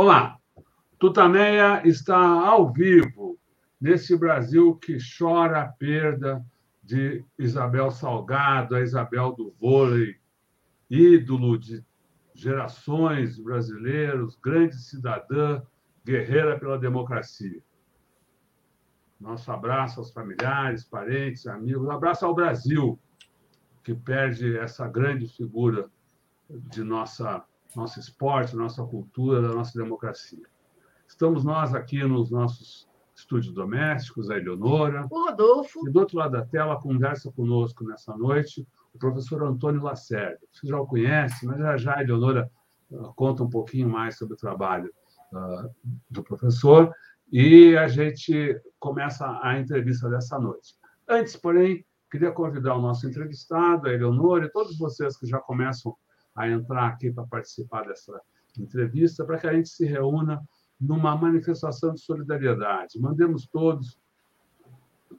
Olá, 0.00 0.38
Tutameia 0.96 1.82
está 1.84 2.16
ao 2.16 2.72
vivo 2.72 3.36
nesse 3.80 4.16
Brasil 4.16 4.76
que 4.76 4.96
chora 5.18 5.62
a 5.62 5.66
perda 5.66 6.40
de 6.80 7.24
Isabel 7.36 7.90
Salgado, 7.90 8.76
a 8.76 8.80
Isabel 8.80 9.32
do 9.32 9.52
vôlei, 9.60 10.14
ídolo 10.88 11.58
de 11.58 11.84
gerações 12.32 13.40
brasileiros, 13.40 14.38
grande 14.40 14.76
cidadã, 14.76 15.60
guerreira 16.04 16.56
pela 16.60 16.78
democracia. 16.78 17.60
Nosso 19.18 19.50
abraço 19.50 19.98
aos 19.98 20.12
familiares, 20.12 20.84
parentes, 20.84 21.44
amigos, 21.48 21.90
abraço 21.90 22.24
ao 22.24 22.36
Brasil, 22.36 22.96
que 23.82 23.96
perde 23.96 24.56
essa 24.58 24.86
grande 24.86 25.26
figura 25.26 25.90
de 26.48 26.84
nossa 26.84 27.44
nosso 27.74 28.00
esporte, 28.00 28.56
nossa 28.56 28.84
cultura, 28.84 29.42
da 29.42 29.54
nossa 29.54 29.78
democracia. 29.78 30.46
Estamos 31.06 31.44
nós 31.44 31.74
aqui 31.74 32.02
nos 32.04 32.30
nossos 32.30 32.88
estúdios 33.14 33.52
domésticos, 33.52 34.30
a 34.30 34.36
Eleonora. 34.36 35.06
O 35.10 35.24
Rodolfo. 35.26 35.88
E 35.88 35.90
do 35.90 36.00
outro 36.00 36.18
lado 36.18 36.32
da 36.32 36.44
tela, 36.44 36.80
conversa 36.80 37.30
conosco 37.32 37.84
nessa 37.84 38.16
noite 38.16 38.66
o 38.94 38.98
professor 38.98 39.42
Antônio 39.42 39.82
Lacerda. 39.82 40.38
Você 40.52 40.66
já 40.66 40.80
o 40.80 40.86
conhece, 40.86 41.46
mas 41.46 41.58
já 41.58 41.76
já 41.76 41.96
a 41.96 42.02
Eleonora 42.02 42.50
uh, 42.90 43.12
conta 43.14 43.42
um 43.42 43.50
pouquinho 43.50 43.88
mais 43.88 44.16
sobre 44.16 44.34
o 44.34 44.36
trabalho 44.36 44.90
uh, 45.32 45.70
do 46.08 46.22
professor 46.22 46.92
e 47.30 47.76
a 47.76 47.88
gente 47.88 48.60
começa 48.78 49.38
a 49.42 49.58
entrevista 49.58 50.08
dessa 50.08 50.38
noite. 50.38 50.74
Antes, 51.06 51.36
porém, 51.36 51.84
queria 52.10 52.32
convidar 52.32 52.74
o 52.74 52.80
nosso 52.80 53.06
entrevistado, 53.06 53.88
a 53.88 53.92
Eleonora, 53.92 54.46
e 54.46 54.50
todos 54.50 54.78
vocês 54.78 55.16
que 55.16 55.26
já 55.26 55.38
começam 55.38 55.94
a 56.38 56.48
entrar 56.48 56.86
aqui 56.86 57.10
para 57.10 57.26
participar 57.26 57.86
dessa 57.86 58.20
entrevista, 58.58 59.24
para 59.24 59.38
que 59.38 59.46
a 59.46 59.52
gente 59.52 59.68
se 59.68 59.84
reúna 59.84 60.40
numa 60.80 61.16
manifestação 61.16 61.92
de 61.92 62.00
solidariedade. 62.00 63.00
Mandemos 63.00 63.46
todos 63.46 63.98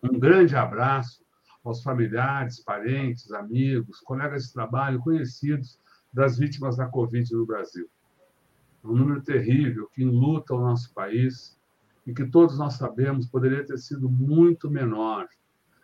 um 0.02 0.18
grande 0.18 0.56
abraço 0.56 1.24
aos 1.64 1.84
familiares, 1.84 2.64
parentes, 2.64 3.32
amigos, 3.34 4.00
colegas 4.00 4.46
de 4.46 4.54
trabalho, 4.54 5.00
conhecidos 5.00 5.78
das 6.12 6.38
vítimas 6.38 6.78
da 6.78 6.88
Covid 6.88 7.34
no 7.34 7.46
Brasil. 7.46 7.90
É 8.84 8.88
um 8.88 8.96
número 8.96 9.22
terrível 9.22 9.90
que 9.94 10.04
enluta 10.04 10.54
o 10.54 10.62
nosso 10.62 10.94
país 10.94 11.60
e 12.08 12.14
que 12.14 12.26
todos 12.26 12.58
nós 12.58 12.76
sabemos 12.76 13.28
poderia 13.28 13.66
ter 13.66 13.78
sido 13.78 14.10
muito 14.10 14.72
menor. 14.72 15.28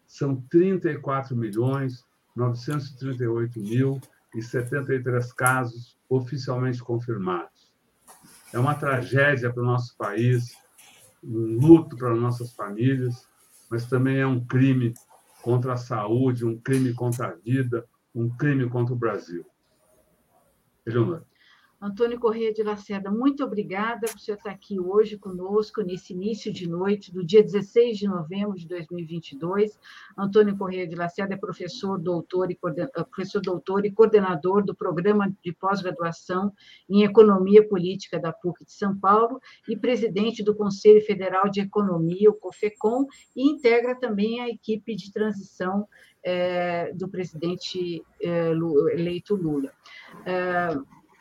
São 0.06 0.36
34 0.52 1.36
milhões 1.36 2.06
938 2.36 3.60
mil 3.60 4.00
e 4.36 4.44
73 4.44 5.34
casos 5.34 5.98
oficialmente 6.08 6.84
confirmados. 6.84 7.73
É 8.54 8.60
uma 8.60 8.76
tragédia 8.76 9.52
para 9.52 9.64
o 9.64 9.66
nosso 9.66 9.98
país, 9.98 10.56
um 11.24 11.58
luto 11.60 11.98
para 11.98 12.16
nossas 12.16 12.54
famílias, 12.54 13.28
mas 13.70 13.88
também 13.88 14.20
é 14.20 14.28
um 14.28 14.46
crime 14.46 14.94
contra 15.42 15.74
a 15.74 15.78
saúde, 15.78 16.46
um 16.46 16.58
crime 16.60 16.94
contra 16.94 17.30
a 17.30 17.32
vida, 17.32 17.86
um 18.14 18.30
crime 18.30 18.70
contra 18.70 18.94
o 18.94 18.98
Brasil. 18.98 19.44
Eleonora. 20.86 21.26
Antônio 21.84 22.18
Corrêa 22.18 22.54
de 22.54 22.64
Lacerda, 22.64 23.12
muito 23.12 23.44
obrigada 23.44 24.08
por 24.08 24.18
você 24.18 24.32
estar 24.32 24.52
aqui 24.52 24.80
hoje 24.80 25.18
conosco, 25.18 25.82
nesse 25.82 26.14
início 26.14 26.50
de 26.50 26.66
noite 26.66 27.14
do 27.14 27.26
dia 27.26 27.44
16 27.44 27.98
de 27.98 28.08
novembro 28.08 28.56
de 28.56 28.66
2022. 28.66 29.78
Antônio 30.18 30.58
Corrêa 30.58 30.88
de 30.88 30.96
Lacerda 30.96 31.34
é 31.34 31.38
professor 31.38 32.00
doutor 32.00 32.50
e, 32.50 32.58
eh, 32.78 33.04
professor 33.04 33.42
doutor 33.42 33.86
e 33.86 33.92
coordenador 33.92 34.64
do 34.64 34.74
Programa 34.74 35.30
de 35.44 35.52
Pós-Graduação 35.52 36.54
em 36.90 37.04
Economia 37.04 37.68
Política 37.68 38.18
da 38.18 38.32
PUC 38.32 38.64
de 38.64 38.72
São 38.72 38.98
Paulo 38.98 39.42
e 39.68 39.76
presidente 39.76 40.42
do 40.42 40.56
Conselho 40.56 41.02
Federal 41.02 41.50
de 41.50 41.60
Economia, 41.60 42.30
o 42.30 42.34
COFECOM, 42.34 43.08
e 43.36 43.50
integra 43.50 43.94
também 43.94 44.40
a 44.40 44.48
equipe 44.48 44.96
de 44.96 45.12
transição 45.12 45.86
é, 46.24 46.94
do 46.94 47.10
presidente 47.10 48.02
é, 48.22 48.52
eleito 48.94 49.36
Lula. 49.36 49.70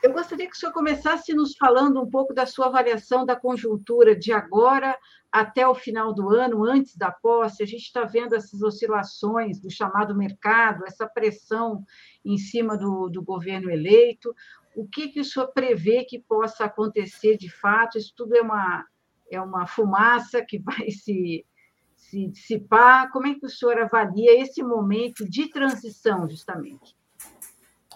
Eu 0.02 0.12
gostaria 0.12 0.48
que 0.48 0.56
o 0.56 0.58
senhor 0.58 0.72
começasse 0.72 1.32
nos 1.32 1.56
falando 1.56 2.02
um 2.02 2.10
pouco 2.10 2.34
da 2.34 2.44
sua 2.44 2.66
avaliação 2.66 3.24
da 3.24 3.36
conjuntura 3.36 4.16
de 4.16 4.32
agora 4.32 4.98
até 5.30 5.66
o 5.66 5.74
final 5.74 6.12
do 6.12 6.28
ano, 6.28 6.64
antes 6.64 6.96
da 6.96 7.12
posse. 7.12 7.62
A 7.62 7.66
gente 7.66 7.84
está 7.84 8.04
vendo 8.04 8.34
essas 8.34 8.62
oscilações 8.62 9.60
do 9.60 9.70
chamado 9.70 10.14
mercado, 10.14 10.84
essa 10.84 11.06
pressão 11.06 11.84
em 12.24 12.36
cima 12.36 12.76
do, 12.76 13.08
do 13.08 13.22
governo 13.22 13.70
eleito. 13.70 14.34
O 14.74 14.88
que, 14.88 15.08
que 15.08 15.20
o 15.20 15.24
senhor 15.24 15.48
prevê 15.52 16.04
que 16.04 16.18
possa 16.18 16.64
acontecer 16.64 17.36
de 17.36 17.48
fato? 17.48 17.96
Isso 17.96 18.12
tudo 18.16 18.36
é 18.36 18.42
uma, 18.42 18.84
é 19.30 19.40
uma 19.40 19.66
fumaça 19.68 20.44
que 20.44 20.58
vai 20.58 20.90
se, 20.90 21.46
se 21.94 22.26
dissipar. 22.26 23.08
Como 23.12 23.28
é 23.28 23.34
que 23.34 23.46
o 23.46 23.50
senhor 23.50 23.78
avalia 23.78 24.42
esse 24.42 24.64
momento 24.64 25.24
de 25.24 25.48
transição, 25.48 26.28
justamente? 26.28 26.96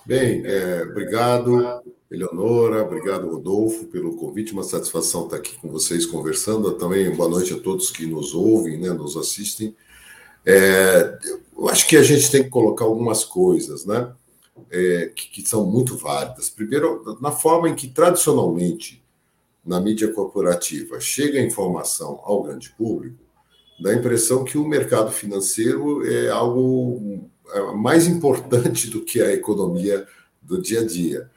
Bem, 0.06 0.47
é, 0.47 0.84
obrigado, 0.84 1.83
Eleonora, 2.09 2.84
obrigado, 2.84 3.28
Rodolfo, 3.28 3.87
pelo 3.87 4.15
convite. 4.15 4.53
Uma 4.53 4.62
satisfação 4.62 5.25
estar 5.25 5.34
aqui 5.34 5.59
com 5.59 5.69
vocês 5.69 6.06
conversando. 6.06 6.71
Também 6.75 7.11
boa 7.11 7.28
noite 7.28 7.53
a 7.53 7.59
todos 7.59 7.91
que 7.91 8.06
nos 8.06 8.33
ouvem, 8.33 8.78
né, 8.78 8.91
nos 8.91 9.16
assistem. 9.16 9.75
É, 10.45 11.19
eu 11.59 11.69
acho 11.69 11.89
que 11.89 11.97
a 11.97 12.05
gente 12.05 12.31
tem 12.31 12.45
que 12.45 12.50
colocar 12.50 12.84
algumas 12.84 13.25
coisas, 13.25 13.84
né, 13.84 14.12
é, 14.71 15.11
que, 15.12 15.28
que 15.28 15.49
são 15.49 15.66
muito 15.66 15.97
válidas. 15.97 16.49
Primeiro, 16.50 17.19
na 17.21 17.33
forma 17.33 17.69
em 17.69 17.75
que 17.75 17.89
tradicionalmente 17.89 19.05
na 19.65 19.81
mídia 19.81 20.12
corporativa 20.12 21.00
chega 21.00 21.41
a 21.41 21.45
informação 21.45 22.21
ao 22.22 22.45
grande 22.45 22.71
público, 22.78 23.19
dá 23.81 23.91
a 23.91 23.97
impressão 23.97 24.45
que 24.45 24.56
o 24.56 24.69
mercado 24.69 25.11
financeiro 25.11 26.06
é 26.09 26.28
algo 26.28 27.28
mais 27.77 28.07
importante 28.07 28.89
do 28.89 29.03
que 29.03 29.21
a 29.21 29.33
economia 29.33 30.07
do 30.43 30.60
dia 30.60 30.81
a 30.81 30.87
dia. 30.87 31.31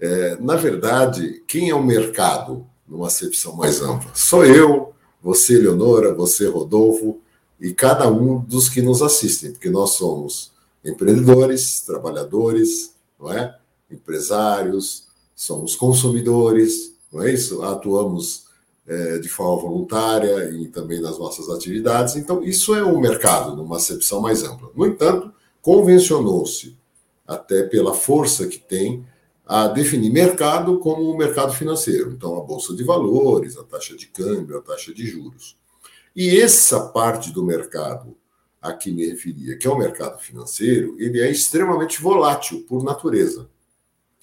É, 0.00 0.36
na 0.40 0.56
verdade, 0.56 1.42
quem 1.46 1.70
é 1.70 1.74
o 1.74 1.82
mercado, 1.82 2.66
numa 2.86 3.06
acepção 3.06 3.54
mais 3.54 3.80
ampla? 3.80 4.10
Sou 4.14 4.44
eu, 4.44 4.92
você, 5.22 5.58
Leonora, 5.58 6.12
você, 6.12 6.46
Rodolfo, 6.46 7.20
e 7.60 7.72
cada 7.72 8.10
um 8.10 8.40
dos 8.40 8.68
que 8.68 8.82
nos 8.82 9.02
assistem, 9.02 9.52
porque 9.52 9.70
nós 9.70 9.90
somos 9.90 10.50
empreendedores, 10.84 11.80
trabalhadores, 11.80 12.94
não 13.18 13.32
é? 13.32 13.56
empresários, 13.88 15.06
somos 15.36 15.76
consumidores, 15.76 16.94
não 17.12 17.22
é 17.22 17.32
isso? 17.32 17.62
Atuamos 17.62 18.46
é, 18.86 19.18
de 19.18 19.28
forma 19.28 19.62
voluntária 19.62 20.50
e 20.50 20.66
também 20.68 21.00
nas 21.00 21.18
nossas 21.18 21.48
atividades. 21.48 22.16
Então, 22.16 22.42
isso 22.42 22.74
é 22.74 22.82
o 22.82 22.98
mercado, 22.98 23.54
numa 23.54 23.76
acepção 23.76 24.20
mais 24.20 24.42
ampla. 24.42 24.70
No 24.74 24.86
entanto, 24.86 25.32
convencionou-se, 25.62 26.76
até 27.26 27.62
pela 27.62 27.94
força 27.94 28.46
que 28.46 28.58
tem, 28.58 29.06
a 29.46 29.68
definir 29.68 30.10
mercado 30.10 30.78
como 30.78 31.10
o 31.10 31.16
mercado 31.16 31.52
financeiro. 31.52 32.12
Então, 32.12 32.36
a 32.36 32.42
bolsa 32.42 32.74
de 32.74 32.84
valores, 32.84 33.56
a 33.56 33.62
taxa 33.62 33.96
de 33.96 34.06
câmbio, 34.08 34.58
a 34.58 34.60
taxa 34.60 34.92
de 34.92 35.06
juros. 35.06 35.56
E 36.14 36.38
essa 36.38 36.88
parte 36.88 37.32
do 37.32 37.44
mercado 37.44 38.14
a 38.60 38.72
que 38.72 38.92
me 38.92 39.06
referia, 39.06 39.56
que 39.56 39.66
é 39.66 39.70
o 39.70 39.78
mercado 39.78 40.20
financeiro, 40.20 40.96
ele 40.98 41.20
é 41.20 41.30
extremamente 41.30 42.00
volátil 42.00 42.64
por 42.68 42.84
natureza. 42.84 43.48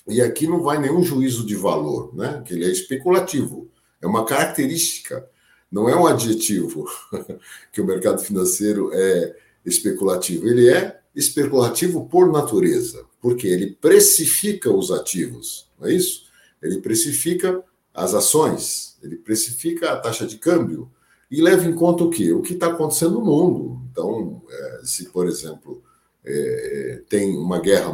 E 0.08 0.22
aqui 0.22 0.48
não 0.48 0.62
vai 0.62 0.80
nenhum 0.80 1.04
juízo 1.04 1.46
de 1.46 1.56
valor, 1.56 2.16
né? 2.16 2.42
que 2.46 2.54
ele 2.54 2.66
é 2.66 2.70
especulativo. 2.70 3.70
É 4.02 4.08
uma 4.08 4.26
característica 4.26 5.28
não 5.72 5.88
é 5.88 5.96
um 5.96 6.08
adjetivo 6.08 6.90
que 7.72 7.80
o 7.80 7.86
mercado 7.86 8.22
financeiro 8.22 8.90
é 8.94 9.36
especulativo. 9.66 10.48
Ele 10.48 10.68
é 10.68 11.00
especulativo 11.20 12.06
por 12.06 12.32
natureza, 12.32 13.06
porque 13.22 13.46
ele 13.46 13.76
precifica 13.76 14.72
os 14.72 14.90
ativos, 14.90 15.70
não 15.78 15.88
é 15.88 15.94
isso? 15.94 16.24
Ele 16.62 16.80
precifica 16.80 17.62
as 17.94 18.14
ações, 18.14 18.98
ele 19.04 19.18
precifica 19.18 19.92
a 19.92 19.98
taxa 19.98 20.26
de 20.26 20.38
câmbio 20.38 20.90
e 21.30 21.42
leva 21.42 21.66
em 21.66 21.76
conta 21.76 22.04
o 22.04 22.10
quê? 22.10 22.32
O 22.32 22.42
que 22.42 22.54
está 22.54 22.68
acontecendo 22.68 23.16
no 23.16 23.26
mundo. 23.26 23.82
Então, 23.92 24.42
é, 24.50 24.82
se, 24.84 25.10
por 25.10 25.28
exemplo, 25.28 25.84
é, 26.26 27.02
tem 27.10 27.38
uma 27.38 27.60
guerra 27.60 27.94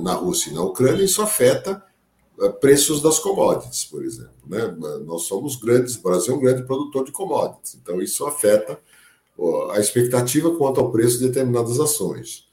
na 0.00 0.14
Rússia 0.14 0.50
e 0.50 0.54
na 0.54 0.62
Ucrânia, 0.62 1.04
isso 1.04 1.20
afeta 1.20 1.82
é, 2.40 2.48
preços 2.48 3.02
das 3.02 3.18
commodities, 3.18 3.84
por 3.84 4.04
exemplo. 4.04 4.32
Né? 4.46 4.64
Nós 5.04 5.22
somos 5.22 5.56
grandes, 5.56 5.96
o 5.96 6.02
Brasil 6.02 6.34
é 6.34 6.36
um 6.36 6.40
grande 6.40 6.62
produtor 6.62 7.04
de 7.04 7.12
commodities, 7.12 7.74
então 7.74 8.00
isso 8.00 8.24
afeta 8.24 8.78
a 9.72 9.78
expectativa 9.78 10.54
quanto 10.56 10.80
ao 10.80 10.90
preço 10.90 11.18
de 11.18 11.28
determinadas 11.28 11.78
ações. 11.78 12.48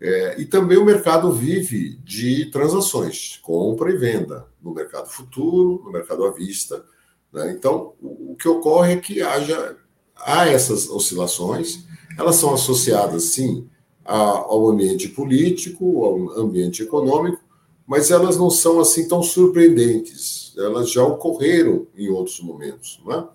É, 0.00 0.40
e 0.40 0.46
também 0.46 0.78
o 0.78 0.84
mercado 0.84 1.30
vive 1.30 1.96
de 2.04 2.46
transações, 2.46 3.38
compra 3.42 3.90
e 3.90 3.96
venda, 3.96 4.46
no 4.62 4.72
mercado 4.72 5.08
futuro, 5.08 5.82
no 5.84 5.92
mercado 5.92 6.24
à 6.24 6.30
vista. 6.30 6.82
Né? 7.30 7.52
Então, 7.52 7.92
o, 8.00 8.34
que 8.34 8.48
ocorre 8.48 8.94
é 8.94 8.96
que 8.96 9.20
haja 9.20 9.76
há 10.16 10.46
essas 10.48 10.88
oscilações, 10.88 11.84
elas 12.18 12.36
são 12.36 12.54
associadas, 12.54 13.24
sim, 13.24 13.68
a, 14.04 14.14
ao 14.14 14.68
ambiente 14.68 15.08
político, 15.08 16.04
ao 16.04 16.40
ambiente 16.40 16.82
econômico, 16.82 17.42
mas 17.86 18.10
elas 18.10 18.36
não 18.36 18.50
são 18.50 18.80
assim 18.80 19.06
tão 19.06 19.22
surpreendentes. 19.22 20.54
Elas 20.56 20.90
já 20.90 21.02
ocorreram 21.04 21.86
em 21.96 22.08
outros 22.08 22.40
momentos. 22.40 23.00
Não 23.04 23.12
é? 23.12 23.28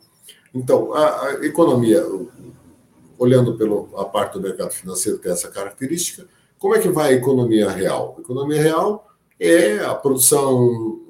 Então, 0.54 0.94
a, 0.94 1.28
a 1.28 1.46
economia, 1.46 2.04
olhando 3.18 3.58
pela 3.58 4.06
parte 4.06 4.34
do 4.34 4.42
mercado 4.42 4.72
financeiro, 4.72 5.20
tem 5.20 5.32
essa 5.32 5.50
característica. 5.50 6.28
Como 6.58 6.76
é 6.76 6.80
que 6.80 6.90
vai 6.90 7.14
a 7.14 7.18
economia 7.18 7.70
real? 7.70 8.16
A 8.18 8.22
economia 8.22 8.62
real 8.62 9.08
é 9.40 9.80
a 9.80 9.94
produção, 9.94 11.02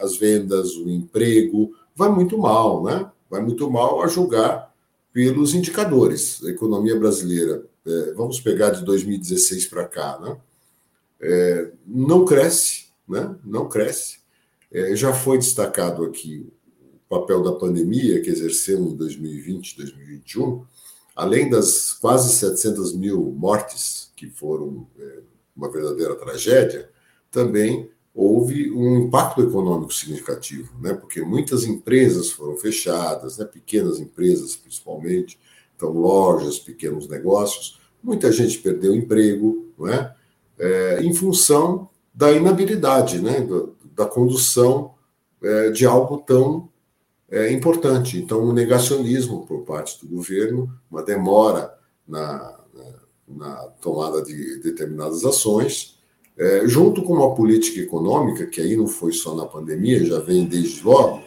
as 0.00 0.16
vendas, 0.16 0.74
o 0.76 0.88
emprego, 0.88 1.72
vai 1.94 2.10
muito 2.10 2.38
mal, 2.38 2.82
né? 2.84 3.10
Vai 3.28 3.40
muito 3.40 3.70
mal 3.70 4.02
a 4.02 4.06
julgar 4.06 4.72
pelos 5.12 5.54
indicadores. 5.54 6.42
A 6.44 6.50
economia 6.50 6.98
brasileira, 6.98 7.64
é, 7.86 8.12
vamos 8.12 8.40
pegar 8.40 8.70
de 8.70 8.84
2016 8.84 9.66
para 9.66 9.86
cá, 9.86 10.18
né? 10.20 10.36
É, 11.20 11.70
não 11.86 12.24
cresce, 12.24 12.86
né? 13.08 13.34
Não 13.44 13.68
cresce. 13.68 14.18
É, 14.70 14.94
já 14.94 15.12
foi 15.12 15.38
destacado 15.38 16.04
aqui 16.04 16.46
o 16.82 17.08
papel 17.08 17.42
da 17.42 17.52
pandemia 17.52 18.20
que 18.20 18.30
exercemos 18.30 18.92
em 18.92 18.96
2020, 18.96 19.76
2021 19.76 20.64
além 21.16 21.48
das 21.48 21.94
quase 21.94 22.30
700 22.34 22.94
mil 22.94 23.22
mortes, 23.32 24.12
que 24.14 24.28
foram 24.28 24.86
é, 24.98 25.20
uma 25.56 25.72
verdadeira 25.72 26.14
tragédia, 26.14 26.90
também 27.30 27.90
houve 28.14 28.70
um 28.70 29.00
impacto 29.00 29.42
econômico 29.42 29.92
significativo, 29.92 30.72
né? 30.80 30.92
porque 30.92 31.22
muitas 31.22 31.64
empresas 31.64 32.30
foram 32.30 32.56
fechadas, 32.56 33.38
né? 33.38 33.46
pequenas 33.46 33.98
empresas 33.98 34.54
principalmente, 34.56 35.38
então 35.74 35.90
lojas, 35.90 36.58
pequenos 36.58 37.08
negócios, 37.08 37.80
muita 38.02 38.30
gente 38.30 38.58
perdeu 38.58 38.94
emprego, 38.94 39.66
não 39.78 39.88
é? 39.88 40.14
é 40.58 41.02
em 41.02 41.12
função 41.14 41.88
da 42.14 42.32
inabilidade, 42.32 43.20
né? 43.20 43.40
da, 43.40 44.04
da 44.04 44.10
condução 44.10 44.94
é, 45.42 45.70
de 45.70 45.86
algo 45.86 46.18
tão 46.18 46.68
é 47.30 47.50
importante. 47.52 48.18
Então, 48.18 48.42
um 48.42 48.52
negacionismo 48.52 49.46
por 49.46 49.62
parte 49.62 50.04
do 50.04 50.14
governo, 50.14 50.70
uma 50.90 51.02
demora 51.02 51.74
na, 52.06 52.58
na, 53.28 53.54
tomada 53.80 54.22
de 54.22 54.60
determinadas 54.60 55.24
ações, 55.24 55.98
é, 56.38 56.66
junto 56.66 57.02
com 57.02 57.14
uma 57.14 57.34
política 57.34 57.80
econômica, 57.80 58.46
que 58.46 58.60
aí 58.60 58.76
não 58.76 58.86
foi 58.86 59.12
só 59.12 59.34
na 59.34 59.46
pandemia, 59.46 60.04
já 60.04 60.20
vem 60.20 60.44
desde 60.44 60.84
logo, 60.84 61.22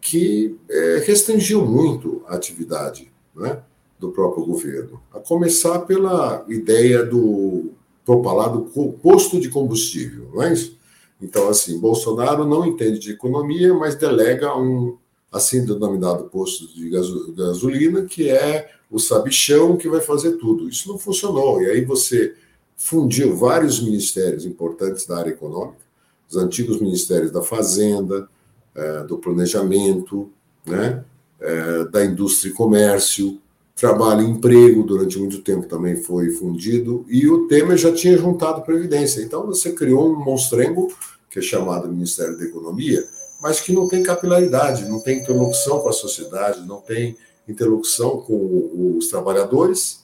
que 0.00 0.58
é, 0.68 1.02
restringiu 1.04 1.64
muito 1.64 2.22
a 2.26 2.36
atividade 2.36 3.12
né, 3.34 3.60
do 3.98 4.12
próprio 4.12 4.46
governo. 4.46 5.02
A 5.12 5.18
começar 5.18 5.80
pela 5.80 6.44
ideia 6.48 7.04
do 7.04 7.72
propalado 8.04 8.70
posto 9.02 9.40
de 9.40 9.48
combustível, 9.48 10.28
não 10.32 10.42
é 10.42 10.52
isso? 10.52 10.78
Então, 11.20 11.48
assim, 11.48 11.80
Bolsonaro 11.80 12.44
não 12.44 12.66
entende 12.66 12.98
de 12.98 13.12
economia, 13.12 13.72
mas 13.72 13.94
delega 13.94 14.54
um 14.54 14.98
assim 15.34 15.66
denominado 15.66 16.24
posto 16.24 16.72
de 16.72 16.88
gasolina, 16.88 18.04
que 18.04 18.30
é 18.30 18.70
o 18.88 19.00
sabichão 19.00 19.76
que 19.76 19.88
vai 19.88 20.00
fazer 20.00 20.36
tudo. 20.36 20.68
Isso 20.68 20.88
não 20.88 20.96
funcionou. 20.96 21.60
E 21.60 21.66
aí 21.66 21.84
você 21.84 22.34
fundiu 22.76 23.36
vários 23.36 23.80
ministérios 23.80 24.46
importantes 24.46 25.06
da 25.06 25.18
área 25.18 25.30
econômica, 25.30 25.84
os 26.30 26.36
antigos 26.36 26.80
ministérios 26.80 27.32
da 27.32 27.42
Fazenda, 27.42 28.28
é, 28.74 29.02
do 29.02 29.18
Planejamento, 29.18 30.30
né, 30.64 31.04
é, 31.40 31.84
da 31.86 32.04
Indústria 32.04 32.50
e 32.50 32.54
Comércio, 32.54 33.40
Trabalho 33.74 34.22
e 34.22 34.30
Emprego, 34.30 34.84
durante 34.84 35.18
muito 35.18 35.42
tempo 35.42 35.66
também 35.66 35.96
foi 35.96 36.30
fundido, 36.30 37.04
e 37.08 37.26
o 37.26 37.48
Temer 37.48 37.76
já 37.76 37.92
tinha 37.92 38.16
juntado 38.16 38.62
Previdência. 38.62 39.20
Então 39.20 39.46
você 39.46 39.72
criou 39.72 40.12
um 40.12 40.24
monstrengo, 40.24 40.92
que 41.28 41.40
é 41.40 41.42
chamado 41.42 41.88
Ministério 41.88 42.38
da 42.38 42.44
Economia, 42.44 43.04
mas 43.44 43.60
que 43.60 43.74
não 43.74 43.86
tem 43.86 44.02
capilaridade, 44.02 44.88
não 44.88 44.98
tem 45.00 45.18
interlocução 45.18 45.78
com 45.80 45.90
a 45.90 45.92
sociedade, 45.92 46.66
não 46.66 46.80
tem 46.80 47.14
interlocução 47.46 48.22
com 48.22 48.96
os 48.96 49.08
trabalhadores 49.08 50.02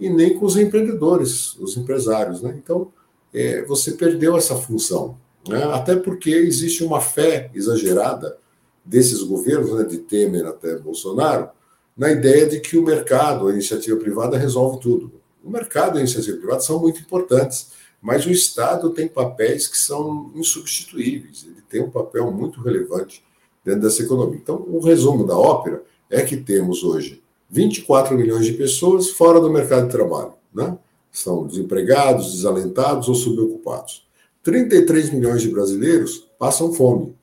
e 0.00 0.08
nem 0.08 0.38
com 0.38 0.46
os 0.46 0.56
empreendedores, 0.56 1.54
os 1.56 1.76
empresários. 1.76 2.40
Né? 2.40 2.54
Então, 2.56 2.90
é, 3.34 3.62
você 3.66 3.92
perdeu 3.92 4.38
essa 4.38 4.56
função. 4.56 5.18
Né? 5.46 5.62
Até 5.64 5.96
porque 5.96 6.30
existe 6.30 6.82
uma 6.82 6.98
fé 6.98 7.50
exagerada 7.54 8.38
desses 8.82 9.22
governos, 9.22 9.74
né, 9.74 9.84
de 9.84 9.98
Temer 9.98 10.46
até 10.46 10.78
Bolsonaro, 10.78 11.50
na 11.94 12.10
ideia 12.10 12.46
de 12.46 12.58
que 12.58 12.78
o 12.78 12.82
mercado, 12.82 13.48
a 13.48 13.52
iniciativa 13.52 13.98
privada, 13.98 14.38
resolve 14.38 14.80
tudo. 14.80 15.12
O 15.44 15.50
mercado 15.50 15.96
e 15.96 15.98
a 15.98 16.00
iniciativa 16.04 16.38
privada 16.38 16.62
são 16.62 16.80
muito 16.80 17.02
importantes, 17.02 17.68
mas 18.00 18.24
o 18.24 18.30
Estado 18.30 18.88
tem 18.94 19.06
papéis 19.06 19.66
que 19.66 19.76
são 19.76 20.32
insubstituíveis, 20.34 21.44
tem 21.68 21.82
um 21.82 21.90
papel 21.90 22.30
muito 22.30 22.60
relevante 22.60 23.24
dentro 23.64 23.82
dessa 23.82 24.02
economia. 24.02 24.38
Então, 24.42 24.64
o 24.68 24.80
resumo 24.80 25.26
da 25.26 25.36
ópera 25.36 25.82
é 26.10 26.22
que 26.22 26.36
temos 26.36 26.82
hoje 26.82 27.22
24 27.50 28.16
milhões 28.16 28.46
de 28.46 28.52
pessoas 28.52 29.10
fora 29.10 29.40
do 29.40 29.50
mercado 29.50 29.86
de 29.86 29.92
trabalho, 29.92 30.32
né? 30.54 30.78
São 31.10 31.46
desempregados, 31.46 32.32
desalentados 32.32 33.08
ou 33.08 33.14
subocupados. 33.14 34.06
33 34.42 35.10
milhões 35.10 35.42
de 35.42 35.50
brasileiros 35.50 36.28
passam 36.38 36.72
fome. 36.72 37.16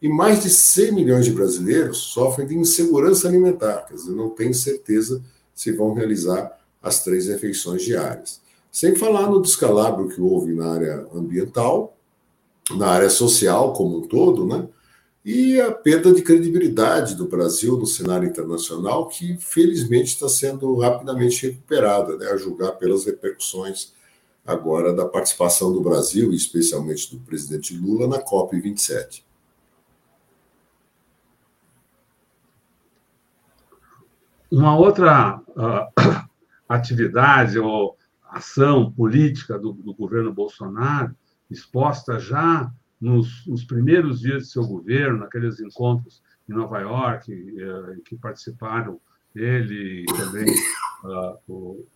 E 0.00 0.08
mais 0.08 0.42
de 0.42 0.50
100 0.50 0.92
milhões 0.92 1.24
de 1.24 1.32
brasileiros 1.32 1.98
sofrem 1.98 2.46
de 2.46 2.56
insegurança 2.56 3.28
alimentar, 3.28 3.86
quer 3.86 3.94
dizer, 3.94 4.12
não 4.12 4.30
têm 4.30 4.52
certeza 4.52 5.22
se 5.54 5.72
vão 5.72 5.94
realizar 5.94 6.58
as 6.82 7.04
três 7.04 7.28
refeições 7.28 7.82
diárias. 7.82 8.40
Sem 8.70 8.96
falar 8.96 9.30
no 9.30 9.40
descalabro 9.40 10.08
que 10.08 10.20
houve 10.20 10.52
na 10.54 10.72
área 10.72 11.06
ambiental, 11.14 11.96
na 12.70 12.88
área 12.88 13.10
social 13.10 13.72
como 13.72 13.98
um 13.98 14.02
todo, 14.02 14.46
né? 14.46 14.68
E 15.24 15.60
a 15.60 15.70
perda 15.70 16.12
de 16.12 16.20
credibilidade 16.22 17.14
do 17.14 17.28
Brasil 17.28 17.76
no 17.76 17.86
cenário 17.86 18.28
internacional, 18.28 19.06
que 19.06 19.36
felizmente 19.38 20.14
está 20.14 20.28
sendo 20.28 20.76
rapidamente 20.78 21.46
recuperada, 21.46 22.16
né, 22.16 22.26
a 22.26 22.36
julgar 22.36 22.72
pelas 22.72 23.04
repercussões 23.04 23.92
agora 24.44 24.92
da 24.92 25.06
participação 25.06 25.72
do 25.72 25.80
Brasil, 25.80 26.32
especialmente 26.32 27.14
do 27.14 27.22
presidente 27.22 27.76
Lula, 27.76 28.08
na 28.08 28.18
COP27. 28.18 29.22
Uma 34.50 34.76
outra 34.76 35.40
uh, 35.50 36.26
atividade 36.68 37.60
ou 37.60 37.96
ação 38.28 38.90
política 38.90 39.56
do, 39.56 39.72
do 39.72 39.94
governo 39.94 40.32
Bolsonaro, 40.32 41.14
exposta 41.52 42.18
já 42.18 42.70
nos, 43.00 43.46
nos, 43.46 43.64
primeiros 43.64 44.20
dias 44.20 44.44
de 44.44 44.50
seu 44.50 44.64
governo, 44.66 45.18
naqueles 45.18 45.60
encontros 45.60 46.22
em 46.48 46.52
Nova 46.52 46.80
York, 46.80 47.32
eh, 47.32 47.96
que 48.04 48.16
participaram 48.16 49.00
ele 49.34 50.02
e 50.02 50.06
também 50.06 50.44
uh, 51.04 51.38
o, 51.48 51.86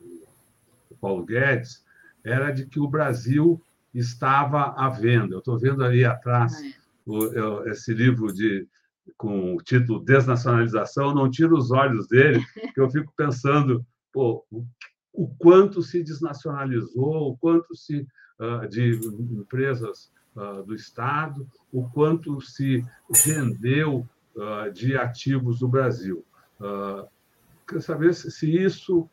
o, 0.90 0.96
Paulo 1.00 1.24
Guedes, 1.24 1.84
era 2.24 2.50
de 2.50 2.66
que 2.66 2.80
o 2.80 2.88
Brasil 2.88 3.62
estava 3.94 4.74
à 4.76 4.88
venda. 4.88 5.34
Eu 5.34 5.38
estou 5.40 5.58
vendo 5.58 5.84
ali 5.84 6.04
atrás 6.04 6.54
é. 6.62 6.72
o, 7.06 7.64
esse 7.68 7.92
livro 7.92 8.32
de 8.32 8.66
com 9.16 9.54
o 9.54 9.62
título 9.62 10.04
Desnacionalização, 10.04 11.14
não 11.14 11.30
tiro 11.30 11.56
os 11.56 11.70
olhos 11.70 12.08
dele, 12.08 12.44
que 12.74 12.80
eu 12.80 12.90
fico 12.90 13.12
pensando, 13.16 13.86
pô, 14.12 14.44
o 15.12 15.28
quanto 15.38 15.82
se 15.82 16.02
desnacionalizou, 16.02 17.30
o 17.30 17.36
quanto 17.38 17.74
se 17.74 18.06
de 18.68 19.00
empresas 19.32 20.10
uh, 20.36 20.62
do 20.62 20.74
Estado, 20.74 21.46
o 21.72 21.88
quanto 21.88 22.40
se 22.40 22.84
vendeu 23.24 24.06
uh, 24.34 24.70
de 24.72 24.96
ativos 24.96 25.60
do 25.60 25.68
Brasil. 25.68 26.24
Quer 27.68 27.82
saber 27.82 28.14
se 28.14 28.56
isso, 28.56 29.08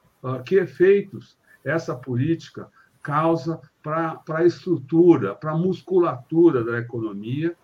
que 0.45 0.55
efeitos 0.55 1.35
essa 1.65 1.95
política 1.95 2.69
causa 3.01 3.59
para 3.81 4.21
a 4.29 4.45
estrutura, 4.45 5.35
para 5.35 5.51
a 5.51 5.57
musculatura 5.57 6.63
da 6.63 6.79
economia 6.79 7.55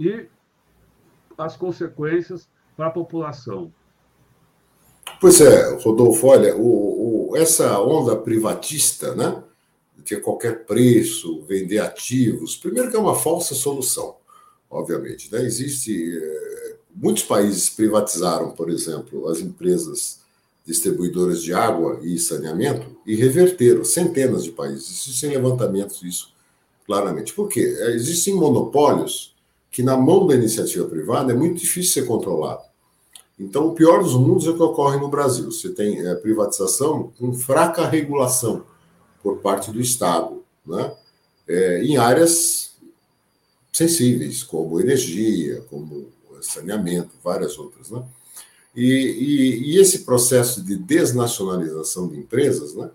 e 0.00 0.26
as 1.36 1.56
consequências 1.56 2.48
para 2.76 2.86
a 2.86 2.90
população. 2.90 3.72
Pois 5.20 5.40
é, 5.40 5.74
Rodolfo, 5.82 6.26
olha, 6.26 6.56
o, 6.56 7.30
o, 7.30 7.36
essa 7.36 7.80
onda 7.80 8.16
privatista, 8.16 9.14
né, 9.14 9.42
de 10.04 10.14
a 10.14 10.20
qualquer 10.20 10.64
preço 10.64 11.42
vender 11.42 11.78
ativos, 11.78 12.56
primeiro 12.56 12.90
que 12.90 12.96
é 12.96 12.98
uma 12.98 13.14
falsa 13.14 13.54
solução, 13.54 14.16
obviamente. 14.70 15.30
Né? 15.32 15.44
Existe. 15.44 16.16
É, 16.16 16.76
muitos 16.94 17.24
países 17.24 17.68
privatizaram, 17.68 18.52
por 18.52 18.70
exemplo, 18.70 19.28
as 19.28 19.40
empresas 19.40 20.20
distribuidoras 20.64 21.42
de 21.42 21.52
água 21.52 22.00
e 22.02 22.18
saneamento 22.18 22.96
e 23.06 23.14
reverteram 23.14 23.84
centenas 23.84 24.42
de 24.42 24.50
países. 24.50 25.06
Existem 25.06 25.30
levantamentos 25.30 26.00
disso 26.00 26.34
claramente. 26.86 27.32
Por 27.34 27.48
quê? 27.48 27.76
É, 27.78 27.90
existem 27.94 28.34
monopólios 28.34 29.34
que, 29.70 29.82
na 29.82 29.96
mão 29.96 30.26
da 30.26 30.34
iniciativa 30.34 30.86
privada, 30.86 31.32
é 31.32 31.36
muito 31.36 31.60
difícil 31.60 31.92
ser 31.92 32.08
controlado. 32.08 32.62
Então, 33.38 33.68
o 33.68 33.74
pior 33.74 34.02
dos 34.02 34.14
mundos 34.14 34.46
é 34.46 34.50
o 34.50 34.56
que 34.56 34.62
ocorre 34.62 34.98
no 34.98 35.08
Brasil. 35.08 35.50
Você 35.50 35.68
tem 35.68 36.06
é, 36.06 36.14
privatização 36.14 37.12
com 37.18 37.34
fraca 37.34 37.86
regulação 37.86 38.64
por 39.26 39.38
parte 39.38 39.72
do 39.72 39.80
Estado, 39.80 40.44
né? 40.64 40.94
É, 41.48 41.82
em 41.82 41.96
áreas 41.96 42.76
sensíveis, 43.72 44.44
como 44.44 44.80
energia, 44.80 45.64
como 45.68 46.12
saneamento, 46.40 47.10
várias 47.24 47.58
outras. 47.58 47.90
Né? 47.90 48.04
E, 48.74 48.84
e, 48.84 49.72
e, 49.72 49.80
esse 49.80 50.04
processo 50.04 50.62
de 50.62 50.76
desnacionalização 50.76 52.06
de 52.06 52.16
empresas, 52.16 52.72
né, 52.76 52.88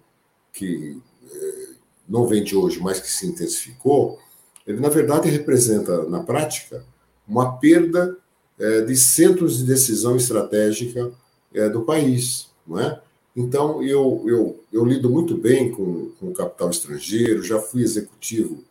que 0.54 0.98
é, 1.34 1.68
não 2.08 2.26
vem 2.26 2.46
de 2.46 2.56
hoje, 2.56 2.80
mas 2.80 3.02
que 3.02 3.12
se 3.12 3.28
intensificou, 3.28 4.18
ele, 4.66 4.80
na 4.80 4.90
verdade, 4.90 5.30
representa, 5.30 6.06
na 6.06 6.24
prática, 6.24 6.86
uma 7.28 7.58
perda 7.58 8.18
é, 8.58 8.82
de 8.82 8.96
centros 8.96 9.58
de 9.58 9.66
decisão 9.66 10.16
estratégica 10.16 11.12
é, 11.54 11.68
do 11.68 11.82
país. 11.82 12.50
Não 12.66 12.80
é? 12.80 13.02
Então, 13.36 13.82
eu, 13.82 14.24
eu, 14.28 14.60
eu 14.72 14.86
lido 14.86 15.10
muito 15.10 15.38
bem 15.38 15.72
com, 15.72 16.12
com 16.20 16.28
o 16.28 16.34
capital 16.34 16.70
estrangeiro, 16.70 17.42
já 17.42 17.60
fui 17.60 17.82
executivo, 17.82 18.64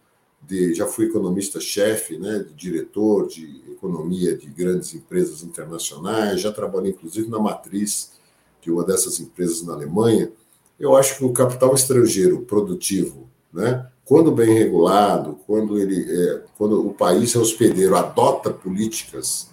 de, 0.42 0.74
já 0.74 0.86
fui 0.86 1.06
economista-chefe, 1.06 2.18
né, 2.18 2.44
diretor 2.54 3.26
de 3.26 3.62
economia 3.70 4.36
de 4.36 4.46
grandes 4.48 4.94
empresas 4.94 5.42
internacionais, 5.42 6.40
já 6.40 6.52
trabalhei, 6.52 6.90
inclusive, 6.90 7.28
na 7.28 7.38
matriz 7.38 8.12
de 8.60 8.70
uma 8.70 8.84
dessas 8.84 9.18
empresas 9.20 9.62
na 9.62 9.72
Alemanha. 9.72 10.30
Eu 10.78 10.94
acho 10.94 11.16
que 11.16 11.24
o 11.24 11.32
capital 11.32 11.74
estrangeiro 11.74 12.42
produtivo, 12.42 13.28
né, 13.52 13.86
quando 14.04 14.32
bem 14.32 14.52
regulado, 14.52 15.38
quando, 15.46 15.78
ele, 15.78 16.04
é, 16.10 16.42
quando 16.58 16.86
o 16.86 16.92
país 16.92 17.34
é 17.34 17.38
hospedeiro 17.38 17.96
adota 17.96 18.50
políticas 18.50 19.48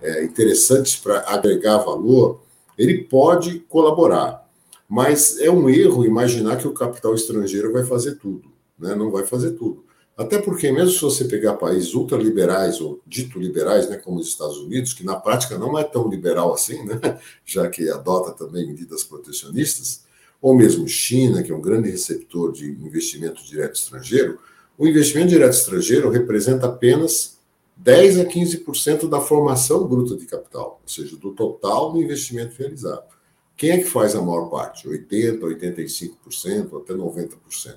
é, 0.00 0.24
interessantes 0.24 0.96
para 0.96 1.24
agregar 1.28 1.78
valor, 1.78 2.40
ele 2.78 3.02
pode 3.04 3.60
colaborar. 3.60 4.45
Mas 4.88 5.38
é 5.40 5.50
um 5.50 5.68
erro 5.68 6.04
imaginar 6.04 6.56
que 6.56 6.68
o 6.68 6.72
capital 6.72 7.14
estrangeiro 7.14 7.72
vai 7.72 7.84
fazer 7.84 8.16
tudo. 8.16 8.50
Né? 8.78 8.94
Não 8.94 9.10
vai 9.10 9.24
fazer 9.24 9.52
tudo. 9.52 9.84
Até 10.16 10.38
porque, 10.38 10.72
mesmo 10.72 10.92
se 10.92 11.02
você 11.02 11.24
pegar 11.26 11.54
países 11.54 11.92
ultraliberais 11.92 12.80
ou 12.80 13.02
dito 13.06 13.38
liberais, 13.38 13.88
né, 13.90 13.96
como 13.96 14.18
os 14.18 14.28
Estados 14.28 14.56
Unidos, 14.56 14.94
que 14.94 15.04
na 15.04 15.14
prática 15.16 15.58
não 15.58 15.78
é 15.78 15.84
tão 15.84 16.08
liberal 16.08 16.54
assim, 16.54 16.82
né, 16.84 16.98
já 17.44 17.68
que 17.68 17.90
adota 17.90 18.32
também 18.32 18.66
medidas 18.66 19.04
protecionistas, 19.04 20.04
ou 20.40 20.54
mesmo 20.54 20.88
China, 20.88 21.42
que 21.42 21.52
é 21.52 21.54
um 21.54 21.60
grande 21.60 21.90
receptor 21.90 22.50
de 22.50 22.66
investimento 22.66 23.44
direto 23.44 23.74
estrangeiro, 23.74 24.38
o 24.78 24.86
investimento 24.86 25.28
direto 25.28 25.52
estrangeiro 25.52 26.08
representa 26.08 26.66
apenas 26.66 27.36
10 27.76 28.20
a 28.20 28.24
15% 28.24 29.08
da 29.08 29.20
formação 29.20 29.86
bruta 29.86 30.16
de 30.16 30.24
capital, 30.24 30.80
ou 30.82 30.88
seja, 30.88 31.14
do 31.16 31.32
total 31.32 31.92
do 31.92 32.02
investimento 32.02 32.54
realizado. 32.58 33.15
Quem 33.56 33.70
é 33.70 33.78
que 33.78 33.84
faz 33.84 34.14
a 34.14 34.20
maior 34.20 34.48
parte? 34.50 34.88
80%, 34.88 35.40
85%, 35.40 36.82
até 36.82 36.94
90%. 36.94 37.76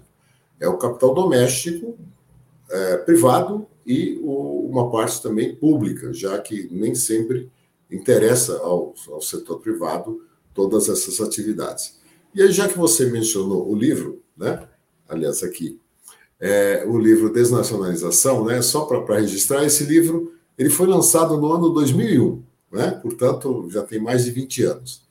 É 0.59 0.67
o 0.67 0.77
capital 0.77 1.13
doméstico, 1.13 1.97
é, 2.69 2.97
privado 2.97 3.65
e 3.85 4.19
o, 4.21 4.67
uma 4.69 4.91
parte 4.91 5.21
também 5.21 5.55
pública, 5.55 6.13
já 6.13 6.37
que 6.39 6.67
nem 6.71 6.93
sempre 6.93 7.49
interessa 7.89 8.59
ao, 8.59 8.93
ao 9.07 9.21
setor 9.21 9.59
privado 9.59 10.21
todas 10.53 10.89
essas 10.89 11.21
atividades. 11.21 11.99
E 12.35 12.41
aí, 12.41 12.51
já 12.51 12.67
que 12.67 12.77
você 12.77 13.05
mencionou 13.05 13.67
o 13.67 13.75
livro, 13.75 14.21
né? 14.37 14.67
Aliás, 15.07 15.41
aqui, 15.41 15.79
é, 16.39 16.85
o 16.85 16.99
livro 16.99 17.33
Desnacionalização, 17.33 18.45
né? 18.45 18.61
Só 18.61 18.85
para 18.85 19.19
registrar, 19.19 19.65
esse 19.65 19.83
livro 19.85 20.33
ele 20.57 20.69
foi 20.69 20.87
lançado 20.87 21.37
no 21.37 21.51
ano 21.51 21.69
2001, 21.69 22.43
né? 22.71 22.91
Portanto, 23.01 23.67
já 23.69 23.81
tem 23.81 23.99
mais 23.99 24.25
de 24.25 24.31
20 24.31 24.63
anos. 24.63 25.08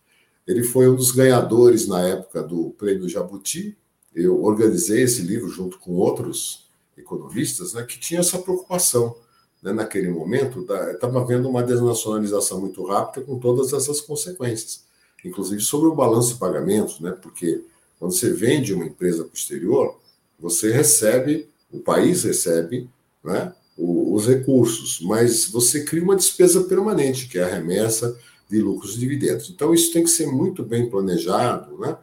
Ele 0.48 0.64
foi 0.64 0.88
um 0.88 0.96
dos 0.96 1.12
ganhadores 1.12 1.86
na 1.86 2.00
época 2.00 2.42
do 2.42 2.70
Prêmio 2.70 3.08
Jabuti. 3.08 3.78
Eu 4.12 4.42
organizei 4.42 5.02
esse 5.02 5.22
livro 5.22 5.48
junto 5.48 5.78
com 5.78 5.92
outros 5.92 6.68
economistas, 6.96 7.74
né? 7.74 7.84
Que 7.84 8.00
tinham 8.00 8.20
essa 8.20 8.38
preocupação. 8.38 9.14
Né, 9.60 9.72
naquele 9.72 10.08
momento, 10.08 10.60
estava 10.92 11.20
havendo 11.20 11.48
uma 11.48 11.64
desnacionalização 11.64 12.60
muito 12.60 12.80
rápida 12.84 13.26
com 13.26 13.40
todas 13.40 13.72
essas 13.72 14.00
consequências 14.00 14.84
inclusive 15.24 15.60
sobre 15.60 15.88
o 15.88 15.94
balanço 15.94 16.34
de 16.34 16.38
pagamentos, 16.38 17.00
né? 17.00 17.10
Porque 17.10 17.64
quando 17.98 18.12
você 18.12 18.32
vende 18.32 18.72
uma 18.72 18.86
empresa 18.86 19.24
para 19.24 19.32
o 19.32 19.36
exterior, 19.36 19.98
você 20.38 20.70
recebe, 20.70 21.48
o 21.72 21.80
país 21.80 22.22
recebe, 22.22 22.88
né? 23.24 23.52
os 23.80 24.26
recursos, 24.26 25.00
mas 25.02 25.46
você 25.46 25.84
cria 25.84 26.02
uma 26.02 26.16
despesa 26.16 26.64
permanente, 26.64 27.28
que 27.28 27.38
é 27.38 27.44
a 27.44 27.48
remessa 27.48 28.18
de 28.48 28.60
lucros 28.60 28.96
e 28.96 28.98
dividendos. 28.98 29.50
Então, 29.50 29.74
isso 29.74 29.92
tem 29.92 30.02
que 30.02 30.10
ser 30.10 30.26
muito 30.26 30.64
bem 30.64 30.88
planejado, 30.88 31.78
né? 31.78 31.96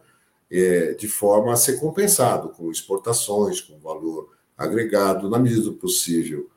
É, 0.48 0.94
de 0.94 1.08
forma 1.08 1.52
a 1.52 1.56
ser 1.56 1.80
compensado 1.80 2.50
com 2.50 2.70
exportações, 2.70 3.60
com 3.60 3.80
valor 3.80 4.30
agregado, 4.56 5.28
na 5.28 5.40
medida 5.40 5.62
do 5.62 5.72
possível, 5.72 6.48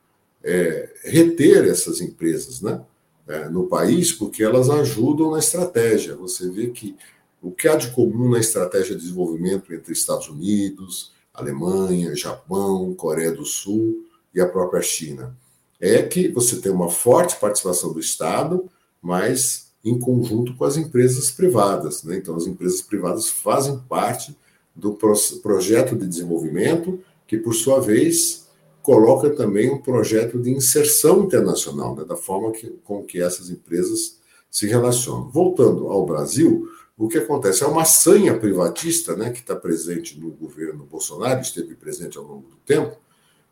é, 0.43 0.93
reter 1.03 1.67
essas 1.67 1.99
empresas, 1.99 2.61
né? 2.61 2.81
é, 3.29 3.47
no 3.47 3.67
país, 3.67 4.11
porque 4.11 4.43
elas 4.43 4.69
ajudam 4.69 5.31
na 5.31 5.39
estratégia. 5.39 6.15
Você 6.15 6.49
vê 6.49 6.71
que 6.71 6.97
o 7.41 7.51
que 7.51 7.67
há 7.67 7.75
de 7.75 7.91
comum 7.91 8.31
na 8.31 8.39
estratégia 8.39 8.95
de 8.95 9.01
desenvolvimento 9.01 9.71
entre 9.71 9.93
Estados 9.93 10.27
Unidos, 10.27 11.13
Alemanha, 11.31 12.15
Japão, 12.15 12.93
Coreia 12.95 13.31
do 13.31 13.45
Sul 13.45 14.03
e 14.33 14.41
a 14.41 14.49
própria 14.49 14.81
China 14.81 15.37
é 15.79 16.01
que 16.01 16.27
você 16.29 16.59
tem 16.59 16.71
uma 16.71 16.89
forte 16.89 17.39
participação 17.39 17.93
do 17.93 17.99
Estado, 17.99 18.67
mas 19.01 19.68
em 19.83 19.97
conjunto 19.97 20.55
com 20.55 20.65
as 20.65 20.77
empresas 20.77 21.31
privadas. 21.31 22.03
Né? 22.03 22.17
Então, 22.17 22.35
as 22.35 22.47
empresas 22.47 22.81
privadas 22.81 23.29
fazem 23.29 23.79
parte 23.87 24.37
do 24.75 24.97
projeto 25.41 25.95
de 25.95 26.07
desenvolvimento, 26.07 26.99
que, 27.27 27.37
por 27.37 27.53
sua 27.53 27.79
vez, 27.79 28.47
coloca 28.81 29.29
também 29.29 29.69
um 29.69 29.77
projeto 29.77 30.39
de 30.39 30.49
inserção 30.49 31.23
internacional, 31.23 31.95
né, 31.95 32.03
da 32.05 32.15
forma 32.15 32.51
que, 32.51 32.67
com 32.83 33.03
que 33.03 33.21
essas 33.21 33.49
empresas 33.49 34.19
se 34.49 34.67
relacionam. 34.67 35.29
Voltando 35.29 35.87
ao 35.87 36.05
Brasil, 36.05 36.67
o 36.97 37.07
que 37.07 37.17
acontece? 37.17 37.63
É 37.63 37.67
uma 37.67 37.85
sanha 37.85 38.37
privatista 38.37 39.15
né, 39.15 39.29
que 39.29 39.39
está 39.39 39.55
presente 39.55 40.19
no 40.19 40.31
governo 40.31 40.85
Bolsonaro, 40.85 41.41
esteve 41.41 41.75
presente 41.75 42.17
ao 42.17 42.23
longo 42.23 42.49
do 42.49 42.57
tempo, 42.65 42.97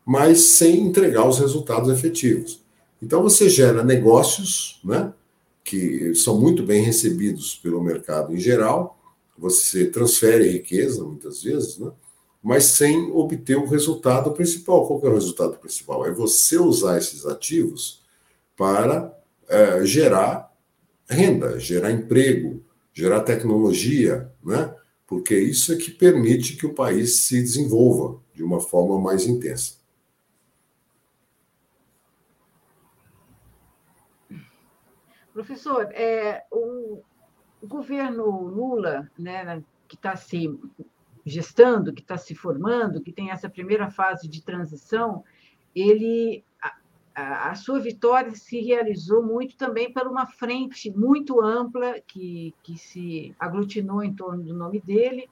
mas 0.04 0.40
sem 0.40 0.80
entregar 0.80 1.28
os 1.28 1.38
resultados 1.38 1.90
efetivos. 1.90 2.62
Então, 3.00 3.22
você 3.22 3.48
gera 3.48 3.84
negócios 3.84 4.80
né, 4.84 5.12
que 5.68 6.14
são 6.14 6.40
muito 6.40 6.62
bem 6.62 6.82
recebidos 6.82 7.54
pelo 7.54 7.82
mercado 7.82 8.34
em 8.34 8.38
geral, 8.38 8.98
você 9.36 9.86
transfere 9.86 10.48
riqueza, 10.48 11.04
muitas 11.04 11.42
vezes, 11.42 11.78
né? 11.78 11.92
mas 12.42 12.64
sem 12.64 13.10
obter 13.12 13.58
o 13.58 13.66
resultado 13.66 14.32
principal. 14.32 14.86
Qual 14.86 14.98
é 15.04 15.08
o 15.08 15.14
resultado 15.14 15.58
principal? 15.58 16.06
É 16.06 16.10
você 16.10 16.56
usar 16.56 16.96
esses 16.96 17.26
ativos 17.26 18.02
para 18.56 19.14
é, 19.46 19.84
gerar 19.84 20.50
renda, 21.06 21.60
gerar 21.60 21.92
emprego, 21.92 22.62
gerar 22.94 23.20
tecnologia, 23.20 24.32
né? 24.42 24.74
porque 25.06 25.38
isso 25.38 25.70
é 25.70 25.76
que 25.76 25.90
permite 25.90 26.56
que 26.56 26.64
o 26.64 26.74
país 26.74 27.26
se 27.26 27.42
desenvolva 27.42 28.18
de 28.34 28.42
uma 28.42 28.60
forma 28.60 28.98
mais 28.98 29.26
intensa. 29.26 29.74
Professor, 35.38 35.88
é, 35.92 36.44
o, 36.50 37.00
governo 37.62 38.24
Lula, 38.48 39.08
né, 39.16 39.62
que 39.86 39.94
está 39.94 40.16
se 40.16 40.52
gestando, 41.24 41.94
que 41.94 42.02
está 42.02 42.18
se 42.18 42.34
formando, 42.34 43.00
que 43.00 43.12
tem 43.12 43.30
essa 43.30 43.48
primeira 43.48 43.88
fase 43.88 44.26
de 44.26 44.42
transição, 44.42 45.22
ele 45.72 46.44
a, 47.14 47.50
a 47.50 47.54
sua 47.54 47.78
vitória 47.78 48.32
se 48.32 48.58
realizou 48.60 49.22
muito 49.22 49.56
também 49.56 49.92
por 49.92 50.08
uma 50.08 50.26
frente 50.26 50.90
muito 50.90 51.40
ampla 51.40 52.00
que, 52.00 52.52
que 52.64 52.76
se 52.76 53.32
aglutinou 53.38 54.02
em 54.02 54.12
torno 54.12 54.42
do 54.42 54.52
nome 54.52 54.80
dele. 54.80 55.30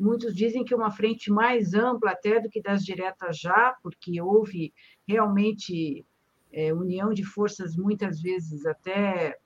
Muitos 0.00 0.34
dizem 0.34 0.64
que 0.64 0.74
uma 0.74 0.90
frente 0.90 1.30
mais 1.30 1.74
ampla 1.74 2.12
até 2.12 2.40
do 2.40 2.48
que 2.48 2.62
das 2.62 2.82
diretas 2.82 3.38
já, 3.38 3.76
porque 3.82 4.22
houve 4.22 4.72
realmente 5.06 6.06
é, 6.52 6.72
união 6.72 7.12
de 7.12 7.24
forças, 7.24 7.76
muitas 7.76 8.20
vezes 8.20 8.66
até 8.66 9.36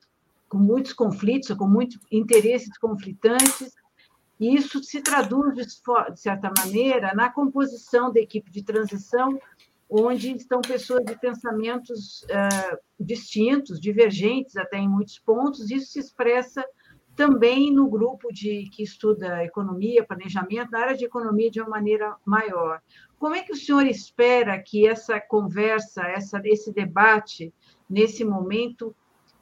com 0.48 0.58
muitos 0.58 0.92
conflitos, 0.92 1.56
com 1.56 1.66
muitos 1.66 1.98
interesses 2.10 2.76
conflitantes, 2.78 3.74
e 4.38 4.54
isso 4.54 4.82
se 4.82 5.00
traduz, 5.00 5.54
de 5.54 6.20
certa 6.20 6.52
maneira, 6.58 7.14
na 7.14 7.30
composição 7.30 8.12
da 8.12 8.20
equipe 8.20 8.50
de 8.50 8.62
transição, 8.62 9.38
onde 9.88 10.34
estão 10.34 10.60
pessoas 10.60 11.04
de 11.04 11.18
pensamentos 11.18 12.22
uh, 12.24 12.78
distintos, 12.98 13.78
divergentes 13.78 14.56
até 14.56 14.78
em 14.78 14.88
muitos 14.88 15.18
pontos. 15.18 15.70
Isso 15.70 15.92
se 15.92 16.00
expressa 16.00 16.64
também 17.14 17.72
no 17.72 17.88
grupo 17.88 18.32
de 18.32 18.68
que 18.70 18.82
estuda 18.82 19.44
economia, 19.44 20.04
planejamento, 20.04 20.70
na 20.70 20.80
área 20.80 20.96
de 20.96 21.04
economia 21.04 21.50
de 21.50 21.60
uma 21.60 21.68
maneira 21.68 22.16
maior. 22.24 22.80
Como 23.22 23.36
é 23.36 23.42
que 23.44 23.52
o 23.52 23.56
senhor 23.56 23.86
espera 23.86 24.58
que 24.58 24.84
essa 24.84 25.20
conversa, 25.20 26.02
essa, 26.08 26.42
esse 26.44 26.72
debate, 26.72 27.54
nesse 27.88 28.24
momento, 28.24 28.92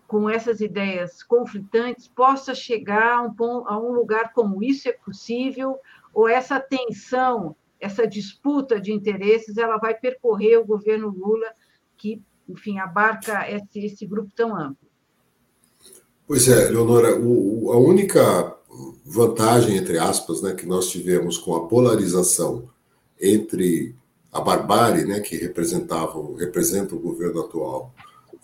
com 0.07 0.29
essas 0.29 0.61
ideias 0.61 1.23
conflitantes, 1.23 2.07
possa 2.07 2.55
chegar 2.55 3.17
a 3.17 3.23
um, 3.23 3.67
a 3.67 3.81
um 3.81 3.93
lugar 3.93 4.35
como 4.35 4.63
isso 4.63 4.87
é 4.87 4.93
possível, 4.93 5.79
ou 6.13 6.29
essa 6.29 6.61
tensão, 6.61 7.57
essa 7.81 8.07
disputa 8.07 8.79
de 8.79 8.93
interesses, 8.93 9.57
ela 9.57 9.79
vai 9.79 9.95
percorrer 9.95 10.59
o 10.59 10.67
governo 10.67 11.09
Lula, 11.09 11.51
que, 11.97 12.21
enfim, 12.47 12.79
abarca 12.79 13.51
esse, 13.51 13.79
esse 13.79 14.05
grupo 14.05 14.31
tão 14.37 14.55
amplo? 14.55 14.91
Pois 16.27 16.47
é, 16.49 16.69
Leonora, 16.69 17.19
o, 17.19 17.73
a 17.73 17.79
única 17.79 18.59
vantagem, 19.07 19.79
entre 19.79 19.99
aspas, 19.99 20.43
né, 20.43 20.53
que 20.53 20.67
nós 20.67 20.91
tivemos 20.91 21.39
com 21.39 21.57
a 21.57 21.67
polarização 21.67 22.69
entre 23.21 23.95
a 24.33 24.41
barbárie, 24.41 25.05
né, 25.05 25.21
que 25.21 25.37
representava, 25.37 26.21
representa 26.39 26.95
o 26.95 27.01
governo 27.01 27.41
atual, 27.41 27.93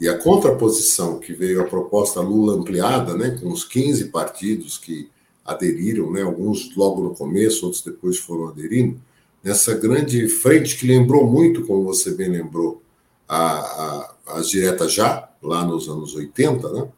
e 0.01 0.09
a 0.09 0.19
contraposição 0.19 1.19
que 1.19 1.33
veio 1.33 1.61
a 1.63 1.65
proposta 1.65 2.21
Lula 2.21 2.55
ampliada, 2.55 3.15
né, 3.15 3.39
com 3.41 3.51
os 3.51 3.65
15 3.65 4.07
partidos 4.07 4.77
que 4.77 5.09
aderiram, 5.45 6.11
né, 6.11 6.23
alguns 6.23 6.75
logo 6.77 7.03
no 7.03 7.15
começo, 7.15 7.65
outros 7.65 7.83
depois 7.83 8.19
foram 8.19 8.49
aderindo, 8.49 9.01
nessa 9.43 9.75
grande 9.75 10.29
frente 10.29 10.77
que 10.77 10.87
lembrou 10.87 11.27
muito, 11.27 11.65
como 11.65 11.85
você 11.85 12.11
bem 12.11 12.29
lembrou, 12.29 12.83
a, 13.29 13.59
a, 13.59 14.15
as 14.39 14.51
diretas 14.51 14.93
já, 14.93 15.29
lá 15.43 15.65
nos 15.65 15.89
anos 15.89 16.15
80, 16.15 16.73
né, 16.73 16.89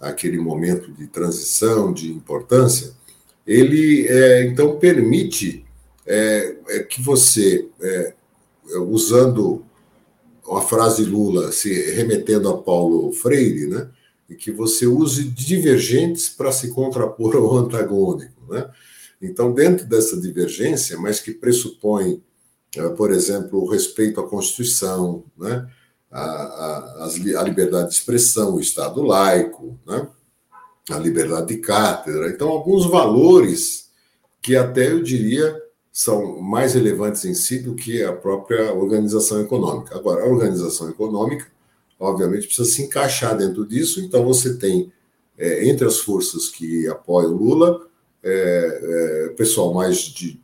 aquele 0.00 0.38
momento 0.38 0.90
de 0.92 1.06
transição, 1.06 1.92
de 1.92 2.12
importância, 2.12 2.92
ele 3.46 4.06
é, 4.08 4.44
então 4.44 4.76
permite 4.78 5.64
é, 6.06 6.56
é 6.68 6.78
que 6.80 7.00
você, 7.00 7.68
é, 7.80 8.14
usando 8.78 9.64
a 10.50 10.60
frase 10.60 11.04
Lula, 11.04 11.52
se 11.52 11.72
remetendo 11.92 12.48
a 12.48 12.60
Paulo 12.60 13.12
Freire, 13.12 13.66
né, 13.66 13.88
que 14.38 14.50
você 14.50 14.86
use 14.86 15.24
divergentes 15.24 16.28
para 16.28 16.52
se 16.52 16.72
contrapor 16.72 17.36
ao 17.36 17.56
antagônico. 17.56 18.42
Né? 18.48 18.68
Então, 19.20 19.52
dentro 19.52 19.86
dessa 19.86 20.20
divergência, 20.20 20.98
mas 20.98 21.20
que 21.20 21.32
pressupõe, 21.32 22.22
é, 22.76 22.88
por 22.90 23.12
exemplo, 23.12 23.62
o 23.62 23.70
respeito 23.70 24.20
à 24.20 24.28
Constituição, 24.28 25.24
né? 25.36 25.68
a, 26.10 26.20
a, 26.20 27.10
a 27.38 27.42
liberdade 27.42 27.90
de 27.90 27.94
expressão, 27.94 28.54
o 28.54 28.60
Estado 28.60 29.02
laico, 29.02 29.78
né? 29.86 30.08
a 30.90 30.98
liberdade 30.98 31.48
de 31.48 31.58
cátedra. 31.58 32.28
Então, 32.28 32.48
alguns 32.48 32.86
valores 32.86 33.90
que 34.40 34.56
até 34.56 34.90
eu 34.90 35.02
diria 35.02 35.61
são 35.92 36.40
mais 36.40 36.72
relevantes 36.72 37.26
em 37.26 37.34
si 37.34 37.58
do 37.58 37.74
que 37.74 38.02
a 38.02 38.14
própria 38.14 38.72
organização 38.72 39.42
econômica. 39.42 39.94
Agora, 39.94 40.22
a 40.22 40.26
organização 40.26 40.88
econômica, 40.88 41.46
obviamente, 42.00 42.46
precisa 42.46 42.68
se 42.68 42.82
encaixar 42.82 43.36
dentro 43.36 43.66
disso, 43.66 44.00
então 44.00 44.24
você 44.24 44.56
tem, 44.56 44.90
é, 45.36 45.68
entre 45.68 45.86
as 45.86 45.98
forças 45.98 46.48
que 46.48 46.88
apoiam 46.88 47.32
Lula, 47.32 47.86
é, 48.22 49.26
é, 49.26 49.28
pessoal 49.34 49.74
mais, 49.74 49.98
de, 49.98 50.40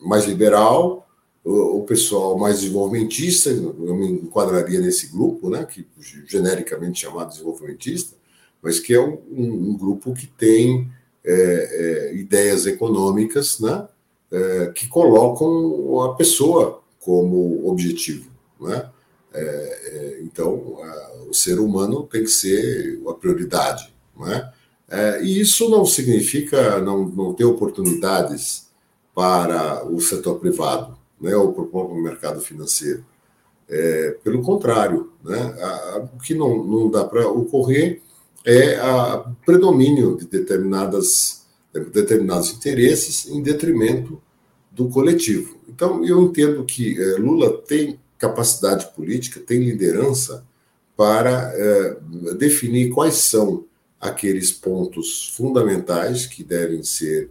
mais 0.00 0.24
liberal, 0.24 1.08
o, 1.44 1.82
pessoal 1.84 2.36
mais 2.36 2.60
desenvolvimentista, 2.60 3.48
eu 3.48 3.94
me 3.94 4.06
enquadraria 4.06 4.80
nesse 4.80 5.06
grupo, 5.06 5.48
né, 5.48 5.64
que 5.64 5.86
genericamente 6.26 7.00
chamado 7.00 7.30
desenvolvimentista, 7.30 8.16
mas 8.60 8.78
que 8.78 8.92
é 8.92 9.00
um, 9.00 9.18
um 9.30 9.76
grupo 9.78 10.12
que 10.12 10.26
tem 10.26 10.90
é, 11.24 12.10
é, 12.10 12.16
ideias 12.16 12.66
econômicas 12.66 13.60
né, 13.60 13.88
é, 14.30 14.72
que 14.74 14.88
colocam 14.88 16.02
a 16.02 16.14
pessoa 16.14 16.82
como 17.00 17.68
objetivo. 17.68 18.30
Né? 18.60 18.88
É, 19.32 19.40
é, 19.40 20.20
então, 20.22 20.78
a, 20.82 21.12
o 21.28 21.34
ser 21.34 21.58
humano 21.58 22.02
tem 22.04 22.22
que 22.22 22.30
ser 22.30 23.00
a 23.08 23.14
prioridade. 23.14 23.92
Né? 24.16 24.52
e 25.22 25.38
isso 25.38 25.68
não 25.68 25.84
significa 25.84 26.80
não, 26.80 27.06
não 27.06 27.32
ter 27.32 27.44
oportunidades 27.44 28.68
para 29.14 29.84
o 29.84 30.00
setor 30.00 30.40
privado 30.40 30.98
né, 31.20 31.34
ou 31.36 31.52
para 31.52 31.62
o 31.62 31.66
próprio 31.66 32.02
mercado 32.02 32.40
financeiro. 32.40 33.04
É, 33.68 34.16
pelo 34.24 34.42
contrário, 34.42 35.12
né, 35.22 35.38
a, 35.60 36.08
o 36.14 36.18
que 36.18 36.34
não, 36.34 36.64
não 36.64 36.90
dá 36.90 37.04
para 37.04 37.28
ocorrer 37.28 38.00
é 38.44 38.80
o 38.82 39.34
predomínio 39.44 40.16
de 40.16 40.26
determinadas, 40.26 41.37
determinados 41.86 42.50
interesses 42.50 43.28
em 43.28 43.42
detrimento 43.42 44.20
do 44.70 44.88
coletivo. 44.88 45.56
Então, 45.68 46.04
eu 46.04 46.22
entendo 46.22 46.64
que 46.64 47.00
é, 47.00 47.16
Lula 47.16 47.58
tem 47.62 47.98
capacidade 48.16 48.92
política, 48.94 49.40
tem 49.40 49.60
liderança 49.60 50.44
para 50.96 51.52
é, 51.54 51.96
definir 52.36 52.90
quais 52.90 53.14
são 53.14 53.64
aqueles 54.00 54.52
pontos 54.52 55.32
fundamentais 55.36 56.26
que 56.26 56.42
devem 56.42 56.82
ser 56.82 57.30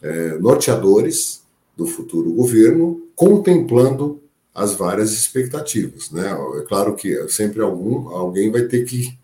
é, 0.00 0.38
norteadores 0.38 1.42
do 1.76 1.86
futuro 1.86 2.32
governo, 2.32 3.02
contemplando 3.14 4.20
as 4.54 4.74
várias 4.74 5.12
expectativas. 5.12 6.10
Né? 6.10 6.28
É 6.58 6.62
claro 6.62 6.94
que 6.96 7.28
sempre 7.28 7.62
algum, 7.62 8.08
alguém 8.08 8.50
vai 8.50 8.62
ter 8.62 8.84
que 8.84 9.16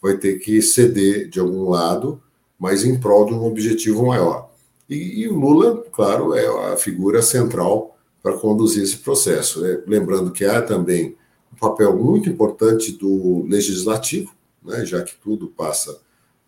vai 0.00 0.16
ter 0.16 0.38
que 0.38 0.62
ceder 0.62 1.28
de 1.28 1.40
algum 1.40 1.68
lado, 1.68 2.22
mas 2.58 2.84
em 2.84 2.98
prol 2.98 3.26
de 3.26 3.34
um 3.34 3.44
objetivo 3.44 4.06
maior. 4.06 4.50
E, 4.88 5.22
e 5.22 5.28
o 5.28 5.38
Lula, 5.38 5.84
claro, 5.92 6.34
é 6.34 6.72
a 6.72 6.76
figura 6.76 7.20
central 7.22 7.96
para 8.22 8.36
conduzir 8.36 8.82
esse 8.82 8.98
processo. 8.98 9.60
Né? 9.60 9.82
Lembrando 9.86 10.32
que 10.32 10.44
há 10.44 10.62
também 10.62 11.16
um 11.52 11.56
papel 11.56 11.96
muito 11.96 12.28
importante 12.28 12.92
do 12.92 13.44
legislativo, 13.46 14.32
né? 14.64 14.84
já 14.84 15.02
que 15.02 15.14
tudo 15.22 15.48
passa 15.48 15.98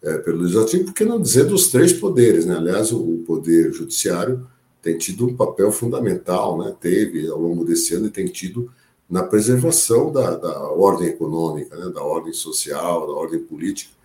é, 0.03 0.19
pelo 0.19 0.39
legislativo, 0.39 0.87
por 0.87 0.95
que 0.95 1.05
não 1.05 1.21
dizer 1.21 1.45
dos 1.45 1.69
três 1.69 1.93
poderes? 1.93 2.47
Né? 2.47 2.57
Aliás, 2.57 2.93
o 2.93 3.23
poder 3.27 3.73
judiciário 3.73 4.47
tem 4.81 4.97
tido 4.97 5.27
um 5.27 5.37
papel 5.37 5.71
fundamental, 5.73 6.59
né? 6.59 6.75
teve 6.81 7.29
ao 7.29 7.39
longo 7.39 7.65
desse 7.65 7.95
ano 7.95 8.07
e 8.07 8.11
tem 8.11 8.27
tido 8.27 8.71
na 9.09 9.23
preservação 9.23 10.13
da, 10.13 10.37
da 10.37 10.61
ordem 10.71 11.09
econômica, 11.09 11.77
né? 11.77 11.91
da 11.91 12.03
ordem 12.03 12.33
social, 12.33 13.07
da 13.07 13.13
ordem 13.13 13.41
política. 13.41 13.98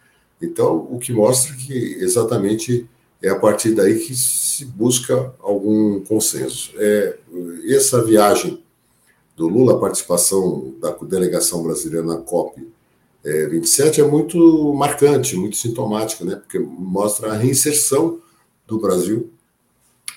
Então, 0.45 0.87
o 0.91 0.99
que 0.99 1.13
mostra 1.13 1.55
que 1.55 1.73
exatamente 1.99 2.87
é 3.21 3.29
a 3.29 3.39
partir 3.39 3.71
daí 3.71 3.99
que 3.99 4.15
se 4.15 4.65
busca 4.65 5.33
algum 5.39 6.01
consenso. 6.01 6.71
É, 6.77 7.17
essa 7.69 8.03
viagem 8.03 8.61
do 9.35 9.47
Lula, 9.47 9.75
a 9.75 9.79
participação 9.79 10.73
da 10.79 10.91
delegação 10.91 11.63
brasileira 11.63 12.05
na 12.05 12.17
COP 12.17 12.67
é, 13.23 13.47
27 13.47 14.01
é 14.01 14.03
muito 14.03 14.73
marcante, 14.73 15.37
muito 15.37 15.55
sintomática, 15.55 16.25
né? 16.25 16.35
porque 16.35 16.59
mostra 16.59 17.31
a 17.31 17.37
reinserção 17.37 18.19
do 18.67 18.79
Brasil 18.79 19.31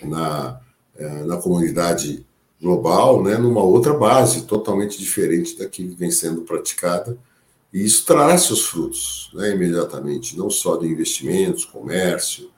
na, 0.02 0.60
é, 0.96 1.24
na 1.24 1.36
comunidade 1.36 2.26
global, 2.60 3.22
né, 3.22 3.36
numa 3.36 3.62
outra 3.62 3.92
base 3.92 4.42
totalmente 4.42 4.98
diferente 4.98 5.58
da 5.58 5.66
que 5.66 5.84
vem 5.84 6.10
sendo 6.10 6.42
praticada. 6.42 7.16
E 7.72 7.85
isso 7.85 8.07
trará 8.07 8.38
seus 8.38 8.66
frutos 8.66 9.31
né, 9.35 9.55
imediatamente, 9.55 10.37
não 10.37 10.48
só 10.48 10.76
de 10.76 10.87
investimentos, 10.87 11.64
comércio, 11.64 12.50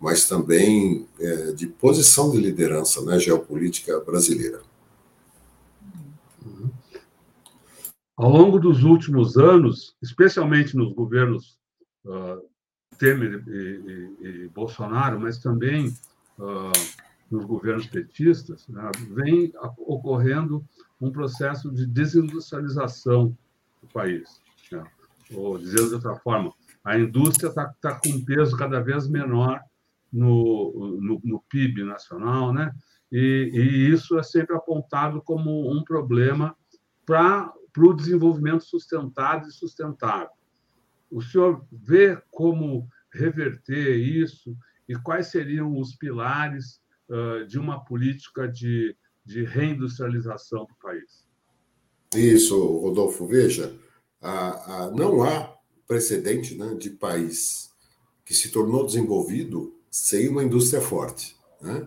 mas 0.00 0.28
também 0.28 1.06
é, 1.18 1.52
de 1.52 1.66
posição 1.66 2.30
de 2.30 2.38
liderança 2.38 3.00
na 3.02 3.12
né, 3.12 3.18
geopolítica 3.18 3.98
brasileira. 4.00 4.60
Uhum. 6.44 6.70
Ao 8.16 8.30
longo 8.30 8.58
dos 8.58 8.82
últimos 8.82 9.36
anos, 9.36 9.96
especialmente 10.02 10.76
nos 10.76 10.92
governos 10.92 11.58
uh, 12.04 12.42
Temer 12.98 13.42
e, 13.46 13.50
e, 13.50 14.26
e, 14.26 14.48
Bolsonaro, 14.48 15.20
mas 15.20 15.38
também 15.38 15.88
uh, 16.38 16.72
nos 17.30 17.44
governos 17.44 17.86
petistas, 17.86 18.66
né, 18.68 18.90
vem 19.10 19.52
ocorrendo 19.78 20.64
um 21.00 21.10
processo 21.10 21.70
de 21.70 21.86
desindustrialização 21.86 23.36
do 23.82 23.88
país. 23.92 24.40
Ou, 25.32 25.58
dizendo 25.58 25.88
de 25.88 25.94
outra 25.94 26.16
forma, 26.16 26.52
a 26.84 26.98
indústria 26.98 27.48
está 27.48 27.66
tá 27.80 28.00
com 28.00 28.10
um 28.10 28.24
peso 28.24 28.56
cada 28.56 28.80
vez 28.80 29.08
menor 29.08 29.60
no, 30.12 30.98
no, 31.00 31.20
no 31.24 31.42
PIB 31.48 31.84
nacional, 31.84 32.52
né? 32.52 32.72
E, 33.10 33.50
e, 33.52 33.90
isso 33.90 34.18
é 34.18 34.22
sempre 34.22 34.56
apontado 34.56 35.22
como 35.22 35.70
um 35.70 35.82
problema 35.84 36.56
para 37.04 37.52
o 37.78 37.92
desenvolvimento 37.92 38.64
sustentado 38.64 39.48
e 39.48 39.52
sustentável. 39.52 40.30
O 41.10 41.22
senhor 41.22 41.64
vê 41.70 42.20
como 42.30 42.88
reverter 43.12 43.96
isso 43.96 44.56
e 44.88 44.96
quais 44.96 45.28
seriam 45.28 45.78
os 45.78 45.94
pilares 45.94 46.80
uh, 47.08 47.46
de 47.46 47.58
uma 47.58 47.84
política 47.84 48.48
de, 48.48 48.96
de 49.24 49.44
reindustrialização 49.44 50.64
do 50.66 50.74
país? 50.82 51.26
Isso, 52.14 52.56
Rodolfo. 52.78 53.26
Veja, 53.26 53.72
a, 54.26 54.84
a, 54.84 54.90
não 54.90 55.22
há 55.22 55.54
precedente 55.86 56.56
né, 56.56 56.74
de 56.74 56.90
país 56.90 57.70
que 58.24 58.34
se 58.34 58.50
tornou 58.50 58.84
desenvolvido 58.84 59.74
sem 59.90 60.28
uma 60.28 60.42
indústria 60.42 60.80
forte. 60.82 61.36
Né? 61.60 61.86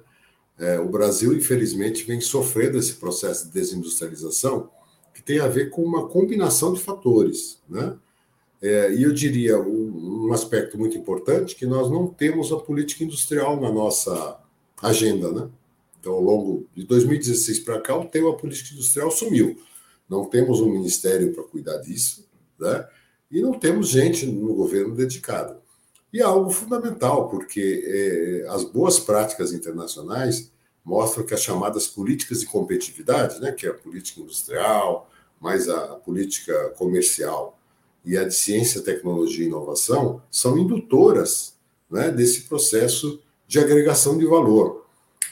É, 0.57 0.79
o 0.79 0.87
Brasil, 0.87 1.33
infelizmente, 1.33 2.05
vem 2.05 2.21
sofrendo 2.21 2.77
esse 2.77 2.93
processo 2.93 3.45
de 3.45 3.51
desindustrialização 3.51 4.69
que 5.13 5.21
tem 5.21 5.39
a 5.39 5.47
ver 5.47 5.69
com 5.69 5.83
uma 5.83 6.07
combinação 6.07 6.73
de 6.73 6.79
fatores. 6.79 7.61
Né? 7.67 7.97
É, 8.61 8.93
e 8.93 9.03
eu 9.03 9.13
diria 9.13 9.59
um, 9.59 10.27
um, 10.27 10.33
aspecto 10.33 10.77
muito 10.77 10.97
importante 10.97 11.55
que 11.55 11.65
nós 11.65 11.91
não 11.91 12.07
temos 12.07 12.51
a 12.53 12.57
política 12.57 13.03
industrial 13.03 13.59
na 13.59 13.71
nossa 13.71 14.39
agenda. 14.81 15.31
Né? 15.31 15.49
Então, 15.99 16.13
ao 16.13 16.21
longo 16.21 16.65
de 16.73 16.85
2016 16.85 17.59
para 17.59 17.81
cá, 17.81 17.97
o 17.97 18.05
tema 18.05 18.35
política 18.35 18.73
industrial 18.73 19.11
sumiu. 19.11 19.57
Não 20.09 20.25
temos 20.25 20.61
um 20.61 20.71
ministério 20.71 21.33
para 21.33 21.43
cuidar 21.43 21.77
disso, 21.77 22.28
né? 22.59 22.87
e 23.31 23.41
não 23.41 23.53
temos 23.53 23.89
gente 23.89 24.25
no 24.25 24.53
governo 24.53 24.95
dedicada. 24.95 25.59
E 26.11 26.19
é 26.19 26.23
algo 26.23 26.49
fundamental, 26.49 27.29
porque 27.29 27.83
é, 27.85 28.49
as 28.49 28.63
boas 28.63 28.99
práticas 28.99 29.53
internacionais 29.53 30.51
mostram 30.83 31.23
que 31.23 31.35
as 31.35 31.41
chamadas 31.41 31.87
políticas 31.87 32.39
de 32.39 32.47
competitividade, 32.47 33.39
né, 33.39 33.51
que 33.51 33.67
é 33.67 33.69
a 33.69 33.73
política 33.75 34.21
industrial, 34.21 35.09
mais 35.39 35.69
a 35.69 35.95
política 35.97 36.73
comercial 36.77 37.59
e 38.03 38.17
a 38.17 38.23
de 38.23 38.33
ciência, 38.33 38.81
tecnologia 38.81 39.45
e 39.45 39.47
inovação, 39.47 40.21
são 40.31 40.57
indutoras 40.57 41.53
né, 41.89 42.09
desse 42.09 42.41
processo 42.41 43.21
de 43.47 43.59
agregação 43.59 44.17
de 44.17 44.25
valor. 44.25 44.85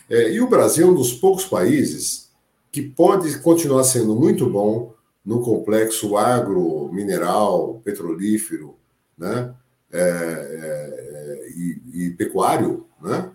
É, 0.09 0.31
e 0.31 0.41
o 0.41 0.47
Brasil 0.47 0.87
é 0.87 0.91
um 0.91 0.95
dos 0.95 1.13
poucos 1.13 1.45
países 1.45 2.29
que 2.71 2.81
pode 2.81 3.39
continuar 3.39 3.83
sendo 3.83 4.15
muito 4.15 4.47
bom 4.47 4.93
no 5.27 5.41
complexo 5.41 6.15
agro, 6.15 6.89
mineral, 6.93 7.81
petrolífero, 7.83 8.77
né? 9.17 9.53
É, 9.91 9.99
é, 9.99 11.49
e, 11.49 11.81
e, 11.93 12.09
pecuário, 12.11 12.85
né? 13.01 13.29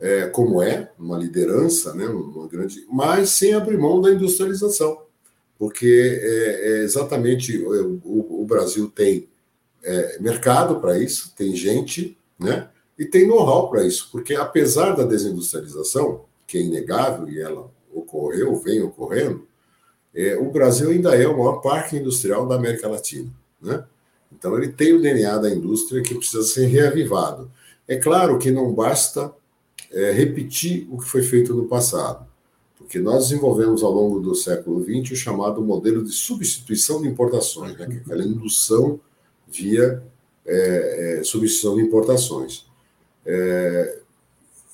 É, 0.00 0.26
como 0.26 0.60
é, 0.60 0.90
uma 0.98 1.16
liderança, 1.16 1.94
né? 1.94 2.04
uma 2.04 2.48
grande, 2.48 2.84
mas 2.90 3.30
sem 3.30 3.54
abrir 3.54 3.78
mão 3.78 4.00
da 4.00 4.10
industrialização, 4.10 5.02
porque 5.56 6.20
é, 6.20 6.80
é 6.80 6.82
exatamente 6.82 7.56
o, 7.58 8.42
o, 8.42 8.44
Brasil 8.44 8.90
tem 8.90 9.28
é, 9.84 10.18
mercado 10.18 10.80
para 10.80 10.98
isso, 10.98 11.32
tem 11.36 11.54
gente, 11.54 12.18
né? 12.38 12.68
e 12.98 13.04
tem 13.06 13.26
know-how 13.26 13.70
para 13.70 13.86
isso, 13.86 14.08
porque 14.12 14.34
apesar 14.34 14.96
da 14.96 15.04
desindustrialização, 15.04 16.24
que 16.46 16.58
é 16.58 16.62
inegável 16.62 17.28
e 17.28 17.40
ela 17.40 17.70
ocorreu, 17.94 18.54
vem 18.56 18.82
ocorrendo, 18.82 19.46
é, 20.16 20.34
o 20.36 20.50
Brasil 20.50 20.88
ainda 20.90 21.14
é 21.14 21.28
o 21.28 21.36
maior 21.36 21.60
parque 21.60 21.96
industrial 21.96 22.48
da 22.48 22.54
América 22.54 22.88
Latina. 22.88 23.30
Né? 23.60 23.84
Então, 24.32 24.56
ele 24.56 24.72
tem 24.72 24.94
o 24.94 25.00
DNA 25.00 25.36
da 25.36 25.50
indústria 25.50 26.02
que 26.02 26.14
precisa 26.14 26.42
ser 26.42 26.66
reavivado. 26.66 27.50
É 27.86 27.96
claro 27.96 28.38
que 28.38 28.50
não 28.50 28.72
basta 28.72 29.30
é, 29.92 30.12
repetir 30.12 30.88
o 30.90 30.98
que 30.98 31.06
foi 31.06 31.22
feito 31.22 31.54
no 31.54 31.66
passado, 31.66 32.26
porque 32.78 32.98
nós 32.98 33.28
desenvolvemos 33.28 33.82
ao 33.82 33.92
longo 33.92 34.18
do 34.18 34.34
século 34.34 34.82
XX 34.82 35.12
o 35.12 35.16
chamado 35.16 35.62
modelo 35.62 36.02
de 36.02 36.12
substituição 36.12 37.02
de 37.02 37.08
importações, 37.08 37.76
né? 37.78 37.86
que 37.86 37.92
é 37.92 37.96
aquela 37.98 38.24
indução 38.24 38.98
via 39.46 40.02
é, 40.46 41.18
é, 41.18 41.24
substituição 41.24 41.76
de 41.76 41.82
importações. 41.82 42.64
É, 43.24 43.98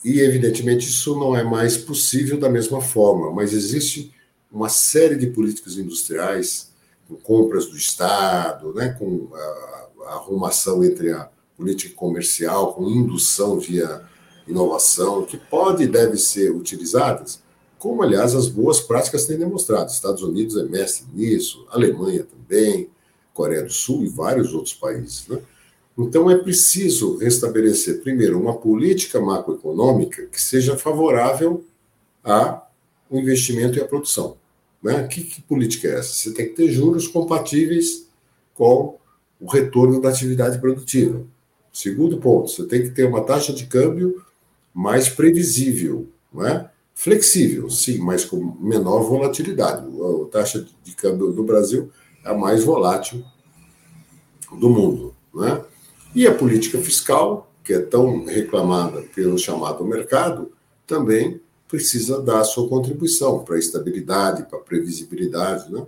e, 0.05 0.21
evidentemente, 0.21 0.89
isso 0.89 1.19
não 1.19 1.37
é 1.37 1.43
mais 1.43 1.77
possível 1.77 2.39
da 2.39 2.49
mesma 2.49 2.81
forma, 2.81 3.33
mas 3.33 3.53
existe 3.53 4.13
uma 4.53 4.69
série 4.69 5.17
de 5.17 5.29
políticas 5.29 5.79
industriais, 5.79 6.71
com 7.09 7.17
compras 7.17 7.67
do 7.67 7.77
Estado, 7.77 8.73
né, 8.75 8.91
com 8.99 9.29
a, 9.35 9.89
a 10.07 10.15
arrumação 10.15 10.85
entre 10.85 11.11
a 11.11 11.29
política 11.57 11.95
comercial, 11.95 12.75
com 12.75 12.89
indução 12.89 13.59
via 13.59 14.03
inovação, 14.47 15.25
que 15.25 15.37
pode 15.37 15.85
e 15.85 15.89
deve 15.89 16.17
ser 16.17 16.51
utilizadas, 16.51 17.41
como, 17.79 18.03
aliás, 18.03 18.35
as 18.35 18.49
boas 18.49 18.81
práticas 18.81 19.27
têm 19.27 19.39
demonstrado. 19.39 19.91
Estados 19.91 20.23
Unidos 20.23 20.57
é 20.57 20.65
mestre 20.65 21.07
nisso, 21.13 21.67
Alemanha 21.71 22.25
também, 22.25 22.91
Coreia 23.35 23.63
do 23.63 23.73
Sul 23.73 24.05
e 24.05 24.09
vários 24.09 24.53
outros 24.53 24.75
países. 24.75 25.27
Né? 25.27 25.39
Então, 25.99 26.31
é 26.31 26.37
preciso 26.37 27.17
restabelecer, 27.17 28.01
primeiro, 28.03 28.41
uma 28.41 28.57
política 28.57 29.21
macroeconômica 29.21 30.27
que 30.27 30.41
seja 30.41 30.77
favorável 30.77 31.65
ao 32.23 32.71
investimento 33.11 33.79
e 33.79 33.81
à 33.81 33.85
produção. 33.85 34.37
Né? 34.83 35.07
Que, 35.07 35.23
que 35.23 35.43
política 35.43 35.89
é 35.89 35.99
essa? 35.99 36.13
Você 36.13 36.33
tem 36.33 36.49
que 36.49 36.55
ter 36.55 36.71
juros 36.71 37.07
compatíveis 37.07 38.09
com 38.55 38.99
o 39.41 39.47
retorno 39.47 40.01
da 40.01 40.09
atividade 40.09 40.59
produtiva. 40.59 41.25
Segundo 41.73 42.19
ponto, 42.19 42.51
você 42.51 42.65
tem 42.67 42.83
que 42.83 42.91
ter 42.91 43.05
uma 43.05 43.25
taxa 43.25 43.53
de 43.53 43.67
câmbio 43.67 44.23
mais 44.75 45.09
previsível, 45.09 46.09
não 46.33 46.47
é? 46.47 46.71
flexível, 46.95 47.69
sim, 47.69 47.99
mas 47.99 48.25
com 48.25 48.57
menor 48.61 49.03
volatilidade. 49.03 49.85
A 49.87 50.29
taxa 50.31 50.67
de 50.85 50.95
câmbio 50.95 51.33
do 51.33 51.43
Brasil 51.43 51.91
é 52.25 52.31
a 52.31 52.35
mais 52.35 52.65
volátil 52.65 53.25
do 54.59 54.69
mundo. 54.69 55.15
Não 55.35 55.47
é? 55.47 55.65
E 56.15 56.27
a 56.27 56.35
política 56.35 56.79
fiscal, 56.79 57.51
que 57.65 57.73
é 57.73 57.81
tão 57.81 58.25
reclamada 58.25 59.03
pelo 59.15 59.39
chamado 59.39 59.85
mercado, 59.85 60.53
também 60.87 61.41
precisa 61.73 62.21
dar 62.21 62.41
a 62.41 62.45
sua 62.45 62.69
contribuição 62.69 63.43
para 63.43 63.57
a 63.57 63.59
estabilidade, 63.59 64.43
para 64.43 64.59
a 64.59 64.63
previsibilidade. 64.63 65.73
Né? 65.73 65.87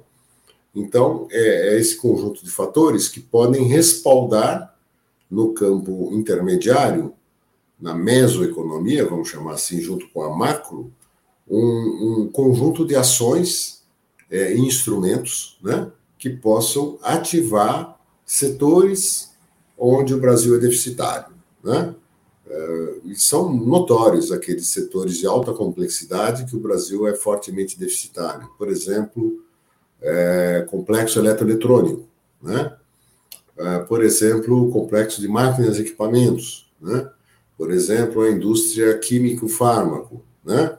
Então, 0.74 1.28
é, 1.30 1.74
é 1.74 1.78
esse 1.78 1.96
conjunto 1.96 2.42
de 2.42 2.50
fatores 2.50 3.06
que 3.06 3.20
podem 3.20 3.64
respaldar 3.64 4.74
no 5.30 5.52
campo 5.52 6.08
intermediário, 6.10 7.12
na 7.78 7.94
mesoeconomia, 7.94 9.06
vamos 9.06 9.28
chamar 9.28 9.52
assim, 9.52 9.78
junto 9.82 10.08
com 10.08 10.22
a 10.22 10.34
macro, 10.34 10.90
um, 11.46 12.22
um 12.22 12.30
conjunto 12.32 12.86
de 12.86 12.96
ações 12.96 13.82
é, 14.30 14.54
e 14.54 14.60
instrumentos 14.60 15.58
né, 15.62 15.92
que 16.18 16.30
possam 16.30 16.98
ativar 17.02 18.00
setores 18.24 19.34
onde 19.76 20.14
o 20.14 20.20
Brasil 20.20 20.56
é 20.56 20.58
deficitário. 20.58 21.34
Né? 21.62 21.94
Eh, 22.46 22.94
e 23.06 23.14
são 23.16 23.54
notórios 23.54 24.30
aqueles 24.30 24.68
setores 24.68 25.16
de 25.18 25.26
alta 25.26 25.52
complexidade 25.52 26.44
que 26.44 26.56
o 26.56 26.60
Brasil 26.60 27.06
é 27.06 27.14
fortemente 27.14 27.78
deficitário. 27.78 28.48
Por 28.58 28.68
exemplo, 28.68 29.42
é, 30.04 30.66
complexo 30.68 31.18
eletroeletrônico, 31.18 32.06
né? 32.42 32.76
É, 33.56 33.78
por 33.80 34.02
exemplo, 34.02 34.68
o 34.68 34.70
complexo 34.70 35.20
de 35.20 35.28
máquinas 35.28 35.78
e 35.78 35.82
equipamentos, 35.82 36.70
né? 36.80 37.08
Por 37.56 37.70
exemplo, 37.70 38.22
a 38.22 38.30
indústria 38.30 38.98
químico-fármaco, 38.98 40.22
né? 40.44 40.76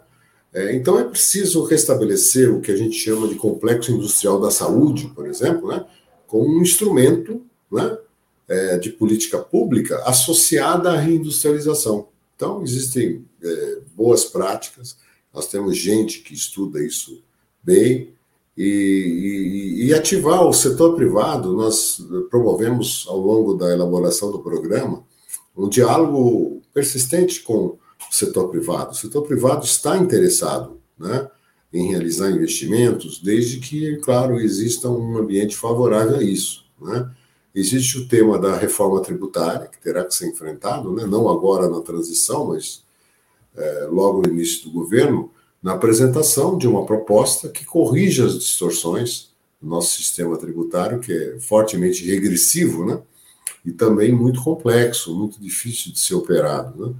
É, 0.53 0.75
então 0.75 0.99
é 0.99 1.03
preciso 1.03 1.63
restabelecer 1.63 2.53
o 2.53 2.61
que 2.61 2.71
a 2.71 2.77
gente 2.77 2.95
chama 2.95 3.27
de 3.27 3.35
complexo 3.35 3.91
industrial 3.91 4.39
da 4.39 4.51
saúde, 4.51 5.11
por 5.15 5.25
exemplo, 5.27 5.67
né? 5.69 5.85
Como 6.27 6.47
um 6.47 6.61
instrumento, 6.61 7.41
né? 7.71 7.97
É, 8.47 8.77
de 8.77 8.91
política 8.91 9.39
pública 9.39 10.01
associada 10.05 10.91
à 10.91 10.97
reindustrialização. 10.97 12.07
Então, 12.35 12.61
existem 12.63 13.25
é, 13.41 13.79
boas 13.95 14.25
práticas, 14.25 14.97
nós 15.33 15.47
temos 15.47 15.77
gente 15.77 16.19
que 16.19 16.33
estuda 16.33 16.83
isso 16.83 17.21
bem, 17.63 18.13
e, 18.57 18.63
e, 18.63 19.87
e, 19.87 19.93
ativar 19.93 20.47
o 20.47 20.53
setor 20.53 20.95
privado, 20.95 21.53
nós 21.53 21.99
promovemos 22.29 23.05
ao 23.09 23.17
longo 23.17 23.53
da 23.53 23.69
elaboração 23.69 24.31
do 24.31 24.39
programa 24.39 25.03
um 25.57 25.67
diálogo 25.67 26.61
persistente 26.73 27.41
com 27.41 27.65
o 27.65 27.79
setor 28.09 28.49
privado. 28.49 28.91
O 28.91 28.95
setor 28.95 29.23
privado 29.23 29.65
está 29.65 29.97
interessado 29.97 30.79
né, 30.97 31.27
em 31.73 31.89
realizar 31.89 32.31
investimentos, 32.31 33.19
desde 33.21 33.59
que, 33.59 33.97
claro, 33.97 34.39
exista 34.39 34.89
um 34.89 35.17
ambiente 35.17 35.57
favorável 35.57 36.17
a 36.17 36.23
isso. 36.23 36.63
Né? 36.81 37.09
Existe 37.55 37.97
o 37.97 38.07
tema 38.07 38.37
da 38.37 38.57
reforma 38.57 39.01
tributária, 39.01 39.67
que 39.67 39.81
terá 39.81 40.03
que 40.03 40.13
ser 40.13 40.27
enfrentado, 40.27 40.91
né? 40.91 41.05
não 41.05 41.29
agora 41.29 41.69
na 41.69 41.79
transição, 41.79 42.47
mas 42.47 42.83
é, 43.55 43.87
logo 43.89 44.21
no 44.21 44.33
início 44.33 44.65
do 44.65 44.71
governo, 44.71 45.31
na 45.63 45.71
apresentação 45.71 46.57
de 46.57 46.67
uma 46.67 46.85
proposta 46.85 47.47
que 47.47 47.63
corrija 47.63 48.25
as 48.25 48.37
distorções 48.37 49.29
do 49.61 49.69
nosso 49.69 49.95
sistema 49.95 50.37
tributário, 50.37 50.99
que 50.99 51.13
é 51.13 51.39
fortemente 51.39 52.05
regressivo, 52.05 52.85
né? 52.85 52.99
E 53.65 53.71
também 53.71 54.11
muito 54.11 54.43
complexo, 54.43 55.15
muito 55.15 55.41
difícil 55.41 55.93
de 55.93 55.99
ser 55.99 56.13
operado. 56.13 56.85
Né? 56.85 56.93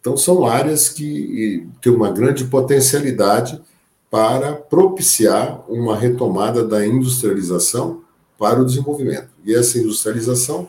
Então, 0.00 0.16
são 0.16 0.46
áreas 0.46 0.88
que 0.88 1.68
têm 1.80 1.92
uma 1.92 2.10
grande 2.10 2.44
potencialidade 2.46 3.60
para 4.10 4.54
propiciar 4.54 5.64
uma 5.70 5.96
retomada 5.96 6.66
da 6.66 6.84
industrialização 6.84 8.02
para 8.38 8.60
o 8.60 8.64
desenvolvimento. 8.64 9.30
E 9.44 9.52
essa 9.52 9.78
industrialização 9.78 10.68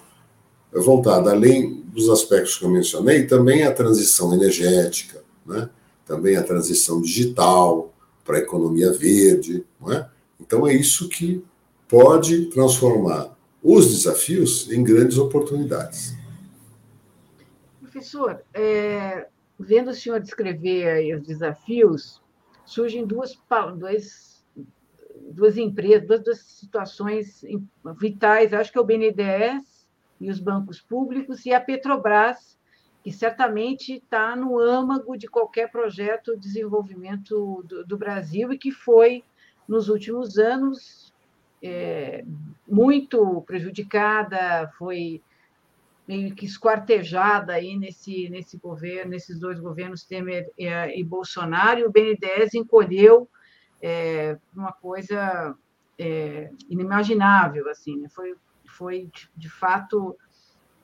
é 0.73 0.79
voltada, 0.79 1.31
além 1.31 1.81
dos 1.83 2.09
aspectos 2.09 2.57
que 2.57 2.65
eu 2.65 2.69
mencionei, 2.69 3.27
também 3.27 3.63
a 3.63 3.71
transição 3.71 4.33
energética, 4.33 5.23
né? 5.45 5.69
também 6.05 6.35
a 6.35 6.43
transição 6.43 6.99
digital 6.99 7.93
para 8.25 8.37
a 8.37 8.39
economia 8.41 8.91
verde. 8.91 9.63
É? 9.91 10.05
Então, 10.39 10.67
é 10.67 10.73
isso 10.73 11.07
que 11.07 11.43
pode 11.87 12.47
transformar 12.47 13.37
os 13.61 13.87
desafios 13.87 14.71
em 14.71 14.83
grandes 14.83 15.17
oportunidades. 15.17 16.15
Professor, 17.81 18.41
é, 18.53 19.27
vendo 19.59 19.89
o 19.89 19.93
senhor 19.93 20.19
descrever 20.19 21.15
os 21.15 21.27
desafios, 21.27 22.21
surgem 22.65 23.05
duas, 23.05 23.37
duas, 23.77 24.28
duas 25.31 25.57
empresas, 25.57 26.07
duas, 26.07 26.23
duas 26.23 26.39
situações 26.39 27.43
vitais. 27.97 28.53
Acho 28.53 28.71
que 28.71 28.77
é 28.77 28.81
o 28.81 28.85
BNDES 28.85 29.87
e 30.19 30.29
os 30.29 30.39
bancos 30.39 30.81
públicos 30.81 31.45
e 31.45 31.53
a 31.53 31.61
Petrobras, 31.61 32.59
que 33.03 33.11
certamente 33.11 33.93
está 33.93 34.35
no 34.35 34.59
âmago 34.59 35.17
de 35.17 35.27
qualquer 35.27 35.71
projeto 35.71 36.33
de 36.35 36.41
desenvolvimento 36.41 37.63
do, 37.67 37.85
do 37.85 37.97
Brasil 37.97 38.51
e 38.51 38.57
que 38.57 38.71
foi, 38.71 39.23
nos 39.67 39.87
últimos 39.87 40.37
anos, 40.37 41.13
é, 41.61 42.23
muito 42.67 43.41
prejudicada, 43.43 44.69
foi 44.77 45.21
meio 46.07 46.33
que 46.33 46.45
esquartejada 46.45 47.53
aí 47.53 47.77
nesse, 47.77 48.29
nesse 48.29 48.57
governo, 48.57 49.11
nesses 49.11 49.39
dois 49.39 49.59
governos, 49.59 50.03
Temer 50.03 50.49
e, 50.57 51.03
Bolsonaro, 51.03 51.79
e 51.79 51.85
o 51.85 51.91
BNDES 51.91 52.55
encolheu 52.55 53.29
é, 53.81 54.37
uma 54.55 54.71
coisa 54.71 55.55
é, 55.97 56.49
inimaginável, 56.69 57.69
assim, 57.69 57.97
né? 57.97 58.09
foi, 58.09 58.35
foi 58.65 59.09
de 59.35 59.49
fato 59.49 60.17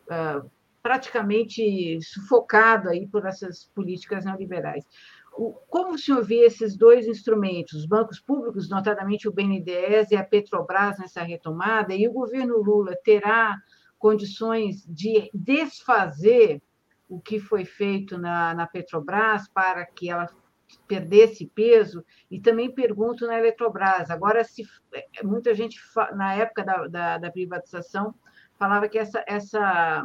uh, 0.07 0.49
praticamente 0.81 1.99
sufocado 2.01 2.89
aí 2.89 3.07
por 3.07 3.25
essas 3.25 3.65
políticas 3.73 4.25
neoliberais. 4.25 4.85
O, 5.33 5.51
como 5.67 5.95
o 5.95 5.97
senhor 5.97 6.23
vê 6.23 6.45
esses 6.45 6.77
dois 6.77 7.07
instrumentos, 7.07 7.73
os 7.73 7.85
bancos 7.85 8.19
públicos, 8.19 8.69
notadamente 8.69 9.27
o 9.27 9.33
BNDES 9.33 10.11
e 10.11 10.15
a 10.15 10.23
Petrobras 10.23 10.97
nessa 10.97 11.21
retomada, 11.21 11.93
e 11.93 12.07
o 12.07 12.13
governo 12.13 12.57
Lula 12.57 12.95
terá 13.03 13.57
condições 13.97 14.85
de 14.87 15.29
desfazer 15.33 16.61
o 17.07 17.19
que 17.19 17.39
foi 17.39 17.65
feito 17.65 18.17
na, 18.17 18.53
na 18.53 18.67
Petrobras 18.67 19.47
para 19.49 19.85
que 19.85 20.09
ela 20.09 20.27
perdesse 20.87 21.45
peso 21.47 22.03
e 22.29 22.39
também 22.39 22.73
pergunto 22.73 23.25
na 23.25 23.37
Eletrobras. 23.37 24.09
Agora, 24.09 24.43
se 24.43 24.63
muita 25.23 25.53
gente 25.53 25.79
na 26.13 26.33
época 26.35 26.63
da, 26.63 26.87
da, 26.87 27.17
da, 27.17 27.31
privatização 27.31 28.13
falava 28.57 28.87
que 28.87 28.97
essa, 28.97 29.23
essa, 29.27 30.03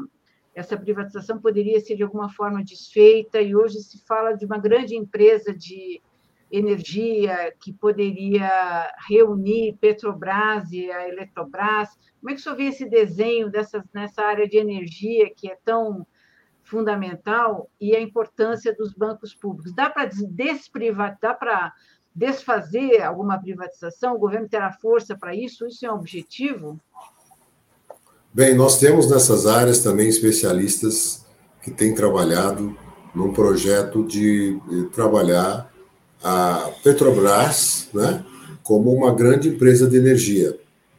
essa 0.54 0.76
privatização 0.76 1.40
poderia 1.40 1.80
ser 1.80 1.96
de 1.96 2.02
alguma 2.02 2.28
forma 2.30 2.64
desfeita 2.64 3.40
e 3.40 3.54
hoje 3.54 3.78
se 3.80 4.04
fala 4.06 4.32
de 4.32 4.44
uma 4.44 4.58
grande 4.58 4.96
empresa 4.96 5.54
de 5.54 6.00
energia 6.50 7.54
que 7.60 7.72
poderia 7.72 8.92
reunir 9.08 9.76
Petrobras 9.80 10.70
e 10.72 10.90
a 10.90 11.08
Eletrobras. 11.08 11.88
Como 12.20 12.30
é 12.30 12.34
que 12.34 12.40
o 12.40 12.42
senhor 12.42 12.56
vê 12.56 12.64
esse 12.64 12.88
desenho 12.88 13.50
dessas, 13.50 13.84
nessa 13.94 14.22
área 14.22 14.48
de 14.48 14.58
energia 14.58 15.32
que 15.34 15.50
é 15.50 15.56
tão 15.64 16.04
fundamental 16.70 17.68
e 17.80 17.96
a 17.96 18.00
importância 18.00 18.74
dos 18.74 18.94
bancos 18.94 19.34
públicos? 19.34 19.74
Dá 19.74 19.90
para 19.90 20.06
desprivatizar, 20.06 21.38
para 21.38 21.72
desfazer 22.14 23.02
alguma 23.02 23.38
privatização? 23.38 24.14
O 24.14 24.18
governo 24.18 24.48
terá 24.48 24.72
força 24.72 25.16
para 25.16 25.34
isso? 25.34 25.66
Isso 25.66 25.84
é 25.84 25.92
um 25.92 25.96
objetivo? 25.96 26.80
Bem, 28.32 28.54
nós 28.54 28.78
temos 28.78 29.10
nessas 29.10 29.46
áreas 29.46 29.80
também 29.80 30.08
especialistas 30.08 31.26
que 31.62 31.70
têm 31.70 31.94
trabalhado 31.94 32.76
num 33.12 33.32
projeto 33.32 34.06
de 34.06 34.58
trabalhar 34.92 35.68
a 36.22 36.70
Petrobras 36.84 37.88
né, 37.92 38.24
como 38.62 38.92
uma 38.94 39.12
grande 39.12 39.48
empresa 39.48 39.88
de 39.88 39.96
energia 39.96 40.56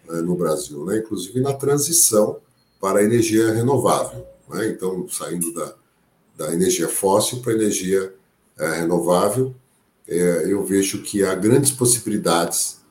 né, 0.10 0.20
no 0.22 0.36
Brasil, 0.36 0.84
né, 0.86 0.98
inclusive 0.98 1.40
na 1.40 1.54
transição 1.54 2.38
para 2.82 3.00
a 3.00 3.04
energia 3.04 3.54
renovável. 3.54 4.26
Né, 4.52 4.70
então, 4.70 5.08
saindo 5.10 5.54
da, 5.54 5.76
da 6.38 6.54
energia 6.54 6.88
fóssil 6.88 7.40
para 7.40 7.54
a 7.54 7.56
energia 7.56 8.14
é, 8.58 8.80
renovável, 8.82 9.56
é, 10.08 10.46
eu 10.48 10.64
vejo 10.64 11.02
que 11.02 11.24
há 11.24 11.34
grandes 11.34 11.72
possibilidades 11.72 12.82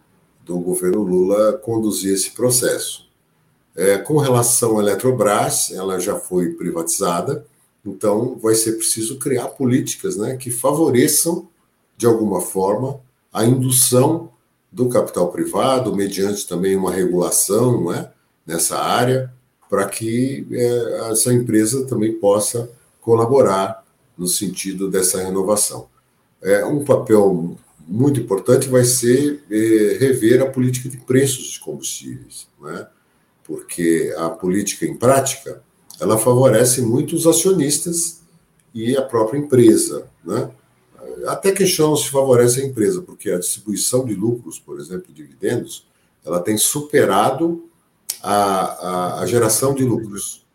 do 0.45 0.59
governo 0.59 1.03
Lula 1.03 1.55
conduzir 1.59 2.15
esse 2.15 2.31
processo. 2.31 3.09
É, 3.77 3.99
com 3.99 4.19
relação 4.19 4.79
à 4.79 4.83
Eletrobras, 4.83 5.71
ela 5.71 6.01
já 6.01 6.17
foi 6.17 6.55
privatizada, 6.55 7.47
então 7.85 8.37
vai 8.37 8.55
ser 8.55 8.73
preciso 8.73 9.19
criar 9.19 9.49
políticas 9.49 10.17
né, 10.17 10.37
que 10.37 10.51
favoreçam 10.51 11.49
de 12.01 12.07
alguma 12.07 12.41
forma, 12.41 12.99
a 13.31 13.45
indução 13.45 14.31
do 14.73 14.89
capital 14.89 15.31
privado, 15.31 15.95
mediante 15.95 16.49
também 16.49 16.75
uma 16.75 16.91
regulação 16.91 17.79
não 17.79 17.93
é, 17.93 18.11
nessa 18.47 18.79
área, 18.79 19.31
para 19.71 19.87
que 19.87 20.45
é, 20.51 21.11
essa 21.13 21.33
empresa 21.33 21.87
também 21.87 22.13
possa 22.13 22.69
colaborar 23.01 23.85
no 24.19 24.27
sentido 24.27 24.91
dessa 24.91 25.23
renovação. 25.23 25.89
É, 26.43 26.67
um 26.67 26.85
papel 26.85 27.57
muito 27.87 28.21
importante 28.21 28.69
vai 28.69 28.85
ser 28.85 29.45
é, 29.49 29.97
rever 29.99 30.43
a 30.43 30.47
política 30.47 30.89
de 30.89 30.97
preços 30.97 31.53
de 31.53 31.61
combustíveis, 31.61 32.49
é? 32.67 32.87
porque 33.45 34.13
a 34.19 34.29
política 34.29 34.85
em 34.85 34.97
prática 34.97 35.63
ela 36.01 36.19
favorece 36.19 36.83
muito 36.83 37.15
os 37.15 37.27
acionistas 37.27 38.21
e 38.75 38.97
a 38.97 39.03
própria 39.03 39.39
empresa, 39.39 40.07
né? 40.25 40.51
até 41.27 41.53
questionam 41.53 41.97
se 41.97 42.11
favorece 42.11 42.61
a 42.61 42.65
empresa, 42.65 43.03
porque 43.03 43.31
a 43.31 43.39
distribuição 43.39 44.05
de 44.05 44.15
lucros, 44.15 44.59
por 44.59 44.81
exemplo, 44.81 45.13
dividendos, 45.13 45.87
ela 46.25 46.41
tem 46.41 46.57
superado 46.59 47.70
a, 48.23 48.35
a, 48.35 49.21
a 49.21 49.27
geração 49.27 49.75
de 49.75 49.85
lucros. 49.85 50.47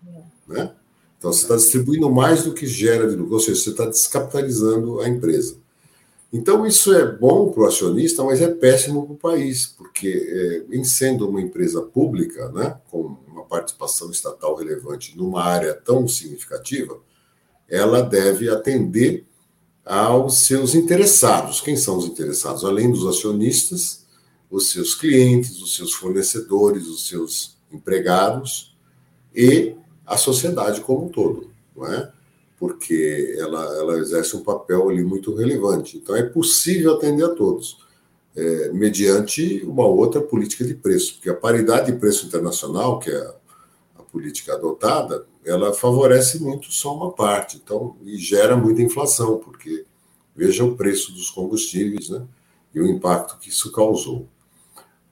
Né? 0.48 0.72
Então, 1.18 1.34
você 1.34 1.42
está 1.42 1.56
distribuindo 1.56 2.10
mais 2.12 2.44
do 2.44 2.54
que 2.54 2.68
gera 2.68 3.08
de 3.10 3.16
lucro, 3.16 3.34
ou 3.34 3.40
seja, 3.40 3.60
você 3.60 3.70
está 3.72 3.86
descapitalizando 3.86 5.00
a 5.00 5.10
empresa. 5.10 5.58
Então, 6.32 6.66
isso 6.66 6.94
é 6.94 7.10
bom 7.10 7.52
para 7.52 7.64
o 7.64 7.66
acionista, 7.66 8.24
mas 8.24 8.42
é 8.42 8.48
péssimo 8.48 9.06
para 9.06 9.14
o 9.14 9.18
país, 9.18 9.68
porque, 9.68 10.66
é, 10.70 10.76
em 10.76 10.84
sendo 10.84 11.28
uma 11.28 11.42
empresa 11.42 11.82
pública, 11.82 12.50
né, 12.50 12.78
com 12.92 13.18
uma 13.28 13.44
participação 13.46 14.12
estatal 14.12 14.56
relevante 14.56 15.18
numa 15.18 15.44
área 15.44 15.74
tão 15.74 16.08
significativa, 16.08 17.00
ela 17.70 18.02
deve 18.02 18.50
atender 18.50 19.26
aos 19.86 20.40
seus 20.40 20.76
interessados. 20.76 21.62
Quem 21.62 21.78
são 21.78 21.98
os 21.98 22.06
interessados? 22.06 22.66
Além 22.66 22.92
dos 22.92 23.06
acionistas, 23.06 24.06
os 24.50 24.72
seus 24.72 24.94
clientes, 24.94 25.62
os 25.62 25.76
seus 25.76 25.94
fornecedores, 25.94 26.88
os 26.88 27.08
seus 27.08 27.55
empregados 27.72 28.76
e 29.34 29.76
a 30.06 30.18
sociedade 30.18 30.82
como 30.82 31.06
um 31.06 31.10
todo, 31.10 31.50
não 31.76 31.88
é? 31.88 32.12
Porque 32.58 33.36
ela, 33.38 33.64
ela 33.78 33.98
exerce 34.00 34.36
um 34.36 34.44
papel 34.44 34.90
ali 34.90 35.04
muito 35.04 35.36
relevante. 35.36 35.98
Então, 35.98 36.16
é 36.16 36.24
possível 36.24 36.94
atender 36.94 37.26
a 37.26 37.36
todos, 37.36 37.78
é, 38.36 38.72
mediante 38.72 39.64
uma 39.66 39.86
outra 39.86 40.22
política 40.22 40.64
de 40.64 40.74
preço, 40.74 41.16
porque 41.16 41.30
a 41.30 41.36
paridade 41.36 41.92
de 41.92 41.98
preço 41.98 42.26
internacional, 42.26 43.00
que 43.00 43.10
é 43.10 43.18
a, 43.18 43.36
a 44.00 44.04
política 44.04 44.54
adotada, 44.54 45.26
ela 45.44 45.74
favorece 45.74 46.42
muito 46.42 46.72
só 46.72 46.96
uma 46.96 47.12
parte, 47.12 47.58
então, 47.64 47.96
e 48.04 48.18
gera 48.18 48.56
muita 48.56 48.82
inflação, 48.82 49.38
porque 49.38 49.86
veja 50.36 50.64
o 50.64 50.76
preço 50.76 51.14
dos 51.14 51.30
combustíveis, 51.30 52.10
né, 52.10 52.26
e 52.74 52.80
o 52.82 52.88
impacto 52.88 53.38
que 53.40 53.50
isso 53.50 53.72
causou. 53.72 54.28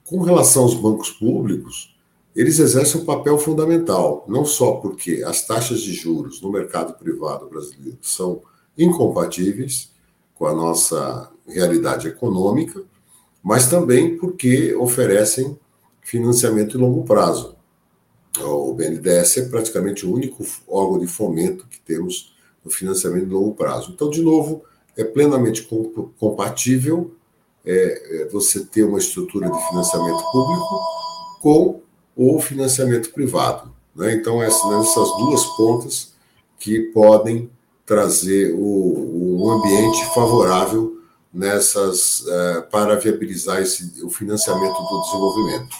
Com 0.04 0.20
relação 0.20 0.64
aos 0.64 0.74
bancos 0.74 1.10
públicos, 1.10 1.93
eles 2.34 2.58
exercem 2.58 3.00
um 3.00 3.04
papel 3.04 3.38
fundamental, 3.38 4.24
não 4.28 4.44
só 4.44 4.72
porque 4.72 5.22
as 5.24 5.46
taxas 5.46 5.80
de 5.80 5.92
juros 5.92 6.40
no 6.42 6.50
mercado 6.50 6.94
privado 6.94 7.48
brasileiro 7.48 7.98
são 8.02 8.42
incompatíveis 8.76 9.92
com 10.34 10.46
a 10.46 10.52
nossa 10.52 11.30
realidade 11.46 12.08
econômica, 12.08 12.82
mas 13.42 13.68
também 13.68 14.16
porque 14.16 14.74
oferecem 14.74 15.56
financiamento 16.02 16.72
de 16.72 16.78
longo 16.78 17.04
prazo. 17.04 17.54
O 18.40 18.72
BNDES 18.74 19.36
é 19.36 19.48
praticamente 19.48 20.04
o 20.04 20.12
único 20.12 20.44
órgão 20.66 20.98
de 20.98 21.06
fomento 21.06 21.68
que 21.68 21.80
temos 21.80 22.34
no 22.64 22.70
financiamento 22.70 23.26
de 23.26 23.32
longo 23.32 23.54
prazo. 23.54 23.92
Então, 23.94 24.10
de 24.10 24.20
novo, 24.20 24.64
é 24.96 25.04
plenamente 25.04 25.68
compatível 26.18 27.14
é, 27.64 28.22
é 28.22 28.28
você 28.28 28.64
ter 28.64 28.82
uma 28.82 28.98
estrutura 28.98 29.48
de 29.48 29.68
financiamento 29.68 30.22
público 30.32 30.80
com 31.40 31.83
o 32.16 32.40
financiamento 32.40 33.10
privado. 33.10 33.72
Né? 33.94 34.14
Então, 34.14 34.42
essas, 34.42 35.16
duas 35.18 35.44
pontas 35.56 36.14
que 36.58 36.80
podem 36.92 37.50
trazer 37.84 38.54
o, 38.54 39.42
um 39.42 39.50
ambiente 39.50 40.04
favorável 40.14 40.98
nessas 41.32 42.24
é, 42.26 42.60
para 42.62 42.96
viabilizar 42.96 43.60
esse, 43.60 44.02
o 44.04 44.08
financiamento 44.08 44.76
do 44.76 45.00
desenvolvimento. 45.02 45.76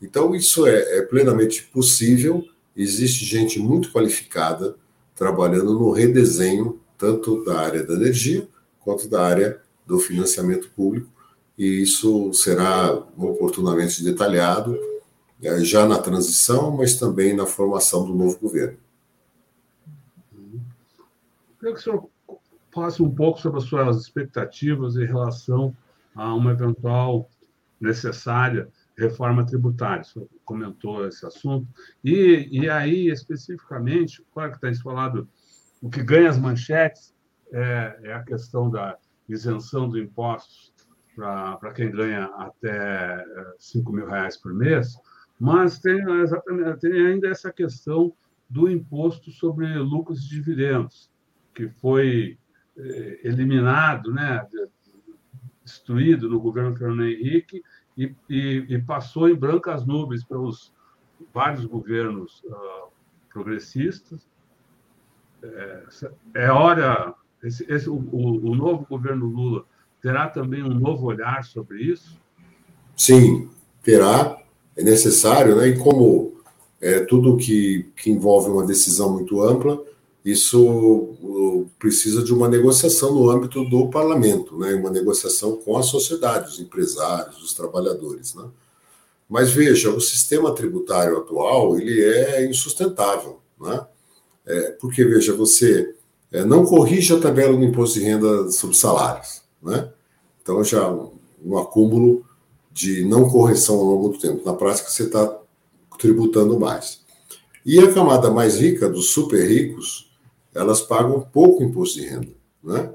Então, 0.00 0.34
isso 0.34 0.66
é, 0.66 0.98
é 0.98 1.02
plenamente 1.02 1.62
possível. 1.64 2.44
Existe 2.76 3.24
gente 3.24 3.58
muito 3.58 3.90
qualificada 3.90 4.76
trabalhando 5.14 5.78
no 5.78 5.90
redesenho 5.90 6.80
tanto 6.96 7.42
da 7.44 7.58
área 7.58 7.82
da 7.82 7.94
energia 7.94 8.46
quanto 8.78 9.08
da 9.08 9.22
área 9.22 9.60
do 9.86 9.98
financiamento 9.98 10.70
público, 10.70 11.10
e 11.58 11.82
isso 11.82 12.32
será 12.32 12.92
oportunamente 13.18 14.04
detalhado 14.04 14.78
já 15.62 15.86
na 15.86 15.98
transição, 15.98 16.76
mas 16.76 16.98
também 16.98 17.34
na 17.34 17.46
formação 17.46 18.04
do 18.04 18.14
novo 18.14 18.38
governo. 18.38 18.78
Queria 21.58 21.74
que 21.74 21.80
o 21.80 21.82
senhor 21.82 22.10
falasse 22.72 23.02
um 23.02 23.10
pouco 23.10 23.40
sobre 23.40 23.58
as 23.58 23.64
suas 23.64 23.96
expectativas 23.98 24.96
em 24.96 25.06
relação 25.06 25.76
a 26.14 26.34
uma 26.34 26.52
eventual 26.52 27.28
necessária 27.80 28.68
reforma 28.96 29.44
tributária. 29.44 30.02
O 30.02 30.04
senhor 30.04 30.28
comentou 30.44 31.06
esse 31.06 31.24
assunto. 31.24 31.66
E, 32.04 32.48
e 32.50 32.68
aí, 32.68 33.08
especificamente, 33.08 34.22
claro 34.32 34.52
que 34.52 34.60
tem 34.60 34.74
falado, 34.74 35.26
o 35.80 35.88
que 35.88 36.02
ganha 36.02 36.28
as 36.28 36.38
manchetes 36.38 37.14
é, 37.52 37.98
é 38.04 38.12
a 38.12 38.22
questão 38.22 38.70
da 38.70 38.96
isenção 39.28 39.88
dos 39.88 40.00
impostos 40.00 40.72
para 41.14 41.72
quem 41.74 41.90
ganha 41.90 42.24
até 42.36 43.24
5 43.58 43.92
mil 43.92 44.06
reais 44.06 44.36
por 44.36 44.54
mês, 44.54 44.96
mas 45.40 45.78
tem, 45.78 46.04
tem 46.78 47.06
ainda 47.06 47.28
essa 47.28 47.50
questão 47.50 48.12
do 48.48 48.70
imposto 48.70 49.30
sobre 49.30 49.66
lucros 49.78 50.26
e 50.26 50.28
dividendos, 50.28 51.10
que 51.54 51.66
foi 51.70 52.36
eh, 52.76 53.20
eliminado, 53.24 54.12
né, 54.12 54.46
destruído 55.64 56.28
no 56.28 56.38
governo 56.38 56.76
Fernando 56.76 57.04
Henrique 57.06 57.62
e, 57.96 58.14
e, 58.28 58.66
e, 58.68 58.78
passou 58.82 59.30
em 59.30 59.34
brancas 59.34 59.86
nuvens 59.86 60.22
pelos 60.22 60.74
vários 61.32 61.64
governos 61.64 62.42
uh, 62.44 62.90
progressistas. 63.32 64.26
É, 65.42 65.84
é 66.34 66.50
hora, 66.50 67.14
esse, 67.42 67.64
esse, 67.70 67.88
o, 67.88 67.96
o 67.96 68.54
novo 68.54 68.86
governo 68.86 69.26
Lula 69.26 69.64
terá 70.02 70.28
também 70.28 70.62
um 70.62 70.74
novo 70.74 71.06
olhar 71.06 71.44
sobre 71.44 71.82
isso? 71.82 72.18
Sim, 72.96 73.50
terá 73.82 74.39
é 74.80 74.82
necessário, 74.82 75.56
né? 75.56 75.68
E 75.68 75.78
como 75.78 76.32
é, 76.80 77.00
tudo 77.00 77.36
que, 77.36 77.86
que 77.96 78.10
envolve 78.10 78.50
uma 78.50 78.66
decisão 78.66 79.12
muito 79.12 79.42
ampla, 79.42 79.82
isso 80.24 81.14
precisa 81.78 82.22
de 82.22 82.32
uma 82.32 82.48
negociação 82.48 83.14
no 83.14 83.30
âmbito 83.30 83.64
do 83.64 83.88
parlamento, 83.88 84.58
né? 84.58 84.74
Uma 84.74 84.90
negociação 84.90 85.56
com 85.56 85.76
a 85.76 85.82
sociedade, 85.82 86.50
os 86.50 86.60
empresários, 86.60 87.42
os 87.42 87.54
trabalhadores, 87.54 88.34
né? 88.34 88.44
Mas 89.28 89.50
veja, 89.50 89.90
o 89.90 90.00
sistema 90.00 90.54
tributário 90.54 91.18
atual 91.18 91.78
ele 91.78 92.02
é 92.02 92.44
insustentável, 92.46 93.38
né? 93.60 93.86
É, 94.46 94.70
porque 94.72 95.04
veja, 95.04 95.34
você 95.34 95.94
é, 96.32 96.44
não 96.44 96.64
corrige 96.64 97.14
a 97.14 97.20
tabela 97.20 97.56
do 97.56 97.62
imposto 97.62 97.98
de 97.98 98.04
renda 98.04 98.50
sobre 98.50 98.76
salários, 98.76 99.42
né? 99.62 99.90
Então 100.42 100.64
já 100.64 100.90
um, 100.90 101.12
um 101.44 101.58
acúmulo 101.58 102.24
de 102.80 103.04
não 103.04 103.28
correção 103.28 103.76
ao 103.76 103.84
longo 103.84 104.08
do 104.08 104.18
tempo. 104.18 104.42
Na 104.44 104.54
prática, 104.54 104.88
você 104.88 105.02
está 105.02 105.38
tributando 105.98 106.58
mais. 106.58 107.00
E 107.64 107.78
a 107.78 107.92
camada 107.92 108.30
mais 108.30 108.58
rica, 108.58 108.88
dos 108.88 109.10
super 109.10 109.46
ricos, 109.46 110.10
elas 110.54 110.80
pagam 110.80 111.20
pouco 111.20 111.62
imposto 111.62 112.00
de 112.00 112.06
renda, 112.06 112.32
né? 112.64 112.94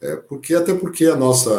É, 0.00 0.16
porque, 0.16 0.54
até 0.54 0.74
porque 0.74 1.06
a 1.06 1.16
nossa, 1.16 1.50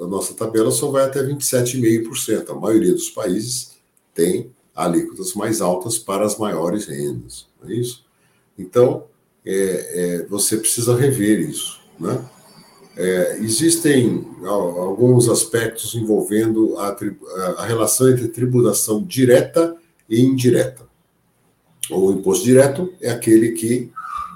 a 0.00 0.06
nossa 0.06 0.34
tabela 0.34 0.70
só 0.70 0.90
vai 0.90 1.04
até 1.04 1.22
27,5%. 1.22 2.50
A 2.50 2.54
maioria 2.54 2.92
dos 2.92 3.10
países 3.10 3.76
tem 4.14 4.50
alíquotas 4.74 5.34
mais 5.34 5.60
altas 5.60 5.98
para 5.98 6.24
as 6.24 6.36
maiores 6.36 6.86
rendas, 6.86 7.46
não 7.62 7.70
é 7.70 7.74
isso? 7.74 8.04
Então, 8.58 9.04
é, 9.44 10.22
é, 10.22 10.26
você 10.26 10.56
precisa 10.56 10.96
rever 10.96 11.48
isso, 11.48 11.78
né? 12.00 12.24
É, 12.96 13.38
existem 13.40 14.24
alguns 14.44 15.28
aspectos 15.28 15.94
envolvendo 15.94 16.78
a, 16.78 16.96
a, 17.58 17.64
relação 17.64 18.08
entre 18.08 18.28
tributação 18.28 19.02
direta 19.02 19.76
e 20.08 20.20
indireta. 20.20 20.86
O 21.90 22.12
imposto 22.12 22.44
direto 22.44 22.92
é 23.00 23.10
aquele 23.10 23.52
que 23.52 23.90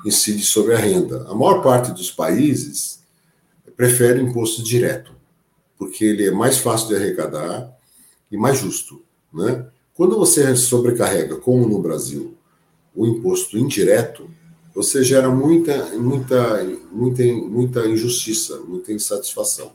incide 0.05 0.43
sobre 0.43 0.75
a 0.75 0.79
renda. 0.79 1.25
A 1.29 1.35
maior 1.35 1.63
parte 1.63 1.93
dos 1.93 2.11
países 2.11 3.01
prefere 3.77 4.21
imposto 4.21 4.63
direto, 4.63 5.13
porque 5.79 6.05
ele 6.05 6.27
é 6.27 6.31
mais 6.33 6.59
fácil 6.59 6.89
de 6.89 6.97
arrecadar 6.97 7.73
e 8.31 8.37
mais 8.37 8.59
justo. 8.59 9.03
Né? 9.33 9.67
Quando 9.95 10.17
você 10.17 10.55
sobrecarrega, 10.57 11.37
como 11.37 11.67
no 11.67 11.81
Brasil, 11.81 12.37
o 12.95 13.07
imposto 13.07 13.57
indireto, 13.57 14.29
você 14.79 15.03
gera 15.03 15.29
muita, 15.29 15.87
muita, 15.97 16.65
muita, 16.93 17.25
muita 17.25 17.89
injustiça, 17.89 18.61
muita 18.61 18.93
insatisfação. 18.93 19.73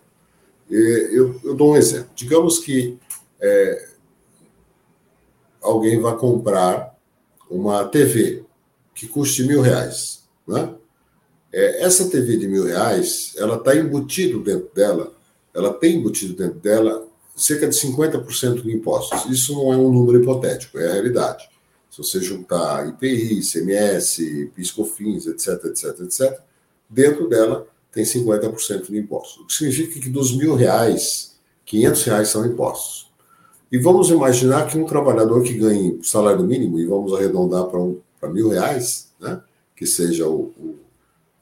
Eu, 0.70 1.42
eu 1.44 1.54
dou 1.54 1.74
um 1.74 1.76
exemplo. 1.76 2.10
Digamos 2.16 2.58
que 2.60 2.98
é, 3.42 3.89
alguém 5.62 6.00
vai 6.00 6.16
comprar 6.16 6.98
uma 7.50 7.84
TV 7.84 8.46
que 8.96 9.06
custe 9.06 9.44
mil 9.44 9.60
reais, 9.60 10.24
né? 10.48 10.74
É, 11.52 11.84
essa 11.84 12.10
TV 12.10 12.38
de 12.38 12.48
mil 12.48 12.63
reais, 12.63 13.34
ela 13.36 13.58
está 13.58 13.76
embutido 13.76 14.39
dentro 14.39 14.74
dela, 14.74 15.13
ela 15.54 15.74
tem 15.74 15.98
embutido 15.98 16.34
dentro 16.34 16.62
dela 16.62 17.06
cerca 17.36 17.68
de 17.68 17.76
50% 17.76 18.62
de 18.62 18.72
impostos. 18.72 19.26
Isso 19.26 19.54
não 19.54 19.74
é 19.74 19.76
um 19.76 19.92
número 19.92 20.22
hipotético, 20.22 20.80
é 20.80 20.88
a 20.88 20.94
realidade. 20.94 21.53
Se 21.94 22.00
você 22.00 22.20
juntar 22.20 22.90
IPI, 22.90 23.38
ICMS, 23.38 24.52
PiscoFins, 24.56 25.28
etc, 25.28 25.64
etc, 25.66 26.00
etc, 26.00 26.40
dentro 26.90 27.30
dela 27.30 27.68
tem 27.92 28.04
50% 28.04 28.90
de 28.90 28.98
impostos. 28.98 29.44
O 29.44 29.46
que 29.46 29.54
significa 29.54 30.00
que 30.00 30.10
dos 30.10 30.36
mil 30.36 30.56
reais, 30.56 31.38
500 31.66 32.04
reais 32.06 32.30
são 32.30 32.48
impostos. 32.48 33.12
E 33.72 33.78
vamos 33.78 34.10
imaginar 34.10 34.66
que 34.66 34.76
um 34.76 34.88
trabalhador 34.88 35.44
que 35.44 35.54
ganhe 35.54 36.00
salário 36.02 36.44
mínimo, 36.44 36.80
e 36.80 36.88
vamos 36.88 37.14
arredondar 37.14 37.66
para 37.66 37.80
um, 37.80 38.02
mil 38.24 38.50
reais, 38.50 39.12
né, 39.20 39.40
que 39.76 39.86
seja 39.86 40.28
o, 40.28 40.52
o, 40.58 40.80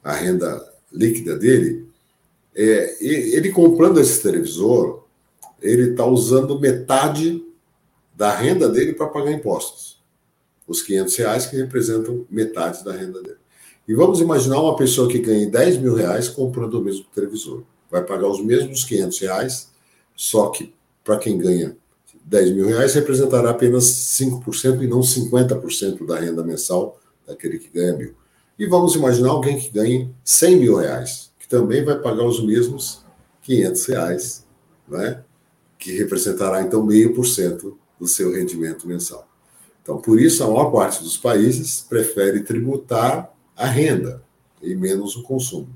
a 0.03 0.11
renda 0.11 0.69
líquida 0.91 1.37
dele, 1.37 1.87
é, 2.53 2.97
ele 2.99 3.53
comprando 3.53 4.01
esse 4.01 4.21
televisor, 4.21 5.05
ele 5.61 5.91
está 5.91 6.05
usando 6.05 6.59
metade 6.59 7.41
da 8.13 8.35
renda 8.35 8.67
dele 8.67 8.91
para 8.91 9.07
pagar 9.07 9.31
impostos 9.31 10.00
os 10.71 10.81
500 10.81 11.15
reais 11.17 11.45
que 11.45 11.55
representam 11.55 12.25
metade 12.29 12.83
da 12.83 12.91
renda 12.91 13.21
dele. 13.21 13.37
E 13.87 13.93
vamos 13.93 14.21
imaginar 14.21 14.61
uma 14.61 14.75
pessoa 14.75 15.07
que 15.07 15.19
ganhe 15.19 15.45
10 15.45 15.77
mil 15.77 15.93
reais 15.93 16.29
comprando 16.29 16.75
o 16.75 16.83
mesmo 16.83 17.05
televisor. 17.13 17.63
Vai 17.89 18.03
pagar 18.03 18.27
os 18.27 18.43
mesmos 18.43 18.85
500 18.85 19.19
reais, 19.19 19.69
só 20.15 20.49
que 20.49 20.73
para 21.03 21.17
quem 21.17 21.37
ganha 21.37 21.75
10 22.23 22.51
mil 22.51 22.67
reais 22.67 22.93
representará 22.93 23.49
apenas 23.49 23.83
5% 23.83 24.81
e 24.81 24.87
não 24.87 25.01
50% 25.01 26.05
da 26.05 26.19
renda 26.19 26.43
mensal 26.43 26.99
daquele 27.27 27.59
que 27.59 27.69
ganha 27.69 27.93
mil. 27.93 28.13
E 28.57 28.65
vamos 28.65 28.95
imaginar 28.95 29.29
alguém 29.29 29.59
que 29.59 29.69
ganhe 29.69 30.13
100 30.23 30.57
mil 30.57 30.75
reais, 30.77 31.31
que 31.39 31.47
também 31.47 31.83
vai 31.83 31.99
pagar 31.99 32.25
os 32.25 32.43
mesmos 32.43 33.03
500 33.41 33.85
reais, 33.87 34.45
né? 34.87 35.23
que 35.77 35.97
representará 35.97 36.61
então 36.61 36.85
meio 36.85 37.13
por 37.13 37.25
cento 37.25 37.77
do 37.99 38.07
seu 38.07 38.31
rendimento 38.31 38.87
mensal. 38.87 39.27
Então, 39.81 39.99
por 39.99 40.19
isso, 40.19 40.43
a 40.43 40.47
maior 40.47 40.71
parte 40.71 41.03
dos 41.03 41.17
países 41.17 41.85
prefere 41.87 42.41
tributar 42.41 43.33
a 43.55 43.65
renda 43.65 44.23
e 44.61 44.75
menos 44.75 45.15
o 45.15 45.23
consumo. 45.23 45.69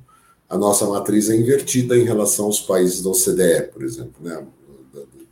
A 0.48 0.58
nossa 0.58 0.86
matriz 0.86 1.30
é 1.30 1.36
invertida 1.36 1.98
em 1.98 2.04
relação 2.04 2.46
aos 2.46 2.60
países 2.60 3.02
da 3.02 3.10
OCDE, 3.10 3.72
por 3.74 3.84
exemplo, 3.84 4.14
né, 4.22 4.46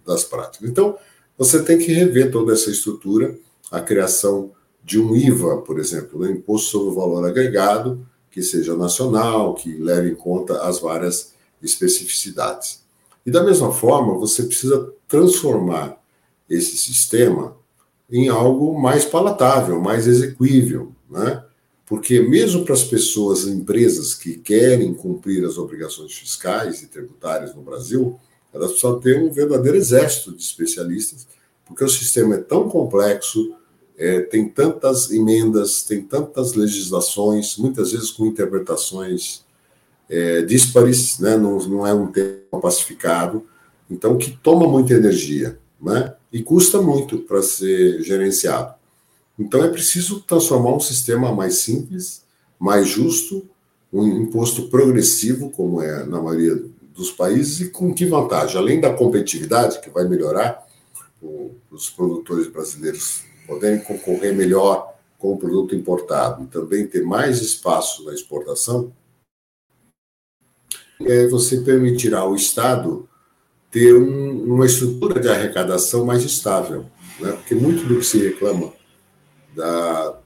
das 0.05 0.23
práticas. 0.23 0.67
Então, 0.67 0.97
você 1.37 1.61
tem 1.61 1.77
que 1.77 1.91
rever 1.91 2.31
toda 2.31 2.53
essa 2.53 2.69
estrutura, 2.69 3.37
a 3.71 3.79
criação 3.79 4.51
de 4.83 4.99
um 4.99 5.15
IVA, 5.15 5.61
por 5.61 5.79
exemplo, 5.79 6.19
né, 6.19 6.31
Imposto 6.31 6.71
sobre 6.71 6.89
o 6.89 6.95
Valor 6.95 7.25
Agregado, 7.25 8.05
que 8.29 8.41
seja 8.41 8.75
nacional, 8.75 9.53
que 9.53 9.77
leve 9.77 10.09
em 10.09 10.15
conta 10.15 10.63
as 10.63 10.79
várias 10.79 11.33
especificidades. 11.61 12.83
E 13.25 13.31
da 13.31 13.43
mesma 13.43 13.71
forma, 13.71 14.17
você 14.17 14.43
precisa 14.43 14.91
transformar 15.07 16.01
esse 16.49 16.75
sistema 16.75 17.55
em 18.09 18.29
algo 18.29 18.79
mais 18.79 19.05
palatável, 19.05 19.79
mais 19.81 20.07
execuível, 20.07 20.91
né? 21.09 21.43
Porque 21.85 22.21
mesmo 22.21 22.63
para 22.63 22.73
as 22.73 22.83
pessoas, 22.83 23.45
empresas 23.45 24.13
que 24.13 24.35
querem 24.37 24.93
cumprir 24.93 25.45
as 25.45 25.57
obrigações 25.57 26.13
fiscais 26.13 26.81
e 26.81 26.87
tributárias 26.87 27.53
no 27.53 27.61
Brasil, 27.61 28.19
elas 28.53 28.71
precisam 28.71 28.99
ter 28.99 29.21
um 29.21 29.31
verdadeiro 29.31 29.77
exército 29.77 30.31
de 30.35 30.41
especialistas, 30.41 31.27
porque 31.65 31.83
o 31.83 31.89
sistema 31.89 32.35
é 32.35 32.39
tão 32.39 32.69
complexo, 32.69 33.55
é, 33.97 34.21
tem 34.21 34.47
tantas 34.47 35.11
emendas, 35.11 35.83
tem 35.83 36.01
tantas 36.01 36.53
legislações, 36.53 37.57
muitas 37.57 37.91
vezes 37.91 38.11
com 38.11 38.25
interpretações 38.25 39.43
é, 40.09 40.41
díspares, 40.41 41.19
né? 41.19 41.37
não, 41.37 41.57
não 41.67 41.85
é 41.85 41.93
um 41.93 42.07
tema 42.11 42.61
pacificado, 42.61 43.45
então 43.89 44.17
que 44.17 44.31
toma 44.31 44.67
muita 44.67 44.93
energia 44.93 45.59
né? 45.83 46.15
E 46.33 46.41
custa 46.41 46.81
muito 46.81 47.19
para 47.19 47.43
ser 47.43 48.01
gerenciado. 48.01 48.73
Então 49.37 49.63
é 49.63 49.69
preciso 49.69 50.21
transformar 50.21 50.75
um 50.75 50.79
sistema 50.79 51.31
mais 51.31 51.59
simples, 51.59 52.23
mais 52.59 52.87
justo, 52.87 53.47
um 53.91 54.05
imposto 54.07 54.67
progressivo, 54.67 55.51
como 55.51 55.79
é 55.79 56.03
na 56.05 56.19
maioria 56.19 56.59
dos 56.95 57.11
países, 57.11 57.59
e 57.61 57.69
com 57.69 57.93
que 57.93 58.05
vantagem? 58.05 58.57
Além 58.57 58.81
da 58.81 58.91
competitividade, 58.93 59.79
que 59.79 59.91
vai 59.91 60.07
melhorar, 60.07 60.67
os 61.71 61.89
produtores 61.89 62.47
brasileiros 62.47 63.23
poderem 63.47 63.79
concorrer 63.79 64.35
melhor 64.35 64.93
com 65.17 65.33
o 65.33 65.37
produto 65.37 65.75
importado 65.75 66.43
e 66.43 66.47
também 66.47 66.87
ter 66.87 67.03
mais 67.03 67.41
espaço 67.41 68.03
na 68.05 68.13
exportação, 68.13 68.91
é, 71.01 71.27
você 71.27 71.61
permitirá 71.61 72.19
ao 72.19 72.35
Estado 72.35 73.07
ter 73.73 73.95
um, 73.95 74.53
uma 74.53 74.67
estrutura 74.67 75.19
de 75.19 75.27
arrecadação 75.27 76.05
mais 76.05 76.23
estável, 76.23 76.85
né? 77.19 77.31
porque 77.31 77.55
muito 77.55 77.83
do 77.85 77.97
que 77.97 78.05
se 78.05 78.19
reclama 78.19 78.71
da, 79.55 80.19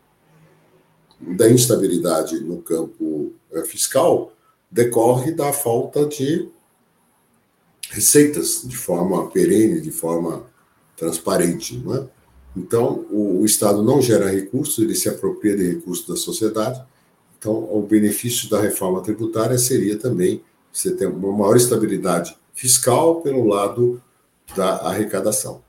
da 1.21 1.49
instabilidade 1.49 2.41
no 2.41 2.61
campo 2.61 3.31
é, 3.53 3.63
fiscal 3.63 4.33
decorre 4.69 5.31
da 5.31 5.53
falta 5.53 6.05
de 6.05 6.49
receitas 7.89 8.63
de 8.65 8.75
forma 8.75 9.31
perene, 9.31 9.79
de 9.79 9.91
forma 9.91 10.45
transparente. 10.97 11.77
Não 11.77 11.95
é? 11.95 12.05
Então, 12.53 13.05
o, 13.09 13.39
o, 13.39 13.45
Estado 13.45 13.81
não 13.81 14.01
gera 14.01 14.29
recursos, 14.29 14.77
ele 14.83 14.93
se 14.93 15.07
apropria 15.07 15.55
de 15.55 15.71
recursos 15.75 16.05
da 16.05 16.17
sociedade. 16.17 16.83
Então, 17.39 17.53
o 17.53 17.81
benefício 17.81 18.49
da 18.49 18.59
reforma 18.59 19.01
tributária 19.01 19.57
seria 19.57 19.97
também 19.97 20.43
você 20.69 20.93
ter 20.93 21.07
uma 21.07 21.31
maior 21.31 21.55
estabilidade 21.55 22.35
fiscal 22.57 23.21
pelo 23.21 23.45
lado 23.45 24.03
da 24.55 24.77
arrecadação. 24.77 25.63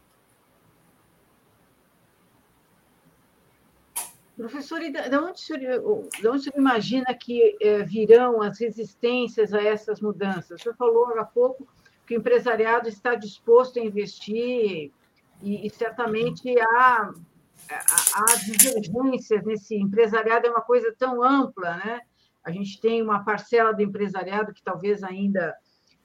Professor, 4.34 4.80
e 4.80 4.90
de 4.90 5.16
onde 5.16 5.38
senhor, 5.38 6.08
de 6.18 6.28
onde 6.28 6.38
o 6.38 6.42
senhor 6.44 6.56
imagina 6.56 7.12
que 7.12 7.58
eh, 7.60 7.82
virão 7.82 8.40
as 8.40 8.58
resistências 8.58 9.52
a 9.52 9.62
essas 9.62 10.00
mudanças? 10.00 10.60
O 10.60 10.62
senhor 10.62 10.76
falou 10.76 11.18
há 11.18 11.24
pouco 11.24 11.68
que 12.06 12.16
o 12.16 12.18
empresariado 12.18 12.88
está 12.88 13.14
disposto 13.14 13.78
a 13.78 13.84
investir 13.84 14.90
e, 15.42 15.66
e 15.66 15.70
certamente 15.70 16.58
há, 16.58 17.12
há, 17.70 18.32
há 18.32 18.36
divergências 18.36 19.44
nesse 19.44 19.76
empresariado, 19.76 20.46
é 20.46 20.50
uma 20.50 20.62
coisa 20.62 20.94
tão 20.98 21.22
ampla, 21.22 21.76
né? 21.76 22.00
A 22.42 22.50
gente 22.50 22.80
tem 22.80 23.02
uma 23.02 23.24
parcela 23.24 23.74
do 23.74 23.82
empresariado 23.82 24.54
que 24.54 24.62
talvez 24.62 25.02
ainda 25.02 25.54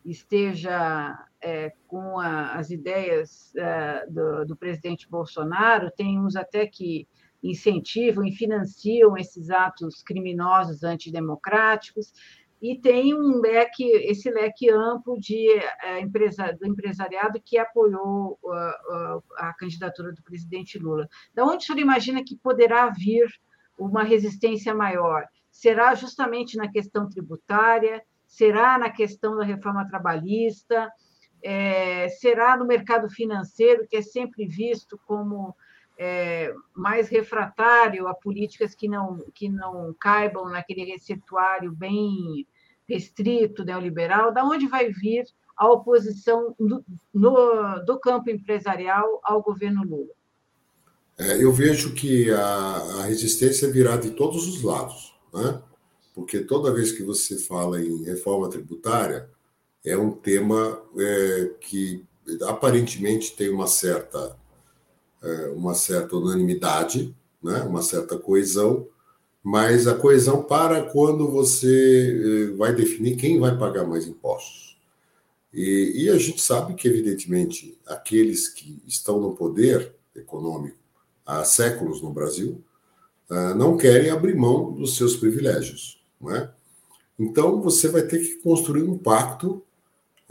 esteja 0.06 1.18
é, 1.42 1.72
com 1.88 2.20
a, 2.20 2.54
as 2.54 2.70
ideias 2.70 3.54
é, 3.56 4.06
do, 4.08 4.46
do, 4.46 4.56
presidente 4.56 5.10
Bolsonaro, 5.10 5.92
tem 5.92 6.20
uns 6.20 6.36
até 6.36 6.68
que 6.68 7.08
incentivam 7.42 8.26
e 8.26 8.32
financiam 8.32 9.18
esses 9.18 9.50
atos 9.50 10.02
criminosos 10.02 10.84
antidemocráticos, 10.84 12.14
e 12.62 12.80
tem 12.80 13.14
um 13.14 13.42
leque, 13.42 13.84
esse 13.84 14.32
leque 14.32 14.70
amplo 14.72 15.20
de 15.20 15.50
é, 15.82 16.00
empresa, 16.00 16.58
do 16.58 16.66
empresariado 16.66 17.42
que 17.44 17.58
apoiou 17.58 18.40
a 19.36 19.54
candidatura 19.60 20.14
do 20.14 20.24
presidente 20.24 20.80
Lula. 20.80 21.06
Da 21.34 21.44
onde 21.44 21.58
o 21.58 21.62
senhor 21.62 21.80
imagina 21.80 22.24
que 22.24 22.38
poderá 22.38 22.90
vir 22.90 23.28
uma 23.78 24.04
resistência 24.04 24.74
maior? 24.74 25.26
Será 25.52 25.94
justamente 25.94 26.56
na 26.56 26.72
questão 26.72 27.10
tributária? 27.10 28.02
Será 28.34 28.80
na 28.80 28.90
questão 28.90 29.38
da 29.38 29.44
reforma 29.44 29.88
trabalhista? 29.88 30.92
É, 31.44 32.10
será 32.10 32.58
no 32.58 32.66
mercado 32.66 33.08
financeiro, 33.08 33.86
que 33.88 33.98
é 33.98 34.02
sempre 34.02 34.48
visto 34.48 35.00
como 35.06 35.56
é, 36.00 36.52
mais 36.74 37.10
refratário 37.10 38.08
a 38.08 38.16
políticas 38.16 38.74
que 38.74 38.88
não, 38.88 39.20
que 39.36 39.48
não 39.48 39.96
caibam 40.00 40.50
naquele 40.50 40.84
receituário 40.84 41.72
bem 41.72 42.48
restrito, 42.90 43.64
neoliberal, 43.64 44.34
da 44.34 44.44
onde 44.44 44.68
vai 44.68 44.90
vir 44.90 45.26
a 45.56 45.70
oposição 45.70 46.56
do, 46.60 46.84
no, 47.14 47.86
do 47.86 48.00
campo 48.00 48.32
empresarial 48.32 49.22
ao 49.24 49.44
governo 49.44 49.84
Lula? 49.84 50.14
É, 51.20 51.44
eu 51.44 51.54
vejo 51.54 51.94
que 51.94 52.32
a, 52.32 52.40
a, 52.40 53.04
resistência 53.04 53.72
virá 53.72 53.96
de 53.96 54.10
todos 54.10 54.48
os 54.48 54.64
lados, 54.64 55.16
né? 55.32 55.62
Porque 56.14 56.40
toda 56.40 56.74
vez 56.74 56.92
que 56.92 57.04
você 57.04 57.38
fala 57.38 57.82
em 57.82 58.04
reforma 58.04 58.50
tributária, 58.50 59.30
é 59.84 59.98
um 59.98 60.12
tema 60.12 60.82
é, 60.98 61.52
que 61.60 62.04
aparentemente 62.44 63.36
tem 63.36 63.50
uma 63.50 63.68
certa 63.68 64.38
é, 65.22 65.48
uma 65.56 65.74
certa 65.74 66.16
unanimidade, 66.18 67.16
né? 67.42 67.62
uma 67.64 67.82
certa 67.82 68.18
coesão, 68.18 68.88
mas 69.42 69.88
a 69.88 69.96
coesão 69.96 70.44
para 70.44 70.84
quando 70.84 71.30
você 71.30 72.50
eh, 72.52 72.56
vai 72.56 72.74
definir 72.74 73.18
quem 73.18 73.40
vai 73.40 73.58
pagar 73.58 73.86
mais 73.86 74.08
impostos. 74.08 74.78
E, 75.54 76.06
e, 76.06 76.10
a 76.10 76.18
gente 76.18 76.42
sabe 76.42 76.74
que, 76.74 76.88
evidentemente, 76.88 77.78
aqueles 77.86 78.48
que 78.48 78.82
estão 78.88 79.20
no 79.20 79.36
poder 79.36 79.94
econômico 80.16 80.78
há 81.26 81.44
séculos 81.44 82.02
no 82.02 82.12
Brasil 82.12 82.64
ah, 83.30 83.54
não 83.54 83.78
querem 83.78 84.10
abrir 84.10 84.36
mão 84.36 84.72
dos 84.72 84.96
seus 84.96 85.16
privilégios. 85.16 86.03
Não 86.24 86.36
é? 86.36 86.50
Então, 87.20 87.62
você 87.62 87.90
vai 87.90 88.02
ter 88.04 88.20
que 88.20 88.36
construir 88.38 88.84
um 88.84 88.98
pacto 88.98 89.62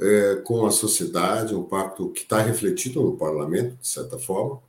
é, 0.01 0.36
com 0.36 0.66
a 0.66 0.70
sociedade, 0.70 1.55
um 1.55 1.62
pacto 1.62 2.09
que 2.09 2.22
está 2.22 2.40
refletido 2.40 3.03
no 3.03 3.16
parlamento, 3.16 3.76
de 3.80 3.86
certa 3.86 4.18
forma, 4.18 4.61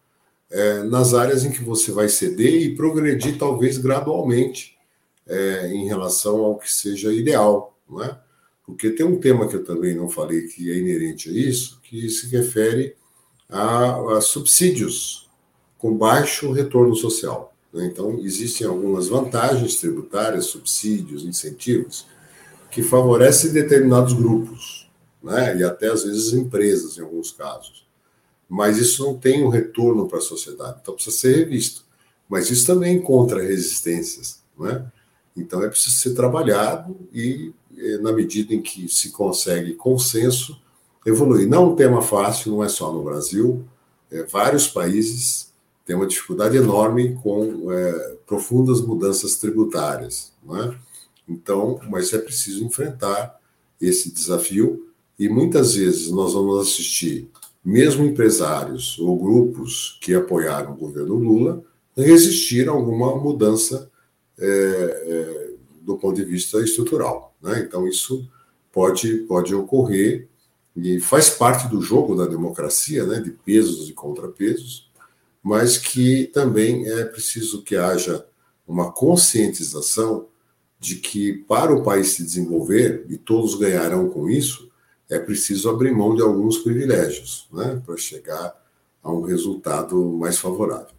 é, 0.51 0.83
nas 0.83 1.13
áreas 1.13 1.43
em 1.45 1.51
que 1.51 1.63
você 1.63 1.91
vai 1.91 2.09
ceder 2.09 2.61
e 2.61 2.75
progredir, 2.75 3.37
talvez 3.37 3.77
gradualmente, 3.77 4.77
é, 5.25 5.67
em 5.69 5.87
relação 5.87 6.43
ao 6.43 6.57
que 6.57 6.71
seja 6.71 7.11
ideal, 7.11 7.75
não 7.89 8.03
é? 8.03 8.19
Porque 8.65 8.91
tem 8.91 9.05
um 9.05 9.19
tema 9.19 9.47
que 9.47 9.55
eu 9.55 9.63
também 9.63 9.95
não 9.95 10.09
falei 10.09 10.47
que 10.47 10.71
é 10.71 10.77
inerente 10.77 11.29
a 11.29 11.31
isso, 11.33 11.81
que 11.81 12.09
se 12.09 12.27
refere 12.27 12.95
a, 13.49 14.17
a 14.17 14.21
subsídios 14.21 15.29
com 15.77 15.97
baixo 15.97 16.51
retorno 16.51 16.95
social. 16.95 17.52
Né? 17.73 17.85
Então, 17.85 18.19
existem 18.19 18.67
algumas 18.67 19.07
vantagens 19.07 19.75
tributárias, 19.77 20.45
subsídios, 20.45 21.23
incentivos, 21.23 22.05
que 22.69 22.83
favorecem 22.83 23.51
determinados 23.51 24.13
grupos, 24.13 24.89
né? 25.21 25.57
e 25.57 25.63
até 25.63 25.89
às 25.89 26.03
vezes 26.03 26.33
empresas, 26.33 26.97
em 26.97 27.01
alguns 27.01 27.31
casos 27.31 27.83
mas 28.53 28.77
isso 28.77 29.03
não 29.03 29.17
tem 29.17 29.43
um 29.43 29.49
retorno 29.49 30.07
para 30.07 30.19
a 30.19 30.21
sociedade, 30.21 30.77
então 30.81 30.93
precisa 30.93 31.17
ser 31.17 31.37
revisto. 31.37 31.83
Mas 32.29 32.49
isso 32.49 32.67
também 32.67 32.97
encontra 32.97 33.41
resistências, 33.41 34.43
não 34.57 34.69
é? 34.69 34.85
Então 35.35 35.63
é 35.63 35.67
preciso 35.67 35.97
ser 35.97 36.13
trabalhado 36.13 36.95
e, 37.11 37.53
na 38.01 38.11
medida 38.11 38.53
em 38.53 38.61
que 38.61 38.87
se 38.87 39.11
consegue 39.11 39.73
consenso, 39.73 40.61
evoluir. 41.05 41.47
Não 41.47 41.63
é 41.63 41.67
um 41.67 41.75
tema 41.75 42.01
fácil, 42.01 42.51
não 42.51 42.63
é 42.63 42.69
só 42.69 42.93
no 42.93 43.03
Brasil, 43.03 43.65
é, 44.11 44.23
vários 44.23 44.67
países 44.67 45.51
têm 45.85 45.95
uma 45.95 46.07
dificuldade 46.07 46.57
enorme 46.57 47.15
com 47.21 47.71
é, 47.71 48.15
profundas 48.25 48.81
mudanças 48.81 49.35
tributárias, 49.35 50.31
é? 50.49 50.75
Então, 51.27 51.79
mas 51.89 52.13
é 52.13 52.17
preciso 52.17 52.65
enfrentar 52.65 53.39
esse 53.79 54.11
desafio 54.11 54.89
e 55.17 55.29
muitas 55.29 55.75
vezes 55.75 56.11
nós 56.11 56.33
vamos 56.33 56.67
assistir 56.67 57.29
mesmo 57.63 58.03
empresários 58.03 58.99
ou 58.99 59.17
grupos 59.17 59.97
que 60.01 60.13
apoiaram 60.13 60.73
o 60.73 60.77
governo 60.77 61.15
Lula 61.15 61.63
resistiram 61.95 62.73
a 62.73 62.77
alguma 62.77 63.15
mudança 63.15 63.89
é, 64.37 64.45
é, 64.47 65.49
do 65.81 65.97
ponto 65.97 66.15
de 66.15 66.25
vista 66.25 66.59
estrutural. 66.59 67.33
Né? 67.41 67.59
Então, 67.59 67.87
isso 67.87 68.27
pode, 68.71 69.17
pode 69.19 69.53
ocorrer 69.53 70.27
e 70.75 70.99
faz 70.99 71.29
parte 71.29 71.67
do 71.67 71.81
jogo 71.81 72.15
da 72.15 72.25
democracia, 72.25 73.05
né? 73.05 73.21
de 73.21 73.31
pesos 73.31 73.89
e 73.89 73.93
contrapesos, 73.93 74.89
mas 75.43 75.77
que 75.77 76.27
também 76.27 76.89
é 76.89 77.03
preciso 77.03 77.63
que 77.63 77.75
haja 77.75 78.25
uma 78.65 78.91
conscientização 78.93 80.27
de 80.79 80.95
que, 80.95 81.33
para 81.33 81.73
o 81.73 81.83
país 81.83 82.13
se 82.13 82.23
desenvolver, 82.23 83.05
e 83.09 83.17
todos 83.17 83.55
ganharão 83.55 84.09
com 84.09 84.29
isso, 84.29 84.71
é 85.09 85.19
preciso 85.19 85.69
abrir 85.69 85.91
mão 85.91 86.15
de 86.15 86.21
alguns 86.21 86.57
privilégios 86.59 87.47
né, 87.51 87.81
para 87.85 87.97
chegar 87.97 88.55
a 89.03 89.11
um 89.11 89.21
resultado 89.21 90.01
mais 90.13 90.39
favorável. 90.39 90.95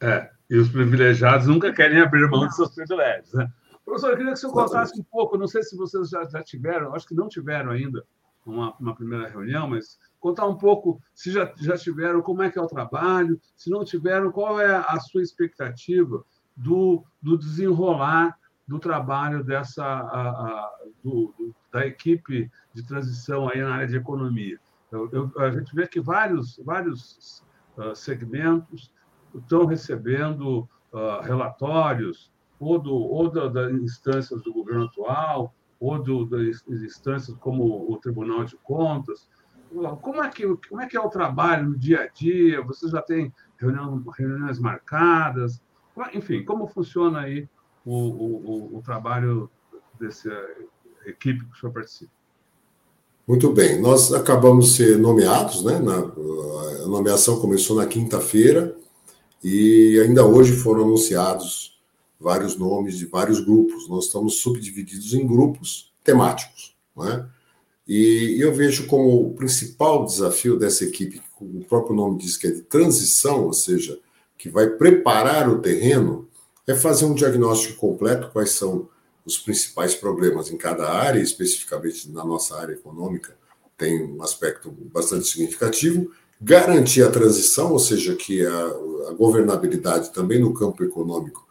É, 0.00 0.30
e 0.50 0.56
os 0.56 0.68
privilegiados 0.68 1.46
nunca 1.46 1.72
querem 1.72 2.00
abrir 2.00 2.28
mão 2.28 2.46
de 2.46 2.54
seus 2.54 2.74
privilégios. 2.74 3.32
Né? 3.32 3.50
Professor, 3.84 4.10
eu 4.10 4.16
queria 4.16 4.32
que 4.32 4.38
o 4.38 4.40
senhor 4.40 4.52
contasse 4.52 5.00
um 5.00 5.04
pouco, 5.04 5.38
não 5.38 5.46
sei 5.46 5.62
se 5.62 5.76
vocês 5.76 6.08
já, 6.08 6.24
já 6.24 6.42
tiveram, 6.42 6.94
acho 6.94 7.06
que 7.06 7.14
não 7.14 7.28
tiveram 7.28 7.70
ainda 7.70 8.04
uma, 8.44 8.74
uma, 8.78 8.94
primeira 8.94 9.28
reunião, 9.28 9.68
mas 9.68 9.98
contar 10.22 10.46
um 10.46 10.56
pouco 10.56 11.02
se 11.12 11.32
já, 11.32 11.52
já 11.58 11.76
tiveram, 11.76 12.22
como 12.22 12.42
é 12.42 12.50
que 12.50 12.56
é 12.56 12.62
o 12.62 12.68
trabalho, 12.68 13.40
se 13.56 13.68
não 13.68 13.84
tiveram, 13.84 14.30
qual 14.30 14.60
é 14.60 14.76
a 14.76 14.98
sua 15.00 15.20
expectativa 15.20 16.24
do, 16.56 17.04
do 17.20 17.36
desenrolar 17.36 18.38
do 18.66 18.78
trabalho 18.78 19.42
dessa 19.42 19.84
a, 19.84 20.28
a, 20.28 20.72
do, 21.02 21.34
do, 21.36 21.54
da 21.72 21.84
equipe 21.84 22.48
de 22.72 22.86
transição 22.86 23.48
aí 23.48 23.60
na 23.60 23.74
área 23.74 23.88
de 23.88 23.96
economia. 23.96 24.58
Eu, 24.92 25.10
eu, 25.10 25.32
a 25.38 25.50
gente 25.50 25.74
vê 25.74 25.88
que 25.88 26.00
vários, 26.00 26.56
vários 26.64 27.44
uh, 27.76 27.96
segmentos 27.96 28.94
estão 29.34 29.66
recebendo 29.66 30.68
uh, 30.92 31.20
relatórios 31.22 32.30
ou, 32.60 32.78
do, 32.78 32.94
ou 32.94 33.28
da, 33.28 33.48
das 33.48 33.72
instâncias 33.72 34.40
do 34.42 34.52
governo 34.52 34.84
atual, 34.84 35.52
ou 35.80 36.00
do, 36.00 36.24
das 36.24 36.62
instâncias 36.68 37.36
como 37.38 37.90
o 37.92 37.96
Tribunal 37.96 38.44
de 38.44 38.56
Contas. 38.58 39.28
Como 40.00 40.22
é 40.22 40.28
que, 40.28 40.46
como 40.68 40.80
é, 40.80 40.86
que 40.86 40.96
é 40.96 41.00
o 41.00 41.08
trabalho 41.08 41.70
no 41.70 41.78
dia 41.78 42.02
a 42.02 42.06
dia? 42.06 42.62
Você 42.62 42.88
já 42.88 43.00
tem 43.00 43.32
reunião, 43.58 44.02
reuniões 44.16 44.58
marcadas? 44.58 45.60
Enfim, 46.14 46.44
como 46.44 46.66
funciona 46.66 47.20
aí 47.20 47.48
o, 47.84 47.94
o, 47.94 48.78
o 48.78 48.82
trabalho 48.82 49.50
dessa 49.98 50.30
equipe 51.06 51.44
que 51.44 51.52
o 51.52 51.56
senhor 51.56 51.72
participa? 51.72 52.12
Muito 53.26 53.52
bem, 53.52 53.80
nós 53.80 54.12
acabamos 54.12 54.66
de 54.66 54.72
ser 54.72 54.98
nomeados, 54.98 55.64
né? 55.64 55.78
Na, 55.78 55.98
a 56.84 56.88
nomeação 56.88 57.40
começou 57.40 57.76
na 57.76 57.86
quinta-feira 57.86 58.76
e 59.42 60.00
ainda 60.04 60.24
hoje 60.24 60.56
foram 60.56 60.82
anunciados 60.82 61.80
vários 62.18 62.56
nomes 62.56 62.98
de 62.98 63.06
vários 63.06 63.40
grupos. 63.40 63.88
Nós 63.88 64.06
estamos 64.06 64.40
subdivididos 64.40 65.14
em 65.14 65.26
grupos 65.26 65.92
temáticos, 66.02 66.76
né? 66.96 67.28
E 67.86 68.36
eu 68.40 68.54
vejo 68.54 68.86
como 68.86 69.26
o 69.26 69.34
principal 69.34 70.04
desafio 70.04 70.58
dessa 70.58 70.84
equipe, 70.84 71.20
o 71.40 71.64
próprio 71.64 71.96
nome 71.96 72.18
diz 72.18 72.36
que 72.36 72.46
é 72.46 72.50
de 72.50 72.62
transição, 72.62 73.44
ou 73.44 73.52
seja, 73.52 73.98
que 74.38 74.48
vai 74.48 74.68
preparar 74.70 75.48
o 75.48 75.60
terreno, 75.60 76.28
é 76.66 76.74
fazer 76.74 77.04
um 77.04 77.14
diagnóstico 77.14 77.78
completo 77.78 78.30
quais 78.32 78.50
são 78.50 78.88
os 79.24 79.38
principais 79.38 79.94
problemas 79.94 80.50
em 80.50 80.56
cada 80.56 80.90
área, 80.90 81.20
especificamente 81.20 82.10
na 82.10 82.24
nossa 82.24 82.56
área 82.56 82.72
econômica, 82.72 83.36
tem 83.76 84.04
um 84.04 84.22
aspecto 84.22 84.70
bastante 84.70 85.26
significativo, 85.26 86.10
garantir 86.40 87.02
a 87.02 87.10
transição, 87.10 87.72
ou 87.72 87.78
seja, 87.78 88.14
que 88.14 88.44
a, 88.44 88.66
a 89.08 89.12
governabilidade 89.12 90.12
também 90.12 90.40
no 90.40 90.52
campo 90.52 90.82
econômico 90.84 91.46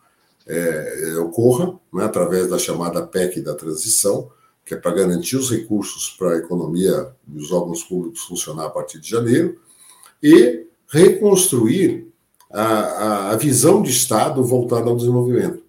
é, 0.45 1.11
é, 1.11 1.17
ocorra, 1.17 1.79
né, 1.93 2.03
através 2.03 2.49
da 2.49 2.57
chamada 2.57 3.05
PEC 3.05 3.41
da 3.41 3.55
transição, 3.55 4.29
que 4.65 4.73
é 4.73 4.77
para 4.77 4.93
garantir 4.93 5.35
os 5.35 5.49
recursos 5.51 6.15
para 6.17 6.33
a 6.33 6.37
economia 6.37 7.13
e 7.27 7.37
os 7.37 7.51
órgãos 7.51 7.83
públicos 7.83 8.21
funcionar 8.21 8.65
a 8.65 8.69
partir 8.69 8.99
de 8.99 9.09
janeiro, 9.09 9.59
e 10.21 10.67
reconstruir 10.87 12.07
a, 12.51 13.31
a, 13.31 13.35
visão 13.37 13.81
de 13.81 13.91
Estado 13.91 14.43
voltada 14.43 14.89
ao 14.89 14.95
desenvolvimento. 14.95 15.63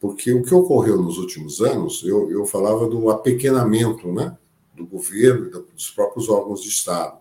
Porque 0.00 0.32
o 0.32 0.42
que 0.42 0.54
ocorreu 0.54 1.00
nos 1.00 1.18
últimos 1.18 1.60
anos, 1.60 2.02
eu, 2.04 2.30
eu 2.30 2.44
falava 2.44 2.86
do 2.86 3.08
apequenamento 3.08 4.12
né, 4.12 4.36
do 4.76 4.84
governo 4.84 5.46
e 5.46 5.50
dos 5.72 5.90
próprios 5.90 6.28
órgãos 6.28 6.62
de 6.62 6.68
Estado. 6.68 7.18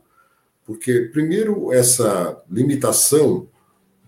Porque, 0.65 1.09
primeiro, 1.13 1.71
essa 1.71 2.41
limitação 2.49 3.47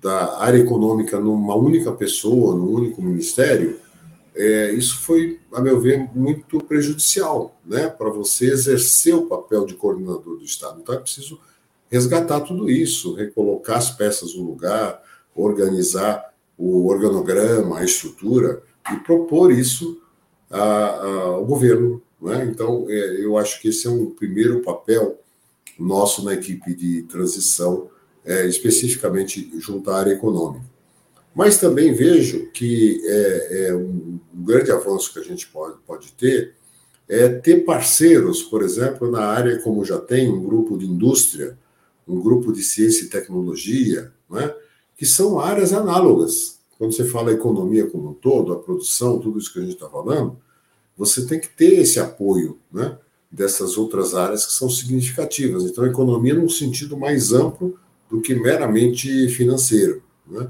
da 0.02 0.40
área 0.40 0.60
econômica 0.60 1.20
numa 1.20 1.56
única 1.56 1.92
pessoa, 1.92 2.56
num 2.56 2.72
único 2.72 3.02
ministério, 3.02 3.80
é, 4.42 4.72
isso 4.72 5.02
foi, 5.02 5.38
a 5.52 5.60
meu 5.60 5.82
ver, 5.82 6.10
muito 6.16 6.64
prejudicial 6.64 7.60
né, 7.66 7.90
para 7.90 8.10
você 8.10 8.46
exercer 8.46 9.14
o 9.14 9.28
papel 9.28 9.66
de 9.66 9.74
coordenador 9.74 10.38
do 10.38 10.46
Estado. 10.46 10.80
Então 10.82 10.96
é 10.96 10.98
preciso 10.98 11.38
resgatar 11.92 12.40
tudo 12.40 12.70
isso, 12.70 13.16
recolocar 13.16 13.78
as 13.78 13.92
peças 13.92 14.34
no 14.34 14.44
lugar, 14.44 15.04
organizar 15.36 16.34
o 16.58 16.88
organograma, 16.88 17.80
a 17.80 17.84
estrutura 17.84 18.64
e 18.94 18.96
propor 19.02 19.52
isso 19.52 20.02
a, 20.50 20.62
a, 20.62 21.22
ao 21.24 21.46
governo. 21.46 22.02
Né? 22.22 22.46
Então, 22.50 22.86
é, 22.88 23.22
eu 23.22 23.38
acho 23.38 23.62
que 23.62 23.68
esse 23.68 23.88
é 23.88 23.90
um 23.90 24.10
primeiro 24.12 24.62
papel 24.62 25.20
nosso 25.78 26.24
na 26.24 26.34
equipe 26.34 26.74
de 26.74 27.02
transição, 27.04 27.90
é, 28.24 28.48
especificamente 28.48 29.52
junto 29.60 29.92
à 29.92 29.98
área 29.98 30.14
econômica. 30.14 30.69
Mas 31.36 31.58
também 31.58 31.94
vejo 31.94 32.48
que 32.52 33.02
é, 33.06 33.68
é 33.68 33.76
um, 33.76 34.20
grande 34.34 34.72
avanço 34.72 35.14
que 35.14 35.20
a 35.20 35.24
gente 35.24 35.48
pode, 35.48 35.78
pode 35.86 36.12
ter 36.14 36.54
é 37.08 37.28
ter 37.28 37.66
parceiros, 37.66 38.44
por 38.44 38.62
exemplo, 38.62 39.10
na 39.10 39.22
área 39.22 39.60
como 39.64 39.84
já 39.84 39.98
tem 39.98 40.32
um 40.32 40.44
grupo 40.44 40.78
de 40.78 40.86
indústria, 40.86 41.58
um 42.08 42.22
grupo 42.22 42.54
de 42.54 42.62
ciência 42.62 43.04
e 43.04 43.10
tecnologia, 43.10 44.14
né, 44.30 44.54
que 44.96 45.08
são 45.08 45.40
áreas 45.40 45.74
análogas. 45.74 46.60
Quando 46.78 46.94
você 46.94 47.04
fala 47.04 47.32
economia 47.32 47.88
como 47.88 48.12
um 48.12 48.14
todo, 48.14 48.54
a 48.54 48.60
produção, 48.60 49.20
tudo 49.20 49.40
isso 49.40 49.52
que 49.52 49.58
a 49.58 49.64
gente 49.64 49.74
está 49.74 49.90
falando, 49.90 50.38
você 50.96 51.26
tem 51.26 51.40
que 51.40 51.50
ter 51.50 51.80
esse 51.80 52.00
apoio 52.00 52.60
né, 52.72 52.98
dessas 53.32 53.78
outras 53.78 54.14
áreas 54.14 54.46
que 54.46 54.54
são 54.54 54.70
significativas. 54.70 55.64
Então, 55.64 55.86
economia 55.86 56.36
num 56.36 56.50
sentido 56.50 56.96
mais 56.96 57.34
amplo 57.34 57.78
do 58.10 58.22
que 58.22 58.36
meramente 58.36 59.30
financeiro. 59.30 60.04
Né? 60.28 60.48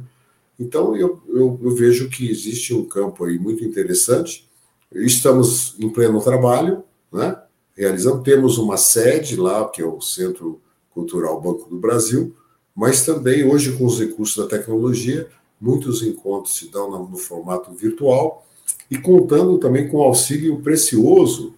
Então, 0.60 0.95
eu, 0.95 1.22
eu, 1.28 1.60
eu 1.64 1.76
vejo 1.76 2.10
que 2.10 2.30
existe 2.30 2.74
um 2.74 2.84
campo 2.84 3.24
aí 3.24 3.39
muito 3.39 3.64
interessante. 3.64 4.49
Estamos 4.91 5.76
em 5.80 5.89
pleno 5.89 6.22
trabalho, 6.22 6.84
né? 7.12 7.41
realizando, 7.80 8.22
temos 8.22 8.57
uma 8.57 8.76
sede 8.76 9.38
lá, 9.38 9.68
que 9.70 9.82
é 9.82 9.86
o 9.86 10.01
Centro 10.01 10.60
Cultural 10.91 11.39
Banco 11.39 11.70
do 11.70 11.78
Brasil, 11.78 12.36
mas 12.76 13.05
também 13.05 13.49
hoje 13.49 13.78
com 13.78 13.86
os 13.86 13.99
recursos 13.99 14.36
da 14.36 14.49
tecnologia, 14.49 15.30
muitos 15.62 16.03
encontros 16.03 16.57
se 16.57 16.70
dão 16.70 17.07
no, 17.10 17.18
formato 17.18 17.72
virtual 17.72 18.45
e 18.91 18.97
contando 18.97 19.57
também 19.57 19.88
com 19.88 19.97
o 19.97 20.03
auxílio 20.03 20.60
precioso 20.60 21.53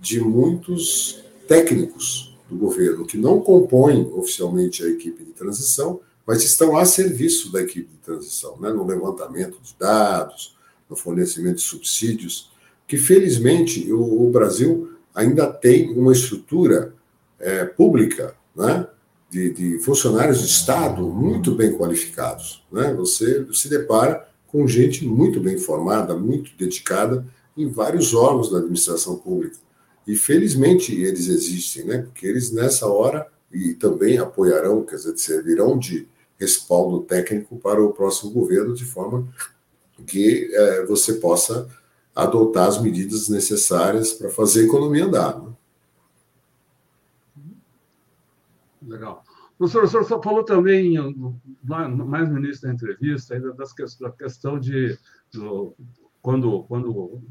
de 0.00 0.20
muitos 0.20 1.24
técnicos 1.48 2.36
do 2.48 2.56
governo 2.56 3.04
que 3.04 3.18
não 3.18 3.40
compõem 3.40 4.08
oficialmente 4.12 4.84
a 4.84 4.88
equipe 4.88 5.24
de 5.24 5.32
transição, 5.32 6.00
mas 6.26 6.42
estão 6.42 6.76
a 6.76 6.84
serviço 6.84 7.52
da 7.52 7.60
equipe 7.60 7.90
de 7.90 7.98
transição, 7.98 8.58
né, 8.58 8.70
no 8.70 8.86
levantamento 8.86 9.58
de 9.62 9.74
dados, 9.78 10.56
no 10.88 10.96
fornecimento 10.96 11.56
de 11.56 11.62
subsídios, 11.62 12.50
que 12.86 12.96
felizmente 12.96 13.92
o, 13.92 14.26
o 14.26 14.30
Brasil 14.30 14.92
ainda 15.14 15.46
tem 15.46 15.90
uma 15.96 16.12
estrutura 16.12 16.94
é, 17.38 17.64
pública 17.64 18.34
né, 18.54 18.86
de, 19.30 19.50
de, 19.52 19.78
funcionários 19.78 20.40
de 20.40 20.46
Estado 20.46 21.06
muito 21.06 21.54
bem 21.54 21.72
qualificados. 21.76 22.64
Né? 22.70 22.92
Você 22.94 23.46
se 23.52 23.68
depara 23.68 24.26
com 24.46 24.66
gente 24.66 25.04
muito 25.04 25.40
bem 25.40 25.58
formada, 25.58 26.14
muito 26.14 26.56
dedicada 26.56 27.26
em 27.56 27.68
vários 27.68 28.14
órgãos 28.14 28.50
da 28.50 28.58
administração 28.58 29.16
pública. 29.16 29.56
E 30.06 30.16
felizmente 30.16 30.94
eles 30.94 31.28
existem, 31.28 31.84
né? 31.84 31.98
porque 31.98 32.26
eles 32.26 32.50
nessa 32.50 32.86
hora 32.86 33.26
e 33.52 33.72
também 33.74 34.18
apoiarão, 34.18 34.82
quer 34.84 34.96
dizer, 34.96 35.16
servirão 35.16 35.78
de 35.78 36.06
respaldo 36.44 37.02
técnico 37.02 37.56
para 37.58 37.82
o 37.82 37.92
próximo 37.92 38.30
governo, 38.30 38.74
de 38.74 38.84
forma 38.84 39.26
que 40.06 40.50
é, 40.52 40.84
você 40.86 41.14
possa 41.14 41.68
adotar 42.14 42.68
as 42.68 42.80
medidas 42.80 43.28
necessárias 43.28 44.12
para 44.12 44.30
fazer 44.30 44.62
a 44.62 44.64
economia 44.64 45.06
andar. 45.06 45.38
Né? 45.40 45.52
Legal. 48.86 49.24
Professor, 49.56 49.84
o 49.84 50.04
senhor 50.04 50.22
falou 50.22 50.44
também, 50.44 50.94
mais 51.62 52.28
no 52.28 52.38
início 52.38 52.62
da 52.62 52.72
entrevista, 52.72 53.34
ainda 53.34 53.52
das 53.52 53.74
da 53.98 54.10
questão 54.10 54.58
de 54.58 54.98
do, 55.32 55.74
quando, 56.20 56.64
quando 56.64 57.22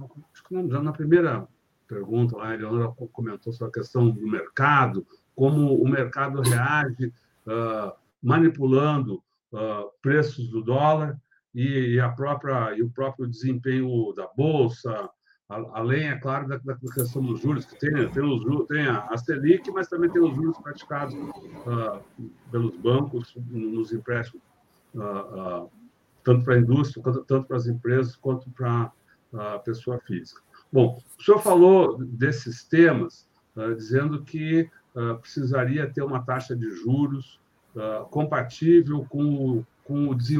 já 0.70 0.82
na 0.82 0.91
primeira 0.91 1.47
pergunta, 1.88 2.38
lá, 2.38 2.49
a 2.49 2.53
Eleonora 2.53 2.93
comentou 3.11 3.51
sobre 3.53 3.70
a 3.70 3.82
questão 3.82 4.09
do 4.09 4.28
mercado, 4.28 5.05
como 5.36 5.76
o 5.76 5.88
mercado 5.88 6.41
reage 6.41 7.14
uh, 7.47 7.93
manipulando 8.24 9.21
uh, 9.51 9.91
preços 10.01 10.47
do 10.49 10.63
dólar 10.63 11.19
e, 11.53 11.95
e, 11.95 11.99
a 11.99 12.09
própria, 12.09 12.74
e 12.76 12.82
o 12.82 12.89
próprio 12.89 13.28
desempenho 13.28 14.13
da 14.13 14.28
Bolsa, 14.36 15.09
além, 15.49 16.07
é 16.07 16.17
claro, 16.17 16.47
da, 16.47 16.57
da, 16.57 16.76
questão 16.76 17.21
dos 17.21 17.41
juros, 17.41 17.65
que 17.65 17.78
tem, 17.78 18.09
tem, 18.09 18.24
os, 18.24 18.67
tem 18.67 18.88
a, 18.88 19.05
a 19.05 19.17
Selic, 19.17 19.69
mas 19.71 19.88
também 19.88 20.09
tem 20.09 20.21
os 20.21 20.34
juros 20.34 20.57
praticados 20.59 21.13
uh, 21.13 22.01
pelos 22.49 22.76
bancos 22.78 23.36
nos 23.51 23.91
empréstimos, 23.91 24.43
uh, 24.95 25.63
uh, 25.65 25.71
tanto 26.24 26.43
para 26.43 26.55
a 26.55 26.59
indústria, 26.59 27.03
quanto, 27.03 27.24
tanto 27.26 27.47
para 27.47 27.57
as 27.57 27.67
empresas, 27.67 28.15
quanto 28.15 28.49
para 28.51 28.91
a 29.34 29.59
pessoa 29.59 29.99
física. 29.99 30.41
Bom, 30.71 30.99
o 31.19 31.24
senhor 31.24 31.39
falou 31.39 31.97
desses 31.97 32.63
temas, 32.63 33.28
dizendo 33.78 34.24
que 34.24 34.69
precisaria 35.21 35.91
ter 35.91 36.01
uma 36.01 36.24
taxa 36.24 36.55
de 36.55 36.69
juros 36.69 37.39
compatível 38.11 39.05
com, 39.09 39.63
com 39.84 40.09
o 40.09 40.17
que, 40.17 40.36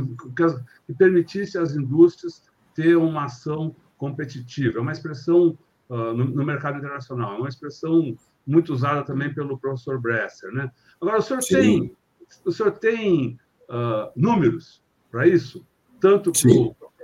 que 0.86 0.94
permitisse 0.94 1.58
às 1.58 1.76
indústrias 1.76 2.44
ter 2.76 2.96
uma 2.96 3.26
ação 3.26 3.76
competitiva. 3.98 4.80
É 4.80 4.82
uma 4.82 4.92
expressão 4.92 5.58
uh, 5.90 6.14
no, 6.14 6.26
no, 6.26 6.46
mercado 6.46 6.78
internacional, 6.78 7.36
é 7.36 7.38
uma 7.38 7.50
expressão 7.50 8.16
muito 8.46 8.74
usada 8.74 9.04
também 9.04 9.34
pelo 9.34 9.58
professor 9.58 10.00
Bresser. 10.00 10.52
Né? 10.52 10.70
Agora, 11.00 11.20
o 11.20 11.22
senhor 11.22 11.42
Sim. 11.42 11.54
tem, 11.54 11.98
o 12.46 12.52
senhor 12.52 12.72
tem 12.74 13.40
uh, 13.70 14.12
números 14.16 14.82
para 15.10 15.28
isso? 15.28 15.66
Tanto 16.00 16.32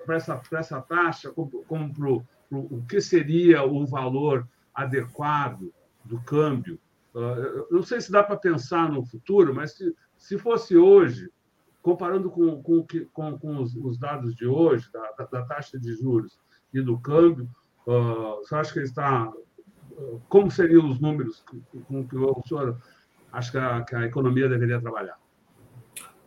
para 0.05 0.15
essa, 0.15 0.41
essa 0.53 0.81
taxa, 0.81 1.29
como, 1.31 1.63
como 1.65 1.93
para 1.93 2.09
o 2.51 2.83
que 2.89 2.99
seria 2.99 3.63
o 3.63 3.85
valor 3.85 4.47
adequado 4.73 5.71
do 6.03 6.19
câmbio. 6.21 6.79
Uh, 7.13 7.67
não 7.71 7.83
sei 7.83 8.01
se 8.01 8.11
dá 8.11 8.23
para 8.23 8.35
pensar 8.35 8.91
no 8.91 9.05
futuro, 9.05 9.53
mas 9.53 9.73
se, 9.73 9.95
se 10.19 10.37
fosse 10.37 10.77
hoje, 10.77 11.29
comparando 11.81 12.29
com, 12.29 12.61
com, 12.61 12.85
com, 13.13 13.39
com 13.39 13.57
os, 13.63 13.73
os, 13.75 13.97
dados 13.97 14.35
de 14.35 14.45
hoje, 14.45 14.85
da, 14.91 15.11
da, 15.17 15.25
da, 15.25 15.41
taxa 15.43 15.79
de 15.79 15.95
juros 15.95 16.37
e 16.73 16.81
do 16.81 16.99
câmbio, 16.99 17.49
uh, 17.87 18.35
você 18.35 18.53
acha 18.53 18.73
que 18.73 18.81
está. 18.81 19.31
Uh, 19.97 20.21
como 20.27 20.51
seriam 20.51 20.87
os 20.87 20.99
números 20.99 21.43
com 21.87 22.05
que 22.05 22.15
o 22.15 22.43
senhor 22.45 22.77
acha 23.31 23.51
que 23.51 23.57
a, 23.57 23.81
que 23.81 23.95
a 23.95 24.05
economia 24.05 24.49
deveria 24.49 24.79
trabalhar? 24.79 25.17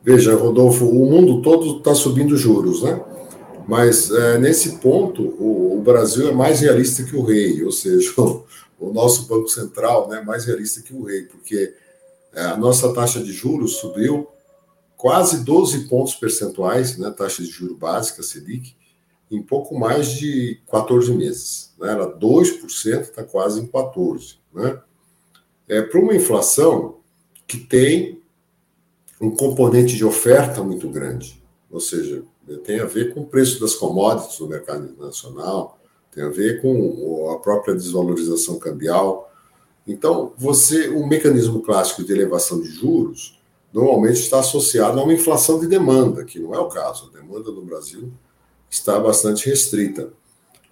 Veja, 0.02 0.34
Rodolfo, 0.34 0.86
o 0.86 1.08
mundo 1.08 1.42
todo 1.42 1.78
está 1.78 1.94
subindo 1.94 2.36
juros, 2.36 2.82
né? 2.82 3.00
Mas 3.68 4.10
é, 4.10 4.38
nesse 4.38 4.80
ponto, 4.80 5.22
o, 5.22 5.78
o, 5.78 5.82
Brasil 5.82 6.28
é 6.28 6.32
mais 6.32 6.60
realista 6.60 7.04
que 7.04 7.14
o 7.14 7.22
rei, 7.22 7.62
ou 7.62 7.70
seja, 7.70 8.12
o, 8.20 8.44
o 8.80 8.92
nosso 8.92 9.28
Banco 9.28 9.48
Central 9.48 10.08
né, 10.08 10.18
é 10.18 10.24
mais 10.24 10.46
realista 10.46 10.82
que 10.82 10.92
o 10.92 11.04
rei, 11.04 11.22
porque 11.22 11.72
a 12.34 12.56
nossa 12.56 12.92
taxa 12.92 13.22
de 13.22 13.32
juros 13.32 13.76
subiu 13.76 14.28
quase 14.96 15.44
12 15.44 15.88
pontos 15.88 16.14
percentuais, 16.14 16.96
né, 16.96 17.10
taxa 17.10 17.42
de 17.42 17.50
juros 17.50 17.76
básica, 17.76 18.22
Selic, 18.22 18.76
em 19.30 19.42
pouco 19.42 19.76
mais 19.76 20.12
de 20.12 20.60
14 20.70 21.12
meses. 21.12 21.74
Né? 21.78 21.90
Era 21.90 22.06
2%, 22.06 23.00
está 23.00 23.24
quase 23.24 23.60
em 23.60 23.66
14%. 23.66 24.36
Né? 24.54 24.80
É, 25.68 25.82
Para 25.82 26.00
uma 26.00 26.14
inflação 26.14 26.98
que 27.46 27.58
tem 27.58 28.22
um 29.20 29.30
componente 29.30 29.96
de 29.96 30.04
oferta 30.04 30.62
muito 30.62 30.88
grande, 30.88 31.42
ou 31.70 31.80
seja, 31.80 32.22
tem 32.64 32.80
a 32.80 32.84
ver 32.84 33.14
com 33.14 33.20
o 33.20 33.26
preço 33.26 33.60
das 33.60 33.74
commodities 33.74 34.38
no 34.38 34.48
mercado 34.48 34.84
internacional, 34.84 35.78
tem 36.12 36.22
a 36.22 36.28
ver 36.28 36.60
com 36.60 37.30
a 37.30 37.38
própria 37.38 37.74
desvalorização 37.74 38.58
cambial. 38.58 39.31
Então, 39.86 40.32
você, 40.36 40.88
o 40.88 41.06
mecanismo 41.06 41.60
clássico 41.60 42.04
de 42.04 42.12
elevação 42.12 42.60
de 42.60 42.68
juros 42.68 43.38
normalmente 43.72 44.20
está 44.20 44.40
associado 44.40 45.00
a 45.00 45.02
uma 45.02 45.12
inflação 45.12 45.58
de 45.58 45.66
demanda, 45.66 46.24
que 46.24 46.38
não 46.38 46.54
é 46.54 46.58
o 46.58 46.68
caso. 46.68 47.10
A 47.12 47.18
demanda 47.18 47.50
no 47.50 47.62
Brasil 47.62 48.12
está 48.70 48.98
bastante 48.98 49.48
restrita. 49.48 50.10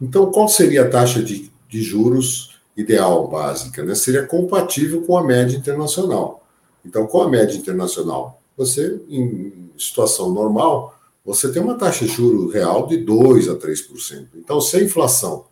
Então, 0.00 0.30
qual 0.30 0.48
seria 0.48 0.82
a 0.82 0.88
taxa 0.88 1.22
de, 1.22 1.50
de 1.68 1.82
juros 1.82 2.60
ideal, 2.76 3.26
básica? 3.28 3.82
Né? 3.82 3.94
Seria 3.94 4.26
compatível 4.26 5.02
com 5.02 5.18
a 5.18 5.24
média 5.24 5.56
internacional. 5.56 6.46
Então, 6.84 7.06
com 7.06 7.20
a 7.20 7.28
média 7.28 7.56
internacional? 7.56 8.40
Você, 8.56 9.00
em 9.08 9.70
situação 9.76 10.32
normal, 10.32 10.94
você 11.24 11.50
tem 11.50 11.62
uma 11.62 11.76
taxa 11.76 12.06
de 12.06 12.12
juro 12.12 12.48
real 12.48 12.86
de 12.86 12.98
2% 12.98 13.50
a 13.50 13.56
3%. 13.56 14.28
Então, 14.36 14.60
se 14.60 14.76
a 14.76 14.82
inflação 14.82 15.46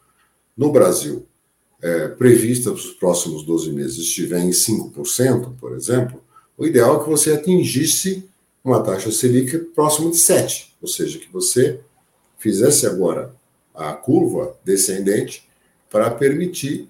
no 0.57 0.73
Brasil 0.73 1.27
é, 1.83 2.09
prevista 2.09 2.71
para 2.71 2.79
os 2.79 2.93
próximos 2.93 3.45
12 3.45 3.73
meses 3.73 3.99
estiver 3.99 4.41
em 4.41 4.51
5%, 4.51 5.57
por 5.59 5.75
exemplo, 5.75 6.23
o 6.57 6.67
ideal 6.67 7.01
é 7.01 7.05
que 7.05 7.11
você 7.11 7.33
atingisse 7.33 8.29
uma 8.65 8.83
taxa 8.83 9.11
Selic 9.13 9.57
próxima 9.75 10.11
de 10.11 10.17
7%, 10.17 10.67
ou 10.83 10.89
seja, 10.89 11.19
que 11.19 11.33
você 11.33 11.81
fizesse 12.39 12.87
agora 12.87 13.35
a 13.75 13.93
curva 13.93 14.57
descendente 14.65 15.49
para 15.89 16.11
permitir 16.11 16.89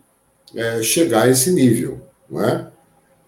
é, 0.55 0.83
chegar 0.83 1.25
a 1.25 1.29
esse 1.29 1.53
nível. 1.53 2.01
Não 2.29 2.45
é? 2.45 2.71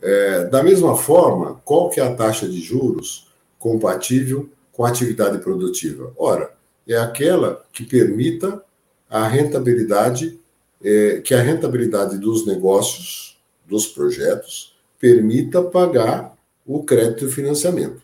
é? 0.00 0.44
da 0.46 0.62
mesma 0.62 0.96
forma, 0.96 1.60
qual 1.64 1.90
que 1.90 2.00
é 2.00 2.02
a 2.02 2.14
taxa 2.14 2.48
de 2.48 2.60
juros 2.60 3.30
compatível 3.58 4.48
com 4.72 4.84
a 4.84 4.88
atividade 4.88 5.38
produtiva? 5.38 6.12
Ora, 6.16 6.54
é 6.88 6.96
aquela 6.96 7.64
que 7.72 7.84
permita 7.84 8.62
a 9.08 9.26
rentabilidade, 9.28 10.40
é, 10.82 11.20
que 11.20 11.34
a 11.34 11.42
rentabilidade 11.42 12.18
dos 12.18 12.46
negócios, 12.46 13.38
dos 13.66 13.86
projetos, 13.86 14.74
permita 14.98 15.62
pagar 15.62 16.36
o 16.66 16.82
crédito 16.82 17.24
e 17.24 17.28
o 17.28 17.30
financiamento. 17.30 18.02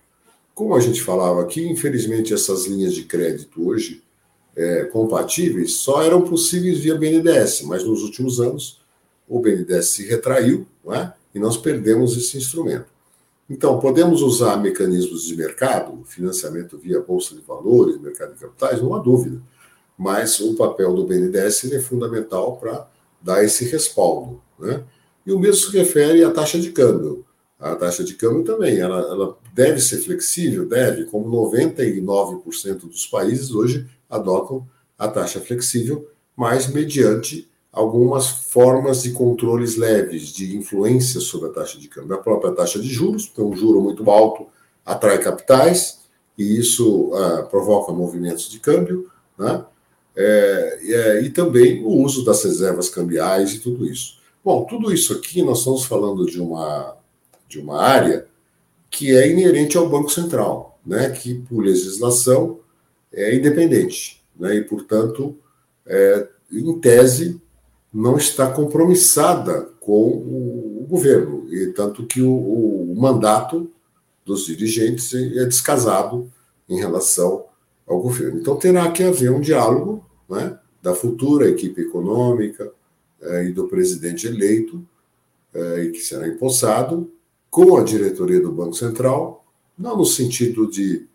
Como 0.54 0.74
a 0.74 0.80
gente 0.80 1.02
falava 1.02 1.42
aqui, 1.42 1.66
infelizmente 1.68 2.32
essas 2.32 2.66
linhas 2.66 2.94
de 2.94 3.04
crédito 3.04 3.68
hoje 3.68 4.02
é, 4.56 4.84
compatíveis 4.84 5.74
só 5.74 6.02
eram 6.02 6.22
possíveis 6.22 6.78
via 6.78 6.94
BNDES, 6.94 7.62
mas 7.62 7.84
nos 7.84 8.02
últimos 8.02 8.40
anos 8.40 8.80
o 9.28 9.38
BNDES 9.38 9.90
se 9.90 10.06
retraiu 10.06 10.66
é? 10.88 11.12
e 11.34 11.38
nós 11.38 11.56
perdemos 11.56 12.16
esse 12.16 12.38
instrumento. 12.38 12.86
Então, 13.48 13.78
podemos 13.78 14.22
usar 14.22 14.56
mecanismos 14.56 15.24
de 15.24 15.36
mercado, 15.36 16.02
financiamento 16.04 16.76
via 16.78 17.00
Bolsa 17.00 17.34
de 17.34 17.42
Valores, 17.42 18.00
mercado 18.00 18.34
de 18.34 18.40
capitais, 18.40 18.82
não 18.82 18.94
há 18.94 18.98
dúvida. 18.98 19.40
Mas 19.96 20.40
o 20.40 20.54
papel 20.54 20.94
do 20.94 21.04
BNDES 21.04 21.72
é 21.72 21.80
fundamental 21.80 22.56
para 22.56 22.86
dar 23.20 23.42
esse 23.42 23.64
respaldo. 23.64 24.40
Né? 24.58 24.82
E 25.26 25.32
o 25.32 25.38
mesmo 25.38 25.70
se 25.70 25.76
refere 25.76 26.22
à 26.22 26.30
taxa 26.30 26.58
de 26.58 26.70
câmbio. 26.70 27.24
A 27.58 27.74
taxa 27.74 28.04
de 28.04 28.14
câmbio 28.14 28.44
também, 28.44 28.78
ela, 28.78 29.00
ela 29.00 29.38
deve 29.54 29.80
ser 29.80 29.98
flexível, 29.98 30.68
deve, 30.68 31.06
como 31.06 31.30
99% 31.50 32.80
dos 32.80 33.06
países 33.06 33.50
hoje 33.50 33.88
adotam 34.10 34.66
a 34.98 35.08
taxa 35.08 35.40
flexível, 35.40 36.06
mas 36.36 36.68
mediante 36.68 37.50
algumas 37.72 38.28
formas 38.28 39.02
de 39.02 39.12
controles 39.12 39.76
leves, 39.76 40.28
de 40.28 40.56
influência 40.56 41.20
sobre 41.20 41.48
a 41.48 41.52
taxa 41.52 41.78
de 41.78 41.88
câmbio. 41.88 42.14
A 42.14 42.22
própria 42.22 42.52
taxa 42.52 42.78
de 42.78 42.88
juros, 42.88 43.26
porque 43.26 43.42
um 43.42 43.56
juro 43.56 43.80
muito 43.80 44.08
alto 44.10 44.46
atrai 44.84 45.18
capitais, 45.18 46.00
e 46.38 46.58
isso 46.58 47.10
uh, 47.14 47.46
provoca 47.48 47.92
movimentos 47.92 48.50
de 48.50 48.60
câmbio, 48.60 49.10
né? 49.38 49.64
É, 50.16 50.78
é, 50.82 51.22
e 51.22 51.30
também 51.30 51.84
o 51.84 51.90
uso 52.02 52.24
das 52.24 52.42
reservas 52.42 52.88
cambiais 52.88 53.52
e 53.52 53.58
tudo 53.58 53.86
isso. 53.86 54.18
Bom, 54.42 54.64
tudo 54.64 54.92
isso 54.92 55.12
aqui 55.12 55.42
nós 55.42 55.58
estamos 55.58 55.84
falando 55.84 56.24
de 56.24 56.40
uma, 56.40 56.96
de 57.48 57.58
uma 57.58 57.82
área 57.82 58.26
que 58.90 59.14
é 59.14 59.30
inerente 59.30 59.76
ao 59.76 59.88
Banco 59.88 60.10
Central, 60.10 60.78
né? 60.86 61.10
que, 61.10 61.34
por 61.34 61.62
legislação, 61.62 62.60
é 63.12 63.34
independente, 63.34 64.22
né? 64.38 64.54
e, 64.56 64.64
portanto, 64.64 65.36
é, 65.84 66.28
em 66.50 66.78
tese, 66.78 67.40
não 67.92 68.16
está 68.16 68.50
compromissada 68.50 69.68
com 69.80 70.02
o, 70.02 70.82
o 70.82 70.86
governo, 70.88 71.46
e 71.52 71.72
tanto 71.72 72.06
que 72.06 72.22
o, 72.22 72.32
o, 72.32 72.94
mandato 72.96 73.70
dos 74.24 74.46
dirigentes 74.46 75.12
é 75.14 75.44
descasado 75.44 76.30
em 76.68 76.78
relação 76.78 77.44
ao 77.86 78.00
governo. 78.00 78.40
Então 78.40 78.56
terá 78.56 78.90
que 78.90 79.02
haver 79.02 79.30
um 79.30 79.40
diálogo 79.40 80.04
né, 80.28 80.58
da 80.82 80.94
futura 80.94 81.48
equipe 81.48 81.82
econômica 81.82 82.72
é, 83.20 83.44
e 83.44 83.52
do 83.52 83.68
presidente 83.68 84.26
eleito, 84.26 84.86
é, 85.54 85.84
e 85.84 85.90
que 85.92 86.00
será 86.00 86.26
empossado, 86.28 87.10
com 87.50 87.76
a 87.76 87.82
diretoria 87.82 88.40
do 88.40 88.52
Banco 88.52 88.74
Central, 88.74 89.44
não 89.78 89.96
no 89.96 90.04
sentido 90.04 90.70
de 90.70 91.06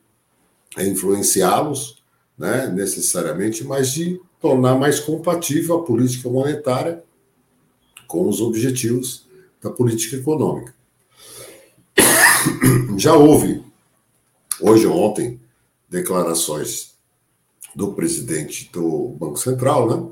influenciá-los 0.78 2.02
né, 2.38 2.68
necessariamente, 2.68 3.64
mas 3.64 3.92
de 3.92 4.20
tornar 4.40 4.76
mais 4.76 5.00
compatível 5.00 5.76
a 5.76 5.84
política 5.84 6.30
monetária 6.30 7.04
com 8.08 8.28
os 8.28 8.42
objetivos 8.42 9.28
da 9.62 9.70
política 9.70 10.16
econômica. 10.16 10.74
Já 12.98 13.14
houve, 13.14 13.64
hoje 14.60 14.88
ou 14.88 14.98
ontem, 14.98 15.40
declarações 15.92 16.96
do 17.76 17.92
presidente 17.94 18.72
do 18.72 19.10
Banco 19.10 19.38
Central, 19.38 19.90
né, 19.90 20.10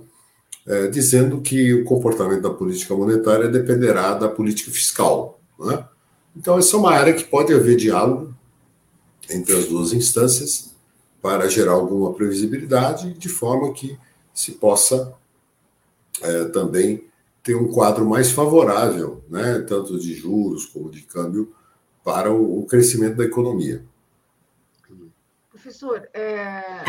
é, 0.68 0.88
dizendo 0.88 1.42
que 1.42 1.74
o 1.74 1.86
comportamento 1.86 2.42
da 2.42 2.50
política 2.50 2.94
monetária 2.94 3.48
dependerá 3.48 4.14
da 4.14 4.28
política 4.28 4.70
fiscal. 4.70 5.40
Né? 5.58 5.84
Então, 6.36 6.60
essa 6.60 6.76
é 6.76 6.80
uma 6.80 6.92
área 6.92 7.14
que 7.14 7.24
pode 7.24 7.54
haver 7.54 7.78
diálogo 7.78 8.36
entre 9.30 9.56
as 9.56 9.66
duas 9.68 9.94
instâncias 9.94 10.76
para 11.22 11.50
gerar 11.50 11.74
alguma 11.74 12.14
previsibilidade, 12.14 13.14
de 13.14 13.30
forma 13.30 13.74
que 13.74 13.98
se 14.34 14.54
possa 14.54 15.14
é, 16.22 16.46
também 16.46 17.06
ter 17.42 17.56
um 17.56 17.68
quadro 17.68 18.06
mais 18.06 18.32
favorável, 18.32 19.24
né, 19.30 19.60
tanto 19.68 19.98
de 19.98 20.14
juros 20.14 20.66
como 20.66 20.92
de 20.92 21.02
câmbio, 21.02 21.54
para 22.04 22.32
o, 22.32 22.60
o 22.60 22.66
crescimento 22.66 23.16
da 23.16 23.26
economia. 23.26 23.84
Professor, 25.70 26.10
é, 26.16 26.84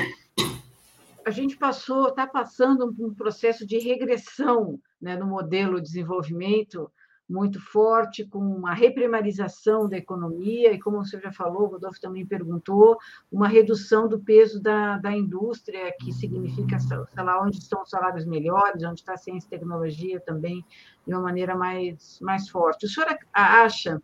a 1.26 1.30
gente 1.30 1.54
passou, 1.58 2.08
está 2.08 2.26
passando 2.26 2.94
um 2.98 3.12
processo 3.12 3.66
de 3.66 3.78
regressão 3.78 4.80
né, 4.98 5.18
no 5.18 5.26
modelo 5.26 5.76
de 5.76 5.82
desenvolvimento 5.82 6.90
muito 7.28 7.60
forte, 7.60 8.24
com 8.24 8.38
uma 8.38 8.72
reprimarização 8.72 9.86
da 9.86 9.98
economia, 9.98 10.72
e 10.72 10.80
como 10.80 11.04
você 11.04 11.20
já 11.20 11.30
falou, 11.30 11.64
o 11.64 11.72
Rodolfo 11.72 12.00
também 12.00 12.24
perguntou, 12.24 12.96
uma 13.30 13.46
redução 13.46 14.08
do 14.08 14.18
peso 14.18 14.62
da, 14.62 14.96
da 14.96 15.12
indústria, 15.12 15.94
que 16.00 16.10
significa, 16.10 16.78
sei 16.78 16.96
lá, 17.18 17.42
onde 17.42 17.58
estão 17.58 17.82
os 17.82 17.90
salários 17.90 18.24
melhores, 18.24 18.82
onde 18.82 19.00
está 19.00 19.12
a 19.12 19.18
ciência 19.18 19.46
e 19.46 19.50
tecnologia 19.50 20.18
também, 20.20 20.64
de 21.06 21.12
uma 21.12 21.20
maneira 21.20 21.54
mais, 21.54 22.18
mais 22.22 22.48
forte. 22.48 22.86
O 22.86 22.88
senhor 22.88 23.14
acha 23.34 24.02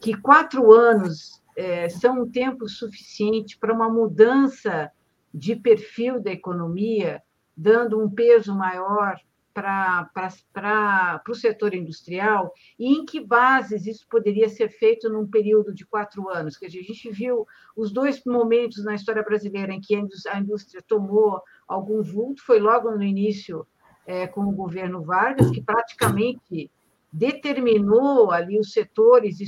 que 0.00 0.16
quatro 0.16 0.72
anos 0.72 1.44
é, 1.56 1.88
são 1.88 2.22
um 2.22 2.30
tempo 2.30 2.68
suficiente 2.68 3.58
para 3.58 3.72
uma 3.72 3.88
mudança 3.88 4.90
de 5.32 5.56
perfil 5.56 6.20
da 6.20 6.30
economia, 6.30 7.22
dando 7.56 7.98
um 7.98 8.10
peso 8.10 8.54
maior 8.54 9.18
para 9.54 11.22
o 11.26 11.34
setor 11.34 11.74
industrial 11.74 12.52
e 12.78 12.94
em 12.94 13.06
que 13.06 13.18
bases 13.18 13.86
isso 13.86 14.06
poderia 14.06 14.50
ser 14.50 14.68
feito 14.68 15.08
num 15.08 15.26
período 15.26 15.72
de 15.72 15.86
quatro 15.86 16.28
anos? 16.28 16.58
Que 16.58 16.66
a 16.66 16.70
gente 16.70 17.10
viu 17.10 17.46
os 17.74 17.90
dois 17.90 18.22
momentos 18.26 18.84
na 18.84 18.94
história 18.94 19.22
brasileira 19.22 19.72
em 19.72 19.80
que 19.80 19.96
a 20.28 20.38
indústria 20.38 20.82
tomou 20.86 21.40
algum 21.66 22.02
vulto, 22.02 22.44
foi 22.44 22.60
logo 22.60 22.90
no 22.90 23.02
início 23.02 23.66
é, 24.06 24.26
com 24.26 24.42
o 24.42 24.52
governo 24.52 25.02
Vargas, 25.02 25.50
que 25.50 25.62
praticamente 25.62 26.70
determinou 27.10 28.30
ali 28.30 28.58
os 28.60 28.72
setores 28.72 29.40
e 29.40 29.46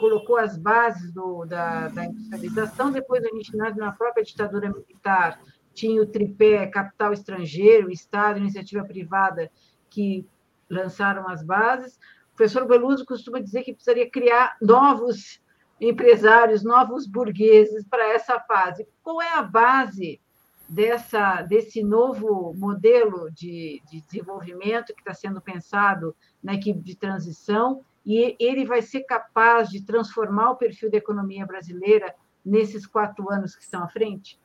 colocou 0.00 0.38
as 0.38 0.56
bases 0.56 1.12
do, 1.12 1.44
da, 1.44 1.88
da 1.88 2.06
industrialização, 2.06 2.90
depois 2.90 3.22
a 3.22 3.28
gente, 3.28 3.54
na 3.56 3.92
própria 3.92 4.24
ditadura 4.24 4.72
militar, 4.72 5.38
tinha 5.74 6.02
o 6.02 6.06
tripé 6.06 6.66
capital 6.66 7.12
estrangeiro, 7.12 7.90
Estado, 7.90 8.38
iniciativa 8.38 8.82
privada, 8.82 9.50
que 9.90 10.26
lançaram 10.68 11.28
as 11.28 11.42
bases. 11.42 11.96
O 12.32 12.36
professor 12.36 12.66
Beluso 12.66 13.04
costuma 13.04 13.40
dizer 13.40 13.62
que 13.62 13.74
precisaria 13.74 14.10
criar 14.10 14.56
novos 14.60 15.40
empresários, 15.80 16.64
novos 16.64 17.06
burgueses 17.06 17.84
para 17.84 18.12
essa 18.12 18.40
fase. 18.40 18.86
Qual 19.02 19.20
é 19.20 19.34
a 19.34 19.42
base 19.42 20.20
dessa, 20.68 21.42
desse 21.42 21.82
novo 21.82 22.54
modelo 22.56 23.30
de, 23.32 23.82
de 23.90 24.00
desenvolvimento 24.02 24.94
que 24.94 25.00
está 25.00 25.12
sendo 25.12 25.40
pensado 25.40 26.14
na 26.42 26.54
equipe 26.54 26.80
de 26.80 26.96
transição? 26.96 27.84
E 28.04 28.36
ele 28.38 28.64
vai 28.64 28.82
ser 28.82 29.00
capaz 29.00 29.68
de 29.68 29.82
transformar 29.82 30.52
o 30.52 30.56
perfil 30.56 30.90
da 30.90 30.98
economia 30.98 31.46
brasileira 31.46 32.14
nesses 32.44 32.86
quatro 32.86 33.30
anos 33.30 33.54
que 33.54 33.62
estão 33.62 33.82
à 33.82 33.88
frente? 33.88 34.38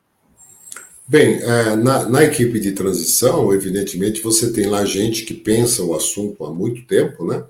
Bem, 1.08 1.36
é, 1.42 1.76
na, 1.76 2.10
na, 2.10 2.24
equipe 2.24 2.60
de 2.60 2.72
transição, 2.72 3.54
evidentemente, 3.54 4.22
você 4.22 4.52
tem 4.52 4.66
lá 4.66 4.84
gente 4.84 5.24
que 5.24 5.36
pensa 5.36 5.84
o 5.84 5.96
assunto 5.96 6.44
há 6.44 6.52
muito 6.52 6.86
tempo, 6.88 7.26
né? 7.26 7.46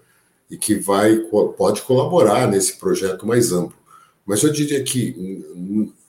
E 0.51 0.57
que 0.57 0.75
vai 0.75 1.15
pode 1.57 1.81
colaborar 1.81 2.47
nesse 2.47 2.77
projeto 2.77 3.25
mais 3.25 3.53
amplo. 3.53 3.77
Mas 4.25 4.43
eu 4.43 4.51
diria 4.51 4.83
que 4.83 5.43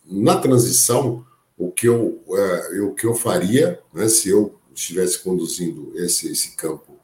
na 0.04 0.38
transição, 0.38 1.24
o 1.56 1.70
que 1.70 1.86
eu, 1.86 2.20
é, 2.30 2.80
o 2.80 2.94
que 2.94 3.06
eu 3.06 3.14
faria, 3.14 3.80
né, 3.94 4.08
se 4.08 4.28
eu 4.28 4.58
estivesse 4.74 5.22
conduzindo 5.22 5.92
esse, 5.96 6.30
esse 6.30 6.54
campo 6.56 6.95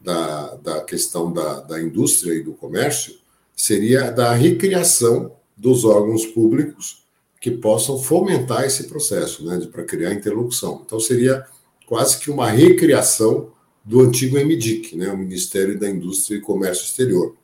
da, 0.00 0.54
da 0.56 0.80
questão 0.82 1.32
da, 1.32 1.60
da 1.60 1.80
indústria 1.80 2.34
e 2.34 2.42
do 2.42 2.52
comércio, 2.52 3.14
seria 3.54 4.10
da 4.10 4.32
recriação 4.32 5.36
dos 5.56 5.84
órgãos 5.84 6.24
públicos 6.24 7.04
que 7.40 7.50
possam 7.50 7.98
fomentar 7.98 8.64
esse 8.64 8.84
processo, 8.84 9.44
né, 9.44 9.58
para 9.70 9.84
criar 9.84 10.12
interlocução. 10.12 10.82
Então, 10.84 10.98
seria 10.98 11.46
quase 11.86 12.18
que 12.18 12.30
uma 12.30 12.50
recriação 12.50 13.52
do 13.84 14.00
antigo 14.00 14.36
MDIC, 14.38 14.96
né, 14.96 15.10
o 15.10 15.16
Ministério 15.16 15.78
da 15.78 15.88
Indústria 15.88 16.36
e 16.36 16.40
Comércio 16.40 16.84
Exterior, 16.84 17.34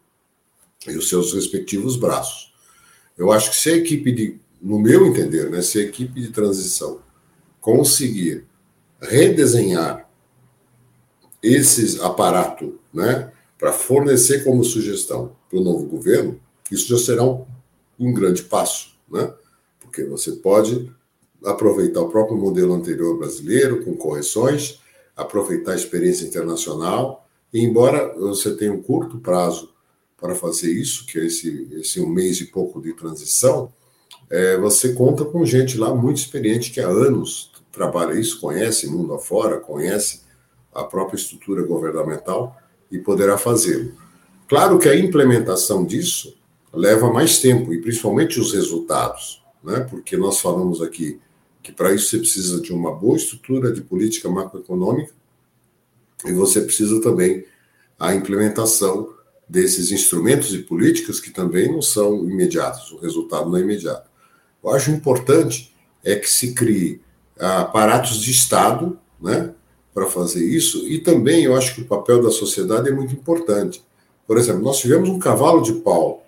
e 0.86 0.96
os 0.96 1.08
seus 1.08 1.32
respectivos 1.32 1.96
braços. 1.96 2.54
Eu 3.16 3.32
acho 3.32 3.50
que 3.50 3.56
se 3.56 3.70
a 3.70 3.76
equipe 3.76 4.12
de, 4.12 4.38
no 4.60 4.78
meu 4.78 5.06
entender, 5.06 5.50
né, 5.50 5.62
se 5.62 5.78
a 5.78 5.82
equipe 5.82 6.20
de 6.20 6.28
transição 6.28 7.00
conseguir 7.60 8.44
redesenhar 9.00 10.05
esses 11.42 12.00
aparato, 12.00 12.78
né, 12.92 13.32
para 13.58 13.72
fornecer 13.72 14.44
como 14.44 14.64
sugestão 14.64 15.32
para 15.48 15.58
o 15.58 15.62
novo 15.62 15.86
governo, 15.86 16.40
isso 16.70 16.88
já 16.88 16.98
será 16.98 17.22
um, 17.22 17.44
um 17.98 18.12
grande 18.12 18.42
passo, 18.42 18.96
né? 19.10 19.32
porque 19.80 20.04
você 20.04 20.32
pode 20.32 20.92
aproveitar 21.44 22.00
o 22.00 22.08
próprio 22.08 22.36
modelo 22.36 22.74
anterior 22.74 23.18
brasileiro, 23.18 23.84
com 23.84 23.94
correções, 23.94 24.80
aproveitar 25.16 25.72
a 25.72 25.76
experiência 25.76 26.26
internacional, 26.26 27.26
e 27.52 27.60
embora 27.60 28.14
você 28.18 28.54
tenha 28.54 28.72
um 28.72 28.82
curto 28.82 29.18
prazo 29.18 29.72
para 30.20 30.34
fazer 30.34 30.70
isso, 30.70 31.06
que 31.06 31.18
é 31.18 31.24
esse, 31.24 31.68
esse 31.72 32.00
um 32.00 32.08
mês 32.08 32.40
e 32.40 32.46
pouco 32.46 32.80
de 32.80 32.92
transição, 32.92 33.72
é, 34.28 34.56
você 34.58 34.92
conta 34.92 35.24
com 35.24 35.44
gente 35.44 35.78
lá 35.78 35.94
muito 35.94 36.18
experiente 36.18 36.70
que 36.70 36.80
há 36.80 36.88
anos 36.88 37.52
trabalha 37.70 38.18
isso, 38.18 38.40
conhece 38.40 38.88
mundo 38.88 39.14
afora, 39.14 39.60
conhece 39.60 40.22
a 40.76 40.84
própria 40.84 41.16
estrutura 41.16 41.62
governamental 41.62 42.56
e 42.90 42.98
poderá 42.98 43.36
fazê-lo. 43.36 43.92
Claro 44.48 44.78
que 44.78 44.88
a 44.88 44.96
implementação 44.96 45.84
disso 45.84 46.36
leva 46.72 47.12
mais 47.12 47.38
tempo 47.38 47.72
e 47.72 47.80
principalmente 47.80 48.38
os 48.38 48.52
resultados 48.52 49.42
né? 49.66 49.80
porque 49.80 50.16
nós 50.16 50.38
falamos 50.38 50.80
aqui 50.80 51.20
que 51.60 51.72
para 51.72 51.92
isso 51.92 52.10
você 52.10 52.18
precisa 52.18 52.60
de 52.60 52.72
uma 52.72 52.94
boa 52.94 53.16
estrutura 53.16 53.72
de 53.72 53.80
política 53.80 54.30
macroeconômica 54.30 55.12
e 56.24 56.32
você 56.32 56.60
precisa 56.60 57.02
também 57.02 57.44
a 57.98 58.14
implementação 58.14 59.12
desses 59.48 59.90
instrumentos 59.90 60.54
e 60.54 60.58
políticas 60.58 61.18
que 61.18 61.30
também 61.30 61.70
não 61.70 61.82
são 61.82 62.28
imediatos, 62.28 62.92
o 62.92 62.98
resultado 62.98 63.50
não 63.50 63.56
é 63.56 63.62
imediato. 63.62 64.08
Eu 64.62 64.70
acho 64.70 64.90
importante 64.92 65.74
é 66.04 66.14
que 66.14 66.28
se 66.30 66.54
crie 66.54 67.00
aparatos 67.38 68.20
de 68.20 68.30
Estado, 68.30 68.98
né, 69.20 69.52
para 69.96 70.04
fazer 70.04 70.44
isso, 70.44 70.86
e 70.86 70.98
também 70.98 71.44
eu 71.44 71.56
acho 71.56 71.74
que 71.74 71.80
o 71.80 71.86
papel 71.86 72.22
da 72.22 72.30
sociedade 72.30 72.86
é 72.86 72.92
muito 72.92 73.14
importante. 73.14 73.82
Por 74.26 74.36
exemplo, 74.36 74.60
nós 74.60 74.76
tivemos 74.76 75.08
um 75.08 75.18
cavalo 75.18 75.62
de 75.62 75.72
pau 75.72 76.22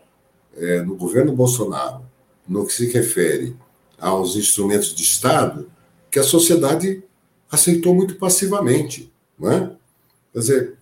é, 0.57 0.81
no 0.81 0.97
governo 0.97 1.35
Bolsonaro, 1.35 2.01
no 2.49 2.65
que 2.65 2.73
se 2.73 2.87
refere 2.87 3.55
aos 4.01 4.37
instrumentos 4.37 4.95
de 4.95 5.03
Estado, 5.03 5.71
que 6.11 6.19
a 6.19 6.23
sociedade 6.23 7.03
aceitou 7.51 7.95
muito 7.95 8.15
passivamente. 8.15 9.13
Não 9.39 9.53
é? 9.53 9.71
Quer 10.33 10.39
dizer, 10.39 10.75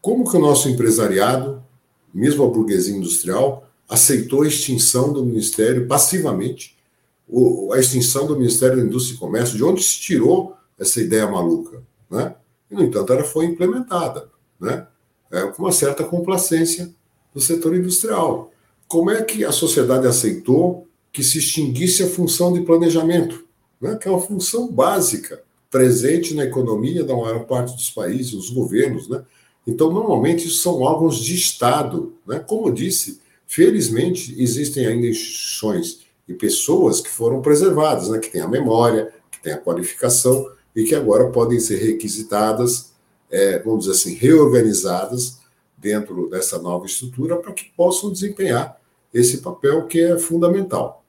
como 0.00 0.30
que 0.30 0.38
o 0.38 0.40
nosso 0.40 0.70
empresariado, 0.70 1.62
mesmo 2.14 2.44
a 2.44 2.48
burguesia 2.48 2.96
industrial, 2.96 3.68
aceitou 3.86 4.40
a 4.40 4.48
extinção 4.48 5.12
do 5.12 5.22
Ministério 5.22 5.86
passivamente, 5.86 6.78
a 7.74 7.78
extinção 7.78 8.26
do 8.26 8.38
Ministério 8.38 8.78
da 8.78 8.84
Indústria 8.84 9.16
e 9.16 9.18
Comércio, 9.18 9.54
de 9.54 9.62
onde 9.62 9.82
se 9.82 10.00
tirou 10.00 10.56
essa 10.78 11.00
ideia 11.00 11.26
maluca? 11.26 11.82
Né? 12.10 12.34
E, 12.70 12.74
no 12.74 12.84
entanto, 12.84 13.12
ela 13.12 13.24
foi 13.24 13.46
implementada 13.46 14.28
né? 14.60 14.86
É, 15.30 15.42
com 15.48 15.62
uma 15.62 15.72
certa 15.72 16.04
complacência 16.04 16.94
do 17.34 17.40
setor 17.40 17.74
industrial 17.74 18.52
como 18.86 19.10
é 19.10 19.22
que 19.22 19.44
a 19.44 19.52
sociedade 19.52 20.06
aceitou 20.06 20.86
que 21.12 21.22
se 21.22 21.38
extinguisse 21.38 22.02
a 22.02 22.08
função 22.08 22.52
de 22.52 22.60
planejamento, 22.60 23.44
né, 23.80 23.96
que 23.96 24.08
é 24.08 24.10
uma 24.10 24.20
função 24.20 24.70
básica, 24.70 25.42
presente 25.70 26.34
na 26.34 26.44
economia 26.44 27.02
da 27.02 27.16
maior 27.16 27.44
parte 27.44 27.74
dos 27.74 27.90
países, 27.90 28.32
os 28.34 28.50
governos. 28.50 29.08
Né? 29.08 29.24
Então, 29.66 29.92
normalmente, 29.92 30.46
isso 30.46 30.58
são 30.58 30.80
órgãos 30.80 31.18
de 31.18 31.34
Estado. 31.34 32.14
Né? 32.24 32.38
Como 32.38 32.68
eu 32.68 32.72
disse, 32.72 33.20
felizmente, 33.46 34.40
existem 34.40 34.86
ainda 34.86 35.08
instituições 35.08 36.00
e 36.28 36.34
pessoas 36.34 37.00
que 37.00 37.10
foram 37.10 37.42
preservadas, 37.42 38.08
né? 38.08 38.18
que 38.18 38.30
têm 38.30 38.40
a 38.40 38.48
memória, 38.48 39.12
que 39.30 39.42
têm 39.42 39.52
a 39.52 39.58
qualificação 39.58 40.46
e 40.74 40.84
que 40.84 40.94
agora 40.94 41.30
podem 41.30 41.60
ser 41.60 41.76
requisitadas, 41.76 42.92
é, 43.30 43.58
vamos 43.60 43.86
dizer 43.86 43.92
assim, 43.92 44.14
reorganizadas 44.14 45.40
dentro 45.76 46.28
dessa 46.28 46.58
nova 46.60 46.86
estrutura 46.86 47.36
para 47.36 47.52
que 47.52 47.70
possam 47.76 48.10
desempenhar 48.10 48.80
esse 49.12 49.42
papel 49.42 49.86
que 49.86 50.00
é 50.00 50.18
fundamental. 50.18 51.04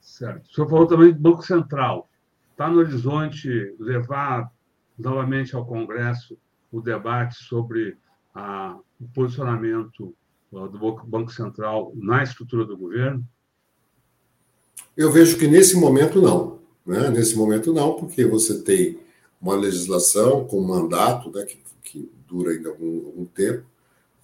Certo. 0.00 0.50
O 0.50 0.54
senhor 0.54 0.68
falou 0.68 0.86
também 0.86 1.12
do 1.12 1.18
Banco 1.18 1.42
Central. 1.42 2.08
Está 2.50 2.68
no 2.68 2.78
horizonte 2.78 3.74
levar 3.78 4.52
novamente 4.98 5.54
ao 5.56 5.64
Congresso 5.64 6.36
o 6.70 6.80
debate 6.80 7.36
sobre 7.36 7.96
a, 8.34 8.76
o 9.00 9.08
posicionamento 9.14 10.14
do 10.52 11.04
Banco 11.06 11.32
Central 11.32 11.92
na 11.94 12.22
estrutura 12.22 12.64
do 12.64 12.76
governo? 12.76 13.26
Eu 14.96 15.10
vejo 15.10 15.38
que 15.38 15.46
nesse 15.46 15.76
momento 15.76 16.20
não. 16.20 16.59
Né? 16.90 17.08
Nesse 17.08 17.36
momento 17.36 17.72
não, 17.72 17.94
porque 17.94 18.24
você 18.24 18.62
tem 18.62 18.98
uma 19.40 19.54
legislação 19.54 20.44
com 20.44 20.60
mandato 20.60 21.30
né, 21.30 21.44
que, 21.44 21.56
que 21.84 22.10
dura 22.26 22.50
ainda 22.50 22.70
algum, 22.70 23.06
algum 23.06 23.24
tempo, 23.26 23.64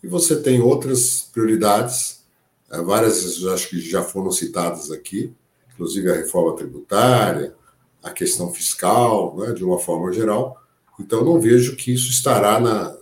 e 0.03 0.09
você 0.09 0.43
tem 0.43 0.61
outras 0.61 1.31
prioridades, 1.33 2.25
eh, 2.69 2.83
várias 2.83 3.45
acho 3.47 3.71
que 3.71 3.79
já 3.79 4.03
foram 4.03 4.33
citadas 4.33 4.91
aqui, 4.91 5.33
inclusive 5.73 6.11
a 6.11 6.17
reforma 6.17 6.57
tributária, 6.57 7.55
a 8.03 8.11
questão 8.11 8.53
fiscal, 8.53 9.37
né, 9.37 9.53
de 9.53 9.65
uma 9.65 9.79
forma 9.79 10.13
geral. 10.13 10.61
Então, 10.99 11.25
não 11.25 11.41
vejo 11.41 11.77
que 11.77 11.95
isso 11.95 12.11
estará 12.11 12.59
na, 12.59 12.97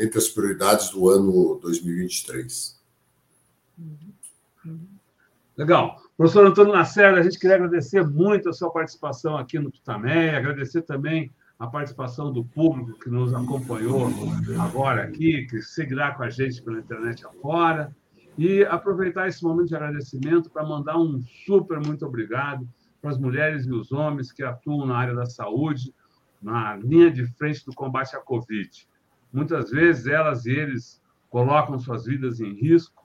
entre 0.00 0.18
as 0.18 0.28
prioridades 0.28 0.90
do 0.90 1.08
ano 1.08 1.58
2023. 1.60 2.78
Legal. 5.56 6.00
Professor 6.20 6.44
Antônio 6.44 6.74
Lacerda, 6.74 7.18
a 7.18 7.22
gente 7.22 7.38
queria 7.38 7.56
agradecer 7.56 8.06
muito 8.06 8.50
a 8.50 8.52
sua 8.52 8.70
participação 8.70 9.38
aqui 9.38 9.58
no 9.58 9.70
Tutameia, 9.70 10.36
agradecer 10.36 10.82
também 10.82 11.32
a 11.58 11.66
participação 11.66 12.30
do 12.30 12.44
público 12.44 12.92
que 12.98 13.08
nos 13.08 13.32
acompanhou 13.32 14.06
agora 14.60 15.04
aqui, 15.04 15.46
que 15.46 15.62
seguirá 15.62 16.12
com 16.12 16.22
a 16.22 16.28
gente 16.28 16.60
pela 16.60 16.78
internet 16.78 17.24
afora, 17.24 17.96
e 18.36 18.62
aproveitar 18.64 19.28
esse 19.28 19.42
momento 19.42 19.68
de 19.68 19.74
agradecimento 19.74 20.50
para 20.50 20.62
mandar 20.62 20.98
um 20.98 21.22
super 21.46 21.80
muito 21.80 22.04
obrigado 22.04 22.68
para 23.00 23.12
as 23.12 23.18
mulheres 23.18 23.64
e 23.64 23.72
os 23.72 23.90
homens 23.90 24.30
que 24.30 24.42
atuam 24.42 24.84
na 24.84 24.98
área 24.98 25.14
da 25.14 25.24
saúde, 25.24 25.94
na 26.42 26.76
linha 26.76 27.10
de 27.10 27.24
frente 27.38 27.64
do 27.64 27.72
combate 27.72 28.14
à 28.14 28.20
Covid. 28.20 28.86
Muitas 29.32 29.70
vezes 29.70 30.06
elas 30.06 30.44
e 30.44 30.50
eles 30.50 31.00
colocam 31.30 31.78
suas 31.78 32.04
vidas 32.04 32.40
em 32.40 32.52
risco, 32.52 32.99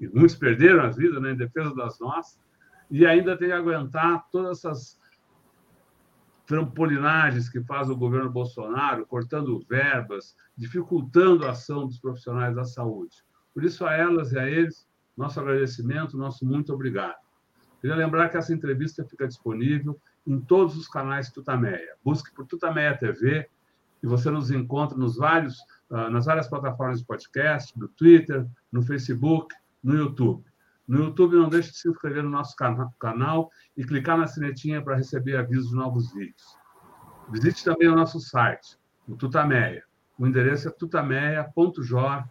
e 0.00 0.08
muitos 0.08 0.34
perderam 0.34 0.84
as 0.84 0.96
vidas 0.96 1.20
né, 1.20 1.32
em 1.32 1.36
defesa 1.36 1.74
das 1.74 1.98
nossas, 1.98 2.38
e 2.90 3.06
ainda 3.06 3.36
tem 3.36 3.48
que 3.48 3.54
aguentar 3.54 4.28
todas 4.30 4.58
essas 4.58 5.00
trampolinagens 6.46 7.48
que 7.48 7.62
faz 7.62 7.88
o 7.88 7.96
governo 7.96 8.30
Bolsonaro, 8.30 9.06
cortando 9.06 9.64
verbas, 9.68 10.36
dificultando 10.56 11.46
a 11.46 11.50
ação 11.50 11.86
dos 11.86 11.98
profissionais 11.98 12.54
da 12.54 12.64
saúde. 12.64 13.16
Por 13.52 13.64
isso, 13.64 13.86
a 13.86 13.94
elas 13.94 14.32
e 14.32 14.38
a 14.38 14.48
eles, 14.48 14.86
nosso 15.16 15.40
agradecimento, 15.40 16.18
nosso 16.18 16.44
muito 16.44 16.72
obrigado. 16.72 17.16
Queria 17.80 17.96
lembrar 17.96 18.28
que 18.28 18.36
essa 18.36 18.52
entrevista 18.52 19.04
fica 19.04 19.26
disponível 19.26 19.98
em 20.26 20.40
todos 20.40 20.76
os 20.76 20.88
canais 20.88 21.30
Tutameia. 21.30 21.94
Busque 22.02 22.34
por 22.34 22.46
Tutameia 22.46 22.96
TV 22.96 23.48
e 24.02 24.06
você 24.06 24.30
nos 24.30 24.50
encontra 24.50 24.96
nos 24.96 25.16
vários, 25.16 25.58
ah, 25.90 26.10
nas 26.10 26.26
várias 26.26 26.48
plataformas 26.48 27.00
de 27.00 27.06
podcast, 27.06 27.78
no 27.78 27.88
Twitter, 27.88 28.46
no 28.72 28.82
Facebook, 28.82 29.54
no 29.82 29.94
YouTube. 29.94 30.44
No 30.86 31.04
YouTube, 31.04 31.36
não 31.36 31.48
deixe 31.48 31.70
de 31.70 31.78
se 31.78 31.88
inscrever 31.88 32.22
no 32.22 32.30
nosso 32.30 32.54
canal 32.98 33.50
e 33.76 33.84
clicar 33.84 34.18
na 34.18 34.26
sinetinha 34.26 34.82
para 34.82 34.96
receber 34.96 35.36
avisos 35.36 35.70
de 35.70 35.76
novos 35.76 36.12
vídeos. 36.12 36.58
Visite 37.30 37.64
também 37.64 37.88
o 37.88 37.96
nosso 37.96 38.20
site, 38.20 38.78
o 39.08 39.16
Tutameia. 39.16 39.82
O 40.18 40.26
endereço 40.26 40.68
é 40.68 40.70
tutameia.jor.br. 40.70 42.24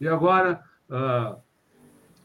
E 0.00 0.08
agora, 0.08 0.62
uh, 0.90 1.40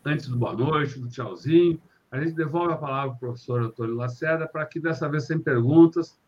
antes 0.03 0.27
do 0.27 0.37
boa 0.37 0.53
noite, 0.53 0.99
do 0.99 1.09
tchauzinho, 1.09 1.81
a 2.11 2.19
gente 2.19 2.33
devolve 2.33 2.73
a 2.73 2.77
palavra 2.77 3.11
ao 3.11 3.17
professor 3.17 3.61
Antônio 3.63 3.95
Lacerda 3.95 4.47
para 4.47 4.65
que, 4.65 4.79
dessa 4.79 5.09
vez, 5.09 5.25
sem 5.25 5.39
perguntas, 5.39 6.19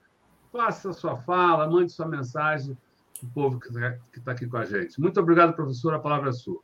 faça 0.51 0.93
sua 0.93 1.17
fala, 1.17 1.69
mande 1.69 1.91
sua 1.91 2.07
mensagem 2.07 2.77
o 3.24 3.28
povo 3.28 3.59
que 3.59 3.70
está 4.18 4.32
aqui 4.32 4.47
com 4.47 4.57
a 4.57 4.65
gente. 4.65 4.99
Muito 4.99 5.20
obrigado, 5.20 5.55
professor. 5.55 5.93
A 5.93 5.99
palavra 5.99 6.30
é 6.30 6.34
sua. 6.34 6.59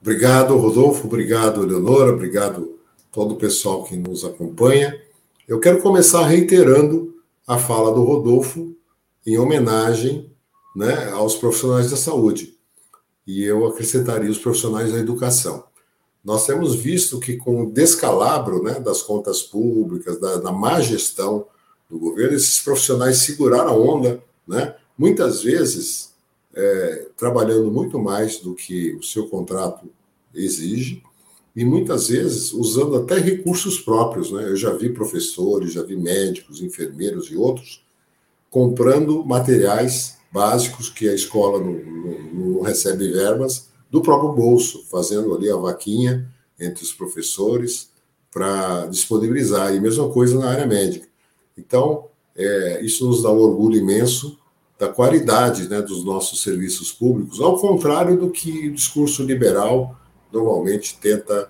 Obrigado, 0.00 0.56
Rodolfo. 0.56 1.06
Obrigado, 1.06 1.64
Leonora. 1.64 2.12
Obrigado 2.12 2.78
todo 3.10 3.34
o 3.34 3.38
pessoal 3.38 3.84
que 3.84 3.96
nos 3.96 4.24
acompanha. 4.24 5.00
Eu 5.46 5.60
quero 5.60 5.80
começar 5.80 6.26
reiterando 6.26 7.14
a 7.46 7.58
fala 7.58 7.92
do 7.92 8.02
Rodolfo 8.02 8.74
em 9.26 9.38
homenagem 9.38 10.32
né, 10.74 11.10
aos 11.10 11.36
profissionais 11.36 11.90
da 11.90 11.96
saúde. 11.96 12.56
E 13.26 13.44
eu 13.44 13.66
acrescentaria 13.66 14.30
os 14.30 14.38
profissionais 14.38 14.92
da 14.92 14.98
educação. 14.98 15.64
Nós 16.24 16.46
temos 16.46 16.74
visto 16.74 17.18
que, 17.18 17.36
com 17.36 17.62
o 17.62 17.72
descalabro 17.72 18.62
né, 18.62 18.80
das 18.80 19.02
contas 19.02 19.42
públicas, 19.42 20.20
da, 20.20 20.36
da 20.36 20.52
má 20.52 20.80
gestão 20.80 21.46
do 21.90 21.98
governo, 21.98 22.36
esses 22.36 22.60
profissionais 22.60 23.18
seguraram 23.18 23.68
a 23.70 23.76
onda, 23.76 24.22
né, 24.46 24.74
muitas 24.96 25.42
vezes 25.42 26.12
é, 26.54 27.08
trabalhando 27.16 27.70
muito 27.70 27.98
mais 27.98 28.38
do 28.38 28.54
que 28.54 28.94
o 28.94 29.02
seu 29.02 29.28
contrato 29.28 29.88
exige 30.34 31.02
e 31.54 31.64
muitas 31.64 32.08
vezes 32.08 32.52
usando 32.52 32.96
até 32.96 33.18
recursos 33.18 33.78
próprios. 33.78 34.30
Né? 34.30 34.44
Eu 34.44 34.56
já 34.56 34.72
vi 34.72 34.90
professores, 34.90 35.72
já 35.72 35.82
vi 35.82 35.96
médicos, 35.96 36.62
enfermeiros 36.62 37.30
e 37.30 37.36
outros 37.36 37.82
comprando 38.50 39.24
materiais 39.24 40.18
básicos 40.30 40.90
que 40.90 41.08
a 41.08 41.14
escola 41.14 41.58
não, 41.58 41.72
não, 41.72 42.54
não 42.54 42.62
recebe 42.62 43.10
verbas 43.10 43.70
do 43.90 44.02
próprio 44.02 44.32
bolso, 44.32 44.84
fazendo 44.90 45.34
ali 45.34 45.50
a 45.50 45.56
vaquinha 45.56 46.30
entre 46.60 46.82
os 46.84 46.92
professores 46.92 47.90
para 48.30 48.86
disponibilizar. 48.86 49.74
E 49.74 49.80
mesma 49.80 50.08
coisa 50.10 50.38
na 50.38 50.50
área 50.50 50.66
médica. 50.66 51.06
Então, 51.56 52.08
é, 52.36 52.82
isso 52.82 53.06
nos 53.06 53.22
dá 53.22 53.30
um 53.30 53.38
orgulho 53.38 53.78
imenso 53.78 54.38
da 54.82 54.88
qualidade 54.88 55.68
né, 55.68 55.80
dos 55.80 56.04
nossos 56.04 56.42
serviços 56.42 56.90
públicos, 56.90 57.40
ao 57.40 57.56
contrário 57.56 58.18
do 58.18 58.30
que 58.30 58.68
o 58.68 58.74
discurso 58.74 59.22
liberal 59.22 59.96
normalmente 60.32 60.98
tenta 61.00 61.48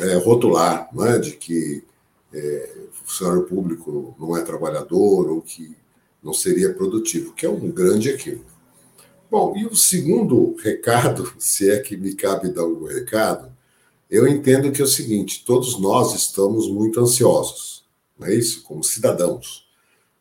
é, 0.00 0.14
rotular, 0.16 0.88
né, 0.92 1.18
de 1.18 1.36
que 1.36 1.84
é, 2.34 2.74
o 2.88 3.06
funcionário 3.06 3.44
público 3.44 4.16
não 4.18 4.36
é 4.36 4.42
trabalhador 4.42 5.30
ou 5.30 5.40
que 5.40 5.76
não 6.20 6.34
seria 6.34 6.74
produtivo, 6.74 7.32
que 7.32 7.46
é 7.46 7.48
um 7.48 7.70
grande 7.70 8.08
equívoco. 8.08 8.50
Bom, 9.30 9.56
e 9.56 9.64
o 9.64 9.76
segundo 9.76 10.56
recado, 10.56 11.32
se 11.38 11.70
é 11.70 11.78
que 11.78 11.96
me 11.96 12.12
cabe 12.12 12.50
dar 12.50 12.62
algum 12.62 12.86
recado, 12.86 13.52
eu 14.10 14.26
entendo 14.26 14.72
que 14.72 14.80
é 14.80 14.84
o 14.84 14.88
seguinte: 14.88 15.44
todos 15.46 15.78
nós 15.78 16.12
estamos 16.16 16.68
muito 16.68 16.98
ansiosos, 16.98 17.84
não 18.18 18.26
é 18.26 18.34
isso? 18.34 18.64
Como 18.64 18.82
cidadãos 18.82 19.62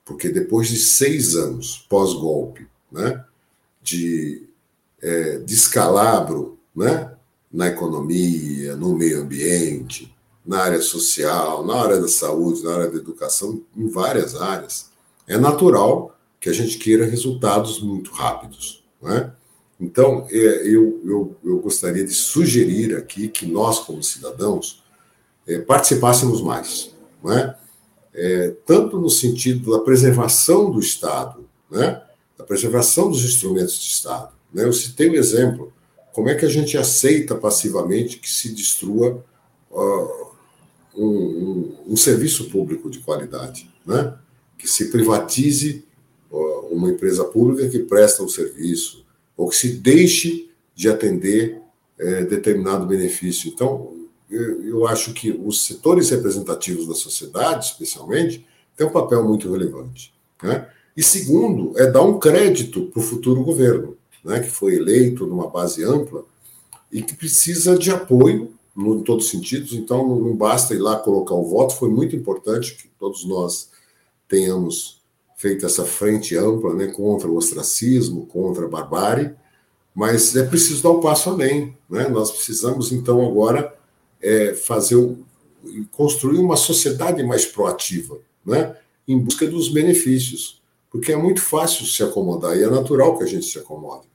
porque 0.06 0.30
depois 0.30 0.68
de 0.68 0.78
seis 0.78 1.36
anos 1.36 1.86
pós-golpe, 1.90 2.68
né, 2.92 3.24
de 3.82 4.48
é, 5.02 5.38
descalabro 5.40 6.58
né, 6.76 7.12
na 7.52 7.68
economia, 7.68 8.76
no 8.76 8.96
meio 8.96 9.22
ambiente, 9.22 10.14
na 10.46 10.60
área 10.60 10.82
social, 10.82 11.66
na 11.66 11.76
área 11.76 12.00
da 12.00 12.08
saúde, 12.08 12.64
na 12.64 12.74
área 12.74 12.90
da 12.90 12.98
educação, 12.98 13.62
em 13.76 13.88
várias 13.88 14.36
áreas, 14.36 14.90
é 15.28 15.38
natural 15.38 16.18
que 16.40 16.50
a 16.50 16.54
gente 16.54 16.78
queira 16.78 17.06
resultados 17.06 17.82
muito 17.82 18.12
rápidos. 18.12 18.84
Né? 19.02 19.32
Então, 19.80 20.28
é, 20.30 20.36
eu, 20.68 21.00
eu, 21.06 21.36
eu 21.44 21.60
gostaria 21.60 22.04
de 22.04 22.14
sugerir 22.14 22.96
aqui 22.96 23.28
que 23.28 23.46
nós, 23.46 23.80
como 23.80 24.04
cidadãos, 24.04 24.84
é, 25.48 25.60
participássemos 25.60 26.42
mais. 26.42 26.92
Não 27.24 27.32
é? 28.14 28.54
tanto 28.66 29.00
no 29.00 29.10
sentido 29.10 29.72
da 29.72 29.80
preservação 29.80 30.72
do 30.72 30.80
Estado, 30.80 31.46
né, 31.70 32.02
da 32.38 32.44
preservação 32.44 33.10
dos 33.10 33.24
instrumentos 33.24 33.80
de 33.80 33.88
Estado. 33.88 34.34
Né? 34.54 34.66
Eu 34.66 34.74
citei 34.74 35.10
um 35.10 35.16
exemplo, 35.16 35.72
como 36.12 36.30
é 36.30 36.36
que 36.36 36.46
a 36.46 36.50
gente 36.50 36.78
aceita 36.78 37.36
passivamente 37.36 38.18
que 38.18 38.30
se 38.30 38.54
destrua 38.54 39.24
uh, 39.72 40.28
um, 40.96 41.08
um, 41.08 41.76
um, 41.90 41.98
serviço 41.98 42.50
público 42.50 42.90
de 42.90 43.00
qualidade, 43.00 43.72
né? 43.86 44.14
que 44.58 44.68
se 44.68 44.92
privatize 44.92 45.86
uh, 46.30 46.68
uma 46.72 46.90
empresa 46.90 47.24
pública 47.24 47.70
que 47.70 47.80
presta 47.80 48.24
um 48.24 48.28
serviço, 48.28 49.06
ou 49.38 49.48
que 49.48 49.56
se 49.56 49.70
deixe 49.78 50.50
de 50.76 50.90
atender 50.90 51.62
uh, 52.00 52.26
determinado 52.28 52.86
benefício. 52.86 53.50
Então, 53.50 54.01
eu, 54.32 54.88
acho 54.88 55.14
que 55.14 55.32
os 55.32 55.66
setores 55.66 56.10
representativos 56.10 56.88
da 56.88 56.96
sociedade, 56.96 57.66
especialmente, 57.66 58.46
têm 58.76 58.88
um 58.88 58.92
papel 58.92 59.24
muito 59.28 59.52
relevante. 59.52 60.14
Né? 60.42 60.68
E 60.96 61.04
segundo, 61.04 61.78
é 61.78 61.90
dar 61.90 62.02
um 62.02 62.18
crédito 62.18 62.84
para 62.88 63.00
o 63.00 63.04
futuro 63.04 63.44
governo, 63.44 63.98
né, 64.24 64.40
que 64.40 64.50
foi 64.50 64.76
eleito 64.76 65.26
numa 65.26 65.50
base 65.50 65.84
ampla 65.84 66.24
e 66.92 67.02
que 67.02 67.16
precisa 67.16 67.78
de 67.78 67.92
apoio 67.92 68.54
no, 68.76 69.00
em 69.00 69.04
todos 69.04 69.26
os 69.26 69.32
sentidos. 69.32 69.74
Então, 69.74 70.08
não 70.08 70.36
basta 70.36 70.74
ir 70.74 70.80
lá 70.80 70.98
colocar 70.98 71.36
o 71.36 71.48
voto, 71.48 71.76
foi 71.76 71.90
muito 71.90 72.16
importante 72.16 72.76
que 72.76 72.88
todos 73.00 73.26
nós 73.26 73.70
tenhamos 74.28 75.02
feito 75.36 75.66
essa 75.66 75.84
frente 75.84 76.38
ampla 76.38 76.74
né, 76.74 76.88
contra 76.88 77.28
o 77.28 77.36
ostracismo, 77.36 78.28
contra 78.28 78.66
a 78.66 78.70
barbárie, 78.70 79.34
mas 79.94 80.36
é 80.36 80.44
preciso 80.44 80.84
dar 80.84 80.92
um 80.92 81.02
passo 81.02 81.30
além. 81.30 81.76
Né? 81.90 82.08
Nós 82.08 82.32
precisamos, 82.32 82.92
então, 82.92 83.26
agora 83.26 83.76
é, 84.22 84.54
fazer 84.54 84.98
construir 85.92 86.40
uma 86.40 86.56
sociedade 86.56 87.24
mais 87.24 87.46
proativa, 87.46 88.20
né? 88.46 88.76
em 89.08 89.18
busca 89.18 89.48
dos 89.48 89.70
benefícios, 89.70 90.62
porque 90.90 91.12
é 91.12 91.18
muito 91.18 91.42
fácil 91.42 91.86
se 91.86 92.04
acomodar 92.04 92.58
e 92.58 92.64
é 92.64 92.70
natural 92.70 93.18
que 93.18 93.24
a 93.24 93.28
gente 93.28 93.46
se 93.46 93.58
acomode. 93.58 94.08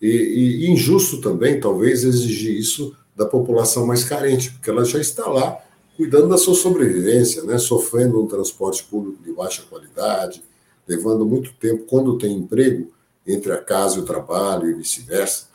E, 0.00 0.08
e, 0.08 0.66
e 0.66 0.70
injusto 0.70 1.20
também, 1.20 1.60
talvez, 1.60 2.04
exigir 2.04 2.56
isso 2.56 2.94
da 3.14 3.26
população 3.26 3.86
mais 3.86 4.04
carente, 4.04 4.50
porque 4.50 4.70
ela 4.70 4.84
já 4.84 5.00
está 5.00 5.28
lá 5.28 5.58
cuidando 5.96 6.28
da 6.28 6.38
sua 6.38 6.54
sobrevivência, 6.54 7.42
né? 7.44 7.58
sofrendo 7.58 8.22
um 8.22 8.26
transporte 8.26 8.82
público 8.84 9.22
de 9.22 9.32
baixa 9.32 9.62
qualidade, 9.68 10.42
levando 10.88 11.24
muito 11.24 11.52
tempo, 11.54 11.84
quando 11.84 12.18
tem 12.18 12.36
emprego, 12.36 12.90
entre 13.26 13.52
a 13.52 13.58
casa 13.58 13.98
e 13.98 14.00
o 14.00 14.04
trabalho 14.04 14.68
e 14.68 14.74
vice-versa. 14.74 15.46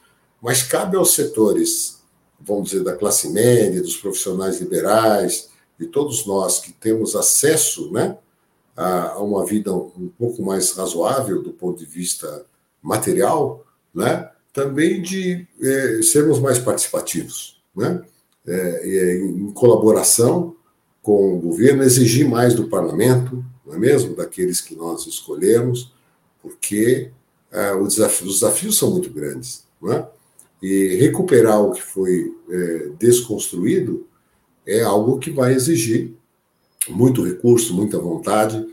Mas 0.42 0.64
cabe 0.64 0.96
aos 0.96 1.14
setores 1.14 1.97
vamos 2.40 2.70
dizer, 2.70 2.84
da 2.84 2.96
classe 2.96 3.30
média, 3.30 3.82
dos 3.82 3.98
profissionais 3.98 4.60
liberais, 4.60 5.50
de 5.80 5.88
todos 5.88 6.26
nós 6.26 6.60
que 6.60 6.72
temos 6.72 7.16
acesso 7.16 7.92
né, 7.92 8.18
a, 8.76 9.20
uma 9.20 9.46
vida 9.46 9.74
um 9.74 10.12
pouco 10.18 10.42
mais 10.44 10.72
razoável 10.72 11.42
do 11.42 11.52
ponto 11.52 11.80
de 11.80 11.86
vista 11.86 12.46
material, 12.82 13.66
né? 13.94 14.30
também 14.54 15.02
de 15.02 15.48
é, 15.62 16.02
sermos 16.02 16.40
mais 16.40 16.58
participativos, 16.58 17.62
né? 17.76 18.02
É, 18.48 19.18
em 19.18 19.52
colaboração 19.52 20.56
com 21.02 21.36
o 21.36 21.40
governo, 21.40 21.84
exigir 21.84 22.28
mais 22.28 22.54
do 22.54 22.70
parlamento, 22.70 23.44
não 23.66 23.76
é 23.76 23.78
mesmo? 23.78 24.16
Daqueles 24.16 24.62
que 24.62 24.74
nós 24.74 25.06
escolhemos, 25.06 25.94
porque 26.42 27.12
os, 27.82 27.96
desafios, 27.96 28.30
os, 28.30 28.40
desafios, 28.40 28.78
são 28.78 28.92
muito 28.92 29.10
grandes, 29.10 29.66
não 29.82 29.92
é? 29.92 30.08
E 30.62 30.96
recuperar 30.96 31.62
o 31.62 31.72
que 31.72 31.82
foi 31.82 32.34
é, 32.50 32.90
desconstruído 32.98 34.08
é 34.66 34.82
algo 34.82 35.20
que 35.20 35.30
vai 35.30 35.54
exigir 35.54 36.14
muito 36.90 37.24
recurso, 37.24 37.74
muita 37.74 38.00
vontade 38.00 38.66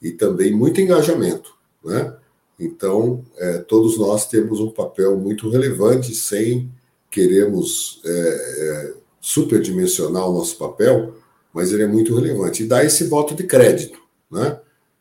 e 0.00 0.10
também 0.10 0.54
muito 0.54 0.80
engajamento, 0.80 1.54
né? 1.84 2.14
Então, 2.58 3.24
é, 3.36 3.58
todos 3.58 3.98
nós 3.98 4.28
temos 4.28 4.60
um 4.60 4.70
papel 4.70 5.16
muito 5.16 5.48
relevante, 5.50 6.14
sem 6.14 6.70
queremos 7.10 8.00
é, 8.04 8.10
é, 8.10 8.94
superdimensionar 9.20 10.28
o 10.28 10.32
nosso 10.32 10.56
papel, 10.56 11.14
mas 11.52 11.72
ele 11.72 11.82
é 11.82 11.86
muito 11.86 12.14
relevante. 12.14 12.62
E 12.62 12.66
dá 12.66 12.84
esse 12.84 13.04
voto 13.04 13.34
de 13.34 13.44
crédito. 13.44 13.98
Né? 14.30 14.58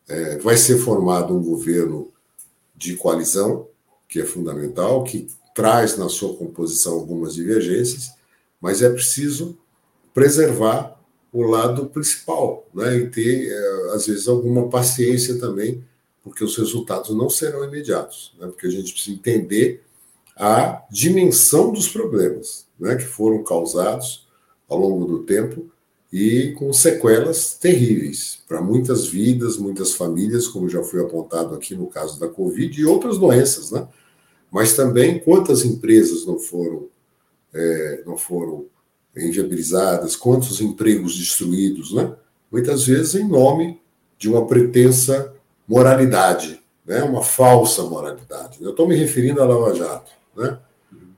É, 0.08 0.38
vai 0.38 0.58
ser 0.58 0.78
formado 0.78 1.36
um 1.36 1.44
governo 1.44 2.12
de 2.76 2.96
coalizão, 2.96 3.68
que 4.08 4.20
é 4.20 4.26
fundamental, 4.26 5.04
que 5.04 5.28
traz 5.54 5.98
na 5.98 6.10
sua 6.10 6.36
composição 6.36 6.94
algumas 6.94 7.36
divergências, 7.36 8.12
mas 8.60 8.82
é 8.82 8.90
preciso 8.90 9.58
preservar 10.14 11.00
o 11.32 11.42
lado 11.42 11.88
principal, 11.88 12.68
né? 12.74 12.98
E 12.98 13.10
ter, 13.10 13.52
é, 13.52 13.96
às 13.96 14.06
vezes, 14.08 14.28
alguma 14.28 14.70
paciência 14.70 15.40
também 15.40 15.84
porque 16.24 16.44
os 16.44 16.56
resultados 16.56 17.16
não 17.16 17.30
serão 17.30 17.66
imediatos, 17.66 18.34
né? 18.40 18.48
porque 18.48 18.66
a 18.66 18.70
gente 18.70 18.94
precisa 18.94 19.16
entender 19.16 19.84
a 20.36 20.82
dimensão 20.90 21.72
dos 21.72 21.90
problemas 21.90 22.66
né? 22.80 22.96
que 22.96 23.04
foram 23.04 23.44
causados 23.44 24.26
ao 24.70 24.80
longo 24.80 25.06
do 25.06 25.24
tempo 25.24 25.70
e 26.12 26.54
com 26.58 26.72
sequelas 26.72 27.56
terríveis 27.56 28.40
para 28.48 28.62
muitas 28.62 29.06
vidas, 29.06 29.58
muitas 29.58 29.94
famílias, 29.94 30.48
como 30.48 30.70
já 30.70 30.82
foi 30.82 31.02
apontado 31.02 31.54
aqui 31.54 31.76
no 31.76 31.88
caso 31.88 32.20
da 32.20 32.30
Covid 32.30 32.80
e 32.80 32.86
outras 32.86 33.18
doenças, 33.18 33.72
né? 33.72 33.88
Mas 34.54 34.76
também 34.76 35.18
quantas 35.18 35.66
empresas 35.66 36.28
não 36.28 36.38
foram 36.38 36.88
é, 37.52 38.04
não 38.06 38.16
foram 38.16 38.68
inviabilizadas, 39.18 40.16
quantos 40.16 40.62
empregos 40.62 41.18
destruídos, 41.18 41.92
né? 41.92 42.16
Muitas 42.52 42.86
vezes 42.86 43.16
em 43.16 43.28
nome 43.28 43.82
de 44.18 44.30
uma 44.30 44.46
pretensa 44.46 45.34
moralidade, 45.68 46.62
né? 46.86 47.04
uma 47.04 47.24
falsa 47.24 47.84
moralidade. 47.84 48.60
Eu 48.62 48.72
estou 48.72 48.88
me 48.88 48.96
referindo 48.96 49.42
à 49.42 49.46
Lava 49.46 49.74
Jato. 49.74 50.12
Né? 50.36 50.60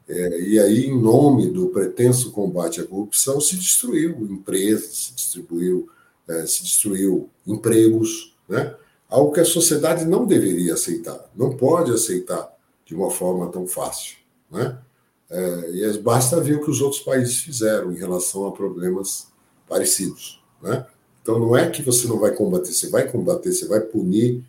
É, 0.07 0.41
e 0.41 0.59
aí, 0.59 0.85
em 0.85 1.01
nome 1.01 1.47
do 1.47 1.67
pretenso 1.69 2.31
combate 2.31 2.81
à 2.81 2.85
corrupção, 2.85 3.39
se 3.41 3.55
destruiu 3.55 4.11
empresas, 4.29 5.05
se 5.05 5.13
distribuiu, 5.13 5.89
é, 6.27 6.45
se 6.45 6.63
destruiu 6.63 7.29
empregos, 7.45 8.35
né? 8.47 8.75
algo 9.09 9.31
que 9.31 9.39
a 9.39 9.45
sociedade 9.45 10.05
não 10.05 10.25
deveria 10.25 10.73
aceitar, 10.73 11.29
não 11.35 11.55
pode 11.55 11.91
aceitar 11.91 12.54
de 12.85 12.95
uma 12.95 13.09
forma 13.09 13.51
tão 13.51 13.67
fácil. 13.67 14.17
Né? 14.49 14.77
É, 15.29 15.71
e 15.71 15.83
é, 15.83 15.97
basta 15.97 16.39
ver 16.39 16.55
o 16.55 16.63
que 16.63 16.69
os 16.69 16.81
outros 16.81 17.01
países 17.01 17.39
fizeram 17.39 17.91
em 17.91 17.97
relação 17.97 18.45
a 18.45 18.51
problemas 18.51 19.27
parecidos. 19.67 20.43
Né? 20.61 20.85
Então, 21.21 21.39
não 21.39 21.57
é 21.57 21.69
que 21.69 21.81
você 21.81 22.07
não 22.07 22.19
vai 22.19 22.31
combater, 22.31 22.71
você 22.71 22.89
vai 22.89 23.09
combater, 23.09 23.51
você 23.51 23.67
vai 23.67 23.79
punir 23.79 24.43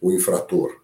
o 0.00 0.12
infrator, 0.12 0.76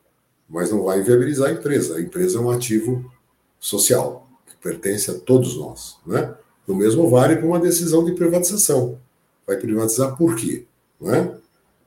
mas 0.49 0.71
não 0.71 0.85
vai 0.85 1.01
inviabilizar 1.01 1.49
a 1.49 1.53
empresa. 1.53 1.97
A 1.97 2.01
empresa 2.01 2.39
é 2.39 2.41
um 2.41 2.51
ativo 2.51 3.11
social, 3.59 4.29
que 4.47 4.57
pertence 4.57 5.11
a 5.11 5.15
todos 5.15 5.57
nós. 5.57 5.97
Né? 6.07 6.35
O 6.67 6.75
mesmo 6.75 7.11
vale 7.11 7.37
para 7.37 7.47
uma 7.47 7.59
decisão 7.59 8.05
de 8.05 8.13
privatização. 8.13 8.99
Vai 9.47 9.57
privatizar 9.57 10.17
por 10.17 10.37
quê? 10.37 10.65
Não 11.01 11.13
é? 11.15 11.35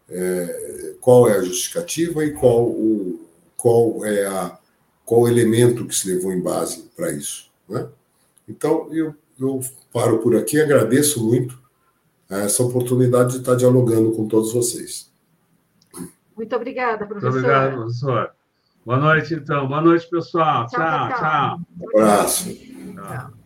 É, 0.10 0.96
qual 1.02 1.30
é 1.30 1.38
a 1.38 1.42
justificativa 1.42 2.24
e 2.24 2.34
qual 2.34 2.66
o, 2.66 3.20
qual 3.58 4.06
é 4.06 4.26
a, 4.26 4.58
qual 5.08 5.22
o 5.22 5.28
elemento 5.30 5.88
que 5.88 5.96
se 5.96 6.14
levou 6.14 6.34
em 6.34 6.42
base 6.42 6.92
para 6.94 7.10
isso. 7.14 7.50
Né? 7.70 7.88
Então, 8.46 8.90
eu, 8.92 9.16
eu 9.40 9.62
paro 9.94 10.20
por 10.20 10.36
aqui, 10.36 10.60
agradeço 10.60 11.26
muito 11.26 11.58
essa 12.30 12.62
oportunidade 12.62 13.32
de 13.32 13.38
estar 13.38 13.56
dialogando 13.56 14.12
com 14.12 14.28
todos 14.28 14.52
vocês. 14.52 15.10
Muito 16.36 16.54
obrigada, 16.54 17.08
professor. 17.08 17.32
Muito 17.32 17.46
obrigado, 17.46 17.76
professor. 17.76 18.32
Boa 18.86 19.00
noite, 19.00 19.34
então. 19.34 19.66
Boa 19.66 19.82
noite, 19.82 20.10
pessoal. 20.10 20.68
Tchau, 20.68 20.82
tchau. 20.82 21.20
tchau. 21.20 21.60
Um 21.80 22.02
abraço. 22.02 22.54
Tchau. 22.54 23.37